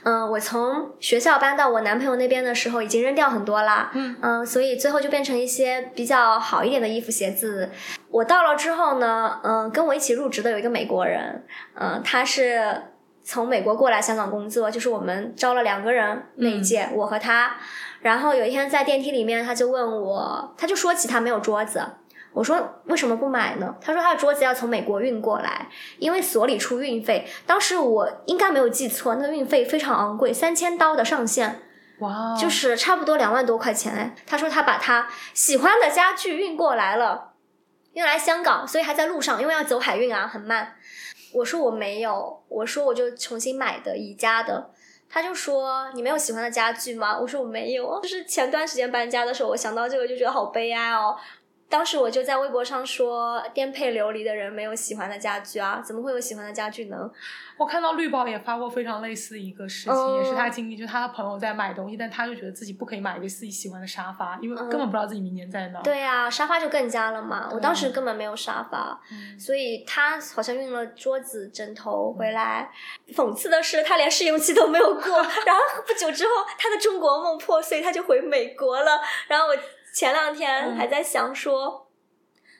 [0.04, 7.70] 嗯、我从学校搬到我男朋友那边的时候已经扔掉很多啦，嗯所以最后就变成一些比较好一点的衣服鞋子。
[8.10, 11.44] 我到了之后呢，嗯、跟我一起入职的有一个美国人，
[11.74, 12.82] 嗯、他是
[13.22, 17.56] 从美国过来香港工作，就是我们招了两个人那一届，我和他。
[18.02, 21.82] 然后有一天在电梯里面，他就问我，他就说起他没有桌子。
[22.34, 23.74] 我说为什么不买呢？
[23.80, 27.26] 他说他的桌子要从美国运过来，因为所里出运费。
[27.46, 31.62] 当时我应该没有记错，那个运费非常昂贵，三千刀的上限，
[32.00, 34.14] 哇，就是差不多两万多块钱哎。
[34.26, 37.34] 他说他把他喜欢的家具运过来了，
[37.92, 40.74] 运来香港，所以还在路上，因为要走海运啊，很慢。
[41.34, 44.70] 我说我没有，我说我就重新买的宜家的。
[45.08, 47.16] 他就说你没有喜欢的家具吗？
[47.16, 51.16] 我说我没有，就是前段时间搬家的时候，我想到这个就觉得好悲哀哦。
[51.68, 57.10] 当时我就在微博上说，颠沛流离的人没有喜欢的家具啊，怎么会有喜欢的家具呢？
[57.56, 65.80] 我看到绿宝也发过非常类似的一个事情，嗯也是他经历，就是他的朋友在买东西，但他就觉得自己不可以买一个自己喜欢的沙发，因为根本不知道自己明年在哪。
[65.82, 67.48] 对呀、沙发就更加了嘛。
[67.52, 72.70] 我当时根本没有沙发，嗯所以他好像运了桌子、枕头回来。
[73.14, 75.02] 讽刺的是，他连试用期都没有过，
[75.46, 79.00] 然后不久之后，他的中国梦破碎，他就回美国了。
[79.28, 79.56] 然后我
[79.94, 81.88] 前两天嗯还在想说，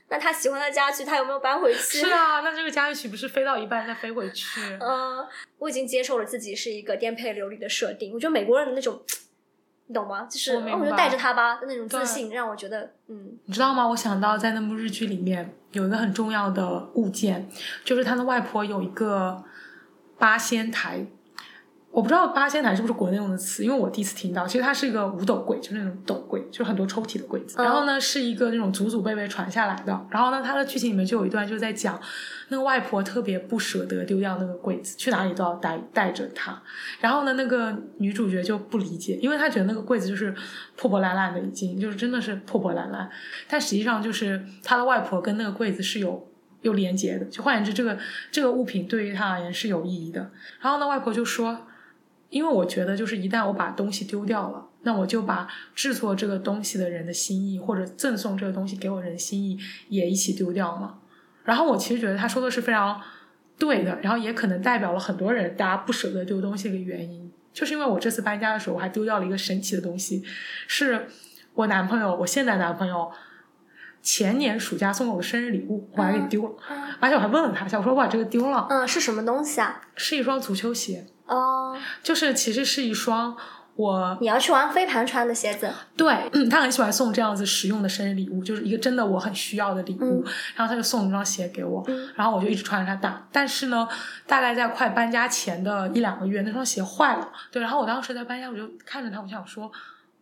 [0.08, 1.98] 那他喜欢的家具，他有没有搬回去？
[1.98, 4.60] 是啊，那这个家具岂不是飞到一半再飞回去？
[4.80, 5.26] 嗯，
[5.58, 8.12] 我已经接受了自己是一个颠沛流离的设定。
[8.14, 9.02] 我觉得美国人的那种，
[9.86, 10.28] 你懂吗？
[10.30, 13.88] 就是我明白哦我就带着他吧那种自信，让我觉得嗯你知道吗？
[13.88, 17.48] 我想到在那部日剧里面有一个很重要的物件，
[17.84, 19.42] 就是他的外婆有一个
[20.18, 21.04] 八仙台。
[21.94, 24.44] 我不知道八仙台是不是国内用的词，因为我第一次听到。
[24.44, 27.54] 其实它是一个五斗柜，就是那种斗柜，就是很多抽屉的柜子。
[27.56, 30.06] 嗯然后呢，是一个那种祖祖辈辈传下来的。
[30.10, 32.00] 然后呢，它的剧情里面就有一段就在讲，
[32.48, 36.60] 那个外婆特别不舍得丢掉那个柜子，去哪里都要带带着它。
[36.98, 40.34] 然后呢，那个女主角就不理解，因为她觉得那个柜子就是
[40.76, 43.08] 破破烂烂的，已经就是真的是破破烂烂。
[43.48, 46.28] 但实际上就是她的外婆跟那个柜子是有
[46.62, 47.96] 有连接的，就换言之，这个
[48.32, 50.32] 这个物品对于她而言是有意义的。
[50.60, 51.56] 然后呢，外婆就说，
[52.30, 54.68] 因为我觉得就是一旦我把东西丢掉了。
[54.86, 60.98] 那我就把制作这个东西的人的心意，或者赠送这个东西给我人的心意也一起丢掉了。
[61.42, 63.00] 然后我其实觉得他说的是非常
[63.58, 70.22] 对的，然后也可能代表了很多人大家不舍得丢东西的一个原因，就是因为我这次搬家的时候，我还丢掉了一个神奇的东西，
[70.68, 71.06] 是
[71.54, 73.10] 我男朋友，我现在男朋友
[74.02, 79.80] 前年暑假送给我的生日礼物，我还给丢了，嗯而且我还问了他一下，我说我把这个丢了，嗯，是什么东西啊？
[79.96, 83.36] 是一双足球鞋，哦，就是其实是一双
[83.76, 90.22] 我你要去玩飞盘穿的鞋子，对，嗯，他很喜欢送这样子实用的生日礼物，就是一个真的我很需要的礼物。
[90.24, 93.26] 嗯然后他就送了一双鞋给我，嗯然后我就一直穿着它打。
[93.32, 93.88] 但是呢，
[94.26, 97.32] 大概在快搬家前的一两个月，那双鞋坏了。
[97.50, 99.70] 对，然后我当时在搬家，我就看着他，我想说，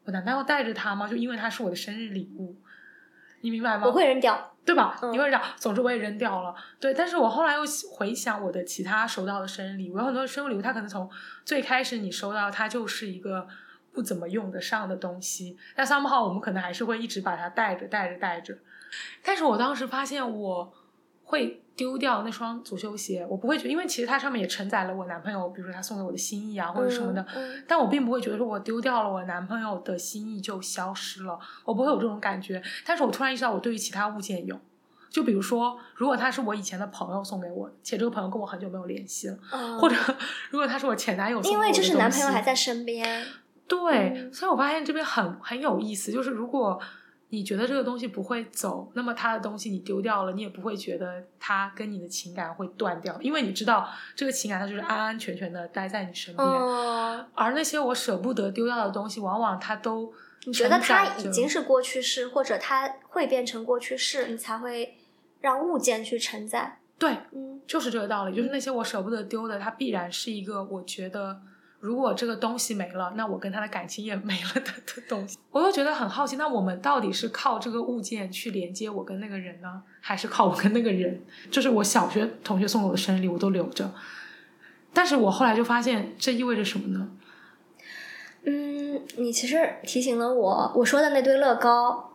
[0.05, 1.07] 我难道要带着它吗？
[1.07, 2.57] 就因为它是我的生日礼物，
[3.43, 3.87] 你明白吗？
[3.87, 4.49] 我会扔掉。
[4.65, 4.97] 对吧？
[5.03, 6.55] 嗯你会扔掉，总之我也扔掉了。
[6.79, 11.11] 对，但是我后来又回想我的其他收到的生日礼物，有很多生日礼物，它可能从
[11.45, 13.49] 最开始你收到，它就是一个
[13.93, 18.57] 不怎么用得上的东西，但 somehow 我们可能还是会一直把它带着带着带着。
[19.25, 20.73] 但是我当时发现我
[21.25, 27.23] 会丢掉那双足球鞋，我不会觉得，因为其实它上面也承载了我男朋友，比如说他送给我的心意啊，或者什么的。
[27.35, 32.63] 嗯嗯但我并不会觉得说我丢掉了我男朋友的心意就消失了，我不会有这种感觉。
[32.85, 34.59] 但是我突然意识到，我对于其他物件有，
[35.09, 39.97] 就比如说，如果他是我以前的朋友送给我的，且这个朋友跟我很久没有联系了，嗯或者
[40.51, 43.25] 如果他是我前男友送给因我的为就是男朋友还在身边，
[43.67, 46.79] 对，嗯所以我发现这边很很有意思，就是如果
[47.33, 56.47] 你觉得这个东西不会走，那么他的东西你丢掉了，你也不会觉得他跟你的情感会断掉，因为你知道这个情感它就是安安全全的待在你身边。
[56.47, 60.13] 嗯，而那些我舍不得丢掉的东西，往往它都
[60.45, 64.99] 你觉得它已经是过去式，或者它会变成过去式，你才会
[65.41, 66.81] 让物件去承载。
[66.99, 71.41] 对，嗯就是这个道理，就是那些我舍不得丢的，它必然是一个我觉得，
[71.83, 75.37] 如果这个东西没了，那我跟他的感情也没了的的东西。
[75.51, 81.21] 我又觉得很好奇，那我们到底是靠这个物件去连接我跟那个人呢，还是靠我跟那个人？
[81.51, 83.93] 就是我小学同学送给我的生日礼物都留着，
[84.93, 87.11] 但是我后来就发现，这意味着什么呢？
[88.45, 92.13] 嗯，你其实提醒了我，我说的那堆乐高，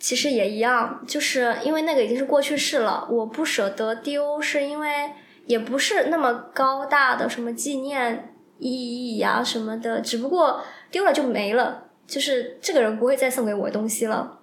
[0.00, 5.12] 其实也一样，就是因为那个已经是过去式了，我不舍得丢，是因为
[5.46, 10.60] 也不是那么高大的什么纪念意义呀、什么的，只不过
[10.90, 14.38] 丢了就没了，就是这个人不会再送给我东西了。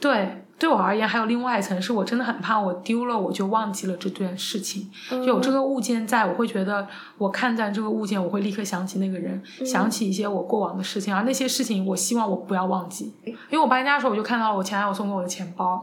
[0.00, 4.90] 对，对我而言还有另外一层，是我真的很怕我丢了，我就忘记了这件事情。
[5.12, 6.86] 嗯有这个物件在，我会觉得
[7.18, 13.14] 我看见这个物件，我会立刻想起那个人，嗯想起一些我过往的事情，而那些事情我希望我不要忘记。
[13.24, 15.80] 因为我搬家的时候，我就看到了我前男友送给我的钱包，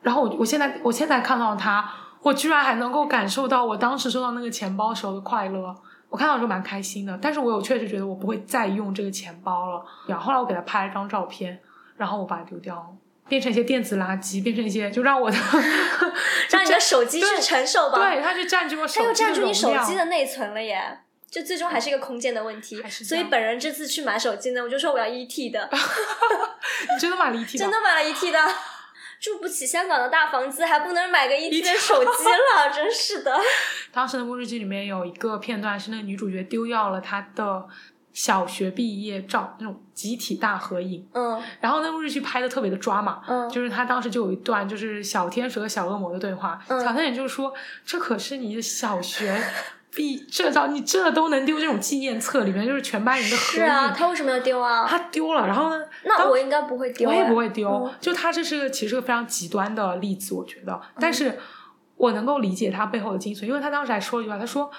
[0.00, 1.86] 然后我我现在我现在看到他，
[2.22, 5.76] 我居然还能够感受到我当时收到那个钱包时候的快乐。
[6.10, 9.82] 我看到的时候蛮开心的，但是我有确实觉得我不会再用这个钱包了。
[10.06, 11.58] 然后后来我给他拍了张照片，
[11.96, 12.86] 然后我把它丢掉了。
[13.28, 15.36] 变成一些电子垃圾，变成一些就让我的
[16.50, 17.98] 让你的手机去承受吧。
[17.98, 20.98] 对，它就占据我手它又占据你手机的内存了耶。
[21.30, 27.64] 就最终还是一个空间的问题所以本人这次去买手机呢，我就说我要一 T 的， 你真的买了一 T 的。
[27.64, 28.38] 真的买了一 T 的，
[29.20, 33.38] 住不起香港的大房子，还不能买个一 T 的手 机了，真是的。
[33.92, 37.66] 当时的《末日剧》里面有一个片段是那个女主角丢掉了她的
[38.12, 41.06] 小学毕业照，那种集体大合影。
[41.12, 47.52] 嗯然后那部日剧拍的特别的抓马，嗯就是他当时就有一段就是小天使和小恶魔的对话，嗯小天使就是说
[47.84, 49.38] ：“这可是你的小学
[49.94, 53.58] 毕 这照，你这都能丢这种纪念册，里面就是全班人的合影。
[53.58, 54.86] 是啊，他为什么要丢啊？
[54.88, 55.84] 他丢了，然后呢？
[56.04, 57.68] 那我应该不会丢我哎，也不会丢。
[57.68, 61.38] 嗯就他这是个其实是个非常极端的例子，我觉得，但是
[61.96, 64.70] 我能够理解他背后的精髓，因为他当时还说了一句话，他说：“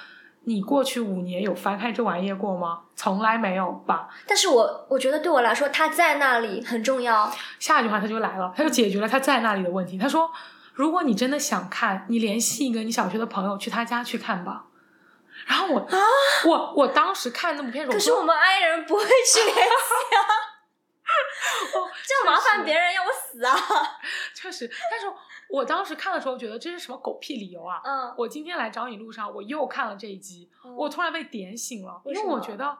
[0.45, 2.80] 你过去五年有翻开这玩意儿过吗？
[2.95, 4.07] 从来没有吧。
[4.26, 9.98] 但是我我觉得对我来说，他在那里很重要。”下一句话他就来了，他就解决了他在那里的问题。
[9.99, 10.31] 他说
[10.73, 14.64] ：“如果你真的想看，你联系一个你小学的朋友去他家去看吧。”
[15.48, 15.98] 然后我啊、
[16.45, 19.61] 我我当时看那部片子，可是我们爱人不会去联系
[20.15, 20.19] 啊，
[22.05, 23.55] 这样麻烦别人要我死啊！
[24.35, 25.07] 确实，但是
[25.49, 27.81] 我当时看的时候觉得这是什么狗屁理由啊！
[27.84, 32.77] 嗯，我今天来找你路上，我又看了这一集，嗯我突然被点醒了，因为我觉得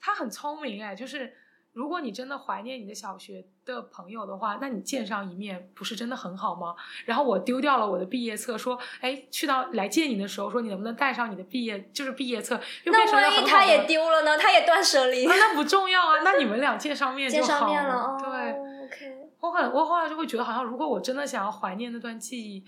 [0.00, 1.36] 他很聪明哎，就是
[1.72, 6.74] 如果你真的怀念你的小学的朋友的话，那你见上一面不是真的很好吗？
[7.04, 13.86] 然后我丢掉了我的毕业册，说哎，去到来见你的时候，说你能不能带上你的毕业就是毕业册，又变那成了万一他也。
[13.86, 14.36] 丢了呢？
[14.36, 18.18] 他也断舍离啊，，那不重要啊，那你们俩见上面就见好上面了哦。
[18.20, 18.52] 对
[18.84, 22.64] ，，OK，我很我后来就会觉得，好像如果我真的想要怀念那段记忆，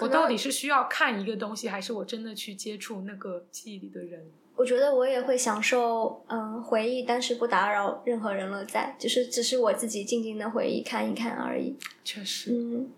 [0.00, 4.30] 我到底是需要看一个东西，还是我真的去接触那个记忆里的人？
[4.56, 11.76] 我觉得我也会享受嗯回忆，但是不打扰任何人了在，就是只是我自己静静的回忆看一看而已。
[12.04, 12.90] 确实，嗯，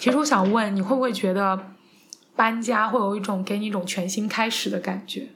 [0.00, 1.68] 其实我想问，你会不会觉得
[2.34, 5.28] 搬家会有一种给你一种全新开始的感觉？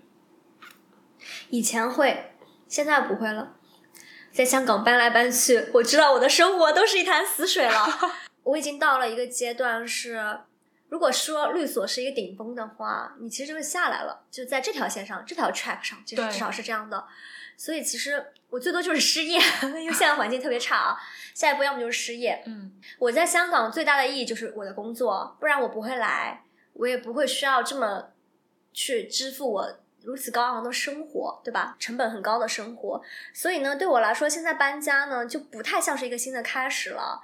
[1.51, 2.33] 以前会，
[2.67, 3.57] 现在不会了。
[4.33, 7.89] 在香港搬来搬去，我知道我的生活都是一潭死水了。
[8.43, 10.39] 我已经到了一个阶段是，
[10.91, 17.07] 如果说律所是一个顶峰的话，你其实就下来了，就在这条线上，这条 track 上，其实至少是这样的。
[17.57, 20.99] 所以其实我最多就是失业， 因为现在环境特别差啊。
[21.33, 22.43] 下一步要么就是失业。
[22.45, 26.43] 嗯，我在香港最大的意义就是我的工作，不然我不会来，
[26.73, 28.11] 我也不会需要这么
[28.73, 31.77] 去支付我如此高昂的生活，对吧？
[31.79, 33.01] 成本很高的生活，
[33.33, 37.23] 所以呢，对我来说，现在搬家呢就不太像是一个新的开始了。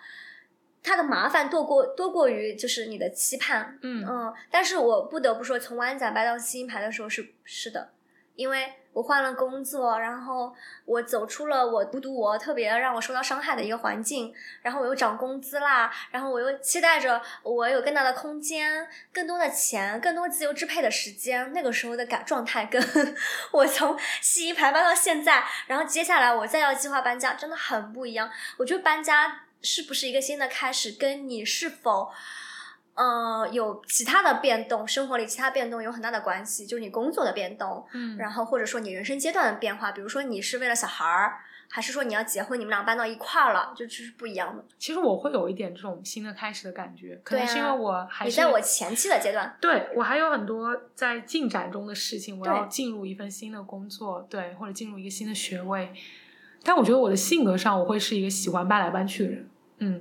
[0.86, 7.90] 它的麻烦多过多过于就是你的期盼，嗯嗯，但是我不得不说，从湾仔搬到新牌的时候是是的，
[8.36, 10.54] 因为我换了工作，然后
[10.86, 14.32] 我走出了我独独我特别让我受到伤害的一个环境，
[14.62, 21.52] 然后我又涨工资啦，然后我又期待着我有更大的空间、更多的钱、更多自由支配的时间。
[21.52, 22.82] 那个时候的感状态，跟
[23.52, 28.30] 我从洗衣牌搬到现在，然后接下来我再要计划搬家，真的很不一样。
[28.56, 32.10] 我觉得搬家是不是一个新的开始，跟你是否。
[32.98, 44.64] 呃，有其他的变动，生活里其他变动有很大的关系，就是你工作的变动，嗯，然后或者说你人生阶段的变化，比如说你是为了小孩儿，还是说你要结婚，你们俩搬到一块儿了，就就是不一样的。
[44.78, 55.92] 其实我会有一点这种新的开始的感觉，可能是因为我还是你在我前期的阶段，对我还有很多在进展中的事情，我要进入一份新的工作，对，或者进入一个新的学位。
[56.64, 59.48] 但我觉得我的性格上，我会是一个喜欢搬来搬去的人，
[59.78, 59.92] 嗯，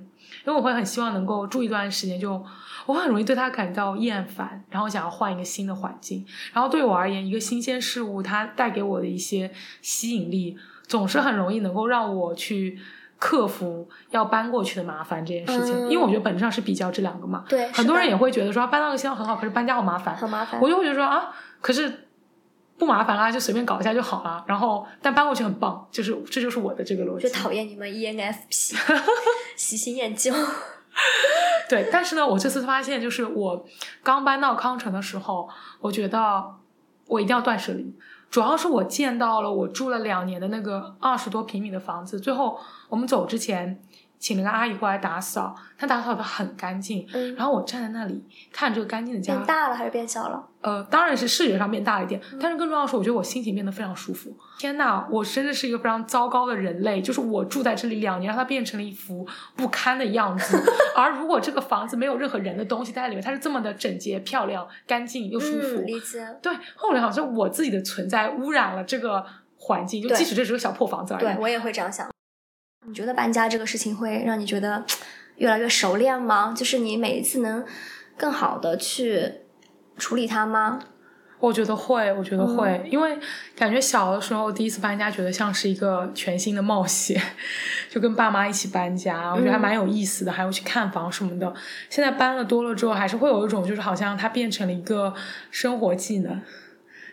[0.46, 2.44] 因为我会很希望能够住一段时间就。
[2.88, 6.24] 我很容易对它感到厌烦，然后想要换一个新的环境。
[6.54, 12.78] 然后对我而言，一个新鲜事物它带给我的一些吸引力，总是很容易能够让我去
[13.18, 15.76] 克服要搬过去的麻烦这件事情。
[15.90, 17.44] 因为我觉得本质上是比较这两个嘛。
[17.50, 17.68] 对。
[17.72, 20.16] 很多人也会觉得说搬到个新地方很好，可是搬家好麻烦。
[20.16, 20.62] 好麻烦。
[20.62, 21.32] 我就会觉得说啊，
[21.62, 22.05] 可是
[22.78, 24.44] 不麻烦啦，就随便搞一下就好了。
[24.48, 27.28] 然后但搬过去很棒，就是这就是我的这个逻辑。
[27.28, 28.76] 就讨厌你们 ENFP，
[29.56, 30.34] 喜新厌旧。
[31.70, 33.66] 对，但是呢，我这次发现，就是我
[34.04, 35.50] 刚搬到康城的时候，
[35.80, 36.56] 我觉得
[37.08, 37.96] 我一定要断舍离。
[38.30, 43.82] 主要是我见到了我住了两年的那个二十多平米的房子，最后我们走之前。
[44.26, 47.08] 请了个阿姨过来打扫，她打扫的很干净。
[47.14, 50.44] 嗯，然后我站在那里看这个干净的家，变大了还是变小了？
[50.62, 54.36] 呃，当然是视觉上变大了一点，但是更重要的是，我觉得我心情变得非常舒服。
[54.58, 60.60] 天呐，我真的是一个非常糟糕的人类，就是我住在这里两年，让它变成了一副不堪的样子。
[60.98, 65.82] 而如果这个房子没有任何人的东西在里面，它是这么的整洁、漂亮、干净又舒服。
[65.82, 66.28] 理解。
[66.42, 69.24] 对，后来好像我自己的存在污染了这个
[69.60, 71.24] 环境，就即使这是个小破房子而已。
[71.24, 72.10] 对我也会这样想。
[72.88, 74.84] 你觉得搬家这个事情会让你觉得
[75.38, 76.54] 越来越熟练吗？
[76.56, 77.66] 就是你每一次能
[78.18, 79.32] 更好的去
[79.98, 80.80] 处理它吗？
[81.40, 83.20] 我觉得会，我觉得会，因为
[83.56, 87.22] 感觉小的时候第一次搬家，觉得像是一个全新的冒险，
[87.90, 91.54] 就跟爸妈一起搬家，我觉得还蛮有意思的，还有去看房什么的。
[91.90, 95.14] 现在搬了多了之后，还是会有一种，就是好像它变成了一个
[95.52, 96.42] 生活技能。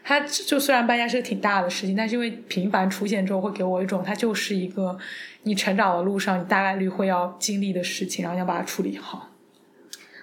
[0.05, 4.97] 它就虽然搬家是个挺大的事情，但是因为频繁出现之后，会给我一种它就是一个
[5.43, 9.29] 你成长的路上你大概率会要经历的事情，然后你要把它处理好。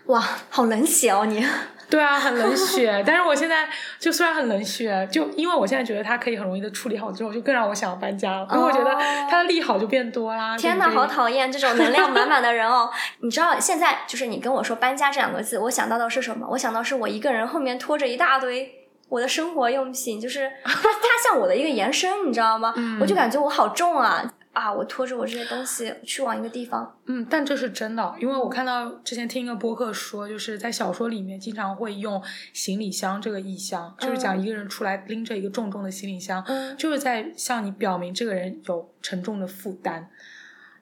[0.07, 0.19] 哇，
[0.49, 1.45] 好冷血哦你！
[1.88, 3.01] 对啊，很冷血。
[3.06, 3.68] 但是我现在
[3.99, 8.47] 就虽然很冷血，就因为我现在觉得它可以很容易的处理好之后，就更让我想要搬家了。
[8.51, 8.91] 因为我觉得
[9.30, 10.57] 它的利好就变多啦。
[10.57, 12.89] 天呐，好讨厌这种能量满满的人哦！
[13.22, 16.47] 你知道现在就是你跟我说搬家这两个字，我想到的是什么？
[16.51, 18.78] 我想到是我一个人后面拖着一大堆。
[19.10, 22.73] 我的生活用品就是它，它像我的一个延伸，你知道吗？
[23.02, 24.23] 我就感觉我好重啊
[24.53, 24.72] 啊！
[24.72, 26.98] 我拖着我这些东西去往一个地方。
[27.06, 32.22] 嗯，但这是真的，因为我看到之前听一个播客说，就是在小说里面经常会用
[32.53, 36.44] 行李箱这个意象，就是讲一个人出来拎着一个重重的行李箱，
[36.77, 40.10] 就是在向你表明这个人有沉重的负担。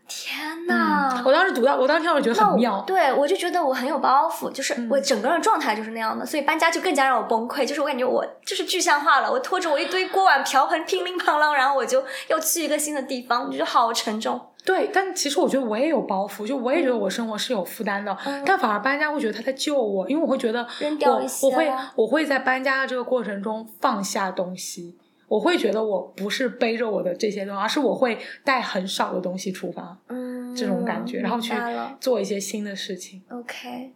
[0.07, 1.21] 天呐！
[1.25, 2.81] 我当时读到，我当时听我觉得很妙。
[2.87, 7.65] 对，我就觉得我很有包袱，就是我整个人状态就是那样的，所以搬家就更加让我崩溃。
[7.65, 14.39] 就是我感觉我就是具象化了，我拖着我一堆锅碗瓢盆乒铃乓啷，然后我就要去一个新的地方，我觉得好沉重。
[14.65, 20.65] 对，但其实我觉得我也有包袱，就我也觉得我生活是有负担的，但反而搬家会觉得他在救我，因为我会觉得
[21.05, 24.97] 我我会我会在搬家的这个过程中放下东西。
[25.27, 31.53] 我会觉得我不是背着我的这些东西，而是我会带很少的东西出发，嗯，这种感觉，然后去
[31.99, 33.21] 做一些新的事情。
[33.29, 33.91] OK，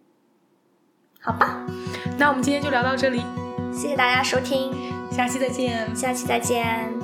[1.21, 1.65] 好吧，
[2.17, 3.21] 那我们今天就聊到这里，
[3.73, 4.73] 谢谢大家收听，
[5.11, 7.00] 下期再见，下期再见。